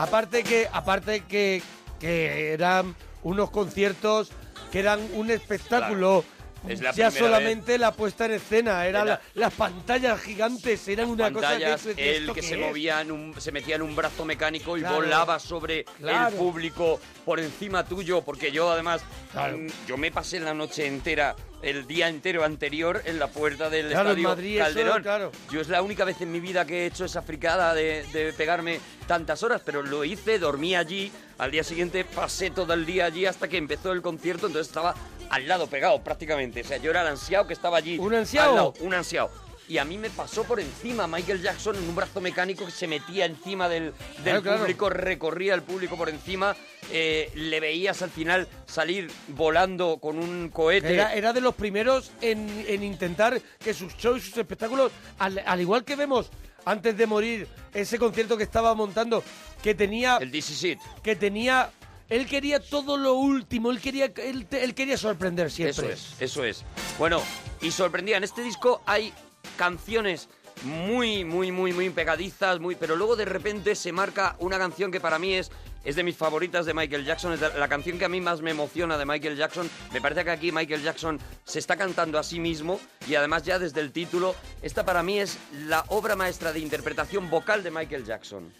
Aparte 0.00 0.42
que, 0.42 0.66
aparte 0.72 1.20
que, 1.20 1.62
que 1.98 2.52
eran 2.52 2.94
unos 3.22 3.50
conciertos 3.50 4.30
que 4.70 4.78
eran 4.78 5.00
un 5.14 5.30
espectáculo. 5.30 6.24
Es 6.68 6.80
la 6.82 6.92
ya 6.92 7.10
solamente 7.10 7.78
la 7.78 7.92
puesta 7.92 8.26
en 8.26 8.32
escena, 8.32 8.86
eran 8.86 9.06
Era- 9.06 9.14
la- 9.34 9.40
las 9.46 9.54
pantallas 9.54 10.20
gigantes, 10.20 10.86
eran 10.88 11.08
una 11.08 11.30
pantallas, 11.30 11.82
cosa 11.82 11.94
que... 11.94 12.16
él 12.16 12.22
¿esto 12.24 12.34
que 12.34 12.42
se 12.42 12.54
es? 12.54 12.60
movía 12.60 13.00
en 13.00 13.10
un, 13.12 13.34
se 13.40 13.50
metía 13.50 13.76
en 13.76 13.82
un 13.82 13.96
brazo 13.96 14.24
mecánico 14.26 14.76
y 14.76 14.80
Claro. 14.80 14.96
volaba 14.96 15.38
sobre 15.38 15.84
Claro. 15.84 16.28
el 16.28 16.34
público 16.34 17.00
por 17.24 17.40
encima 17.40 17.84
tuyo, 17.84 18.20
porque 18.22 18.52
yo 18.52 18.70
además, 18.70 19.00
Claro. 19.32 19.56
mm, 19.58 19.66
yo 19.88 19.96
me 19.96 20.10
pasé 20.12 20.38
la 20.38 20.52
noche 20.52 20.86
entera, 20.86 21.34
el 21.62 21.86
día 21.86 22.08
entero 22.08 22.44
anterior 22.44 23.02
en 23.06 23.18
la 23.18 23.28
puerta 23.28 23.70
del 23.70 23.88
Claro, 23.88 24.10
estadio 24.10 24.28
Madrid 24.28 24.56
eso, 24.56 24.64
Calderón. 24.64 25.02
claro. 25.02 25.32
Yo 25.50 25.60
es 25.62 25.68
la 25.68 25.80
única 25.82 26.04
vez 26.04 26.20
en 26.20 26.30
mi 26.30 26.40
vida 26.40 26.66
que 26.66 26.82
he 26.82 26.86
hecho 26.86 27.06
esa 27.06 27.22
fricada 27.22 27.74
de, 27.74 28.04
de 28.12 28.32
pegarme 28.34 28.80
tantas 29.06 29.42
horas, 29.42 29.62
pero 29.64 29.82
lo 29.82 30.04
hice, 30.04 30.38
dormí 30.38 30.74
allí, 30.76 31.10
al 31.38 31.50
día 31.50 31.64
siguiente 31.64 32.04
pasé 32.04 32.50
todo 32.50 32.74
el 32.74 32.84
día 32.84 33.06
allí 33.06 33.24
hasta 33.26 33.48
que 33.48 33.56
empezó 33.56 33.92
el 33.92 34.02
concierto, 34.02 34.46
entonces 34.46 34.68
estaba 34.68 34.94
al 35.30 35.48
lado 35.48 35.66
pegado 35.68 36.02
prácticamente, 36.02 36.60
o 36.60 36.64
sea, 36.64 36.76
yo 36.76 36.90
era 36.90 37.02
el 37.02 37.08
ansiado 37.08 37.46
que 37.46 37.54
estaba 37.54 37.78
allí. 37.78 37.98
¿Un 37.98 38.14
ansiado? 38.14 38.50
al 38.50 38.56
lado, 38.56 38.74
un 38.80 38.94
ansiado. 38.94 39.30
y 39.68 39.78
a 39.78 39.84
mí 39.84 39.96
me 39.98 40.10
pasó 40.10 40.42
por 40.44 40.58
encima 40.58 41.06
Michael 41.06 41.40
Jackson 41.42 41.76
en 41.76 41.88
un 41.88 41.94
brazo 41.94 42.20
mecánico 42.20 42.66
que 42.66 42.72
se 42.72 42.88
metía 42.88 43.24
encima 43.26 43.68
del, 43.68 43.84
del 43.84 44.22
Claro, 44.24 44.42
claro. 44.42 44.58
público, 44.60 44.90
recorría 44.90 45.54
el 45.54 45.62
público 45.62 45.96
por 45.96 46.08
encima, 46.08 46.56
eh, 46.90 47.30
le 47.36 47.60
veías 47.60 48.02
al 48.02 48.10
final 48.10 48.48
salir 48.66 49.08
volando 49.28 49.98
con 49.98 50.18
un 50.18 50.48
cohete. 50.48 50.94
Era, 50.94 51.14
era 51.14 51.32
de 51.32 51.40
los 51.40 51.54
primeros 51.54 52.10
en, 52.20 52.64
en 52.66 52.82
intentar 52.82 53.40
que 53.60 53.72
sus 53.72 53.96
shows 53.96 54.18
y 54.18 54.28
sus 54.28 54.38
espectáculos, 54.38 54.90
al, 55.20 55.40
al 55.46 55.60
igual 55.60 55.84
que 55.84 55.94
vemos 55.94 56.30
antes 56.64 56.96
de 56.96 57.06
morir 57.06 57.46
ese 57.72 57.98
concierto 57.98 58.36
que 58.36 58.42
estaba 58.42 58.74
montando, 58.74 59.22
que 59.62 59.74
tenía... 59.74 60.16
El 60.20 60.30
This 60.32 60.50
Is 60.50 60.64
It. 60.64 60.78
Que 61.02 61.14
tenía... 61.16 61.70
Él 62.10 62.26
quería 62.26 62.58
todo 62.58 62.98
lo 62.98 63.14
último, 63.14 63.70
él 63.70 63.80
quería, 63.80 64.12
él, 64.16 64.74
quería 64.74 64.98
sorprender 64.98 65.48
siempre. 65.50 65.92
Eso 65.92 65.92
es, 65.92 66.20
eso 66.20 66.44
es. 66.44 66.64
Bueno, 66.98 67.22
y 67.62 67.70
sorprendía, 67.70 68.16
en 68.16 68.24
este 68.24 68.42
disco 68.42 68.82
hay 68.84 69.12
canciones 69.56 70.28
muy, 70.64 71.24
muy, 71.24 71.52
muy, 71.52 71.72
muy 71.72 71.88
pegadizas, 71.90 72.58
muy, 72.58 72.74
pero 72.74 72.96
luego 72.96 73.14
de 73.14 73.24
repente 73.24 73.76
se 73.76 73.92
marca 73.92 74.34
una 74.40 74.58
canción 74.58 74.90
que 74.90 75.00
para 75.00 75.20
mí 75.20 75.34
es, 75.34 75.52
es 75.84 75.94
de 75.94 76.02
mis 76.02 76.16
favoritas 76.16 76.66
de 76.66 76.74
Michael 76.74 77.04
Jackson, 77.04 77.32
es 77.32 77.40
la 77.40 77.68
canción 77.68 77.96
que 77.96 78.04
a 78.04 78.08
mí 78.08 78.20
más 78.20 78.42
me 78.42 78.50
emociona 78.50 78.98
de 78.98 79.06
Michael 79.06 79.36
Jackson. 79.36 79.70
Me 79.92 80.00
parece 80.00 80.24
que 80.24 80.30
aquí 80.30 80.50
Michael 80.50 80.82
Jackson 80.82 81.18
se 81.44 81.60
está 81.60 81.76
cantando 81.76 82.18
a 82.18 82.24
sí 82.24 82.40
mismo 82.40 82.80
y 83.06 83.14
además 83.14 83.44
ya 83.44 83.60
desde 83.60 83.80
el 83.80 83.92
título, 83.92 84.34
esta 84.62 84.84
para 84.84 85.04
mí 85.04 85.20
es 85.20 85.38
la 85.66 85.84
obra 85.88 86.16
maestra 86.16 86.52
de 86.52 86.58
interpretación 86.58 87.30
vocal 87.30 87.62
de 87.62 87.70
Michael 87.70 88.04
Jackson. 88.04 88.52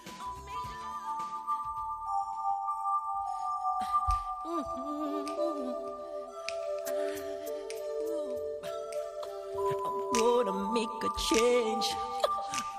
Gonna 10.15 10.73
make 10.73 10.89
a 11.03 11.09
change 11.19 11.87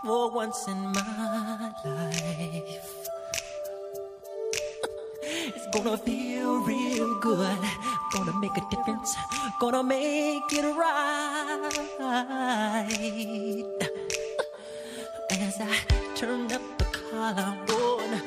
for 0.03 0.31
once 0.31 0.67
in 0.67 0.91
my 0.93 1.71
life. 1.85 3.09
It's 5.23 5.67
gonna 5.73 5.97
feel 5.97 6.59
real 6.61 7.15
good. 7.19 7.57
Gonna 8.13 8.33
make 8.39 8.55
a 8.57 8.61
difference. 8.69 9.15
Gonna 9.59 9.83
make 9.83 10.51
it 10.51 10.75
right. 10.75 11.69
As 15.31 15.61
I 15.61 15.77
turn 16.15 16.51
up 16.51 16.61
the 16.77 16.85
collar 16.85 17.57
on 17.69 18.20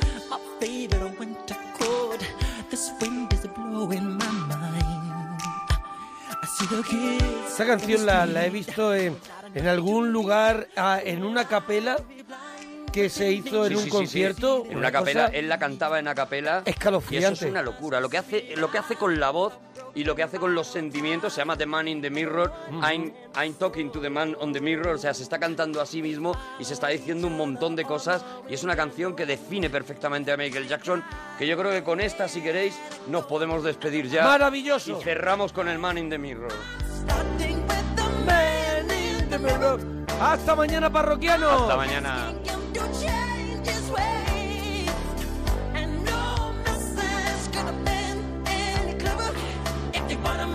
Esa 7.49 7.67
canción 7.67 8.05
la, 8.07 8.27
la 8.27 8.47
he 8.47 8.51
visto 8.51 8.95
en, 8.95 9.17
en 9.55 9.67
algún 9.69 10.13
lugar, 10.13 10.69
ah, 10.77 10.99
en 11.03 11.25
una 11.25 11.47
capela 11.47 11.97
que 12.93 13.09
se 13.09 13.31
hizo 13.33 13.67
en 13.67 13.71
Sí, 13.71 13.75
un 13.77 13.81
sí, 13.83 13.87
sí, 13.87 13.91
concierto. 13.91 14.65
En 14.69 14.79
una 14.79 14.91
capela, 14.93 15.27
cosa- 15.27 15.37
él 15.37 15.49
la 15.49 15.59
cantaba 15.59 15.99
en 15.99 16.09
acapela. 16.09 16.63
Escalofriante. 16.65 17.29
Y 17.29 17.33
eso 17.33 17.45
es 17.45 17.51
una 17.51 17.63
locura. 17.63 18.01
Lo 18.01 18.09
que 18.09 18.19
hace, 18.19 18.55
lo 18.57 18.71
que 18.71 18.79
hace 18.79 18.97
con 18.97 19.19
la 19.19 19.31
voz 19.31 19.53
y 19.95 20.05
lo 20.05 20.15
que 20.15 20.23
hace 20.23 20.39
con 20.39 20.55
los 20.55 20.67
sentimientos 20.67 21.33
se 21.33 21.41
llama 21.41 21.57
The 21.57 21.67
Man 21.67 21.89
in 21.89 22.03
the 22.03 22.11
Mirror. 22.11 22.53
I'm, 22.83 23.13
I'm 23.35 23.55
talking 23.55 23.91
to 23.91 24.01
the 24.01 24.11
man 24.11 24.37
on 24.41 24.53
the 24.53 24.61
mirror. 24.61 24.95
O 24.95 24.99
sea, 24.99 25.15
se 25.15 25.23
está 25.23 25.39
cantando 25.39 25.81
a 25.81 25.87
sí 25.87 26.03
mismo 26.03 26.37
y 26.59 26.65
se 26.65 26.75
está 26.75 26.89
diciendo 26.89 27.27
un 27.27 27.37
montón 27.37 27.77
de 27.77 27.85
cosas. 27.85 28.25
Y 28.49 28.55
es 28.55 28.65
una 28.65 28.77
canción 28.77 29.15
que 29.15 29.27
define 29.27 29.71
perfectamente 29.71 30.33
a 30.33 30.37
Michael 30.37 30.69
Jackson. 30.69 31.05
Que 31.39 31.47
yo 31.47 31.57
creo 31.57 31.71
que 31.71 31.83
con 31.83 32.01
esta, 32.01 32.29
si 32.29 32.41
queréis, 32.41 32.79
nos 33.09 33.27
podemos 33.27 33.63
despedir 33.63 34.09
ya. 34.09 34.25
Maravilloso. 34.25 34.99
Y 34.99 35.03
cerramos 35.03 35.53
con 35.53 35.69
el 35.69 35.79
Man 35.79 35.99
in 35.99 36.11
the 36.11 36.19
Mirror. 36.19 36.53
Man 37.07 37.41
in 37.41 39.29
the 39.31 39.39
mirror. 39.39 39.81
Hasta 40.21 40.55
mañana, 40.55 40.91
parroquiano. 40.91 41.51
Hasta 41.51 41.77
mañana. 41.77 42.33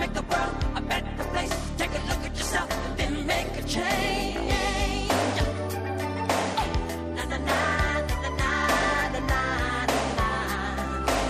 Make 0.00 0.14
the 0.14 0.22
world 0.22 0.54
a 0.76 0.80
better 0.80 1.24
place, 1.32 1.54
take 1.76 1.90
a 1.90 2.02
look 2.08 2.22
at 2.24 2.34
yourself 2.36 2.70
and 2.86 2.98
then 2.98 3.26
make 3.26 3.52
a 3.58 3.62
change. 3.68 4.50
Na 7.16 7.22
na 7.30 7.38
na 7.48 7.58
na 8.08 8.16
na 8.22 8.30
na 8.40 8.52
na 9.12 9.42
na. 10.18 10.30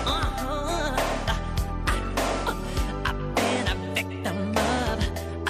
Uh-huh. 0.06 0.96
I've 3.08 3.20
been 3.36 3.66
a 3.74 3.76
victim 3.98 4.38
of 4.56 4.98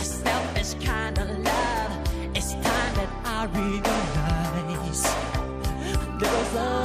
a 0.01 0.03
selfish 0.03 0.73
kind 0.87 1.19
of 1.19 1.29
love. 1.49 1.93
It's 2.35 2.53
time 2.55 2.93
that 3.01 3.11
I 3.25 3.39
realize 3.61 5.03
there 6.21 6.33
was 6.39 6.53
love 6.55 6.80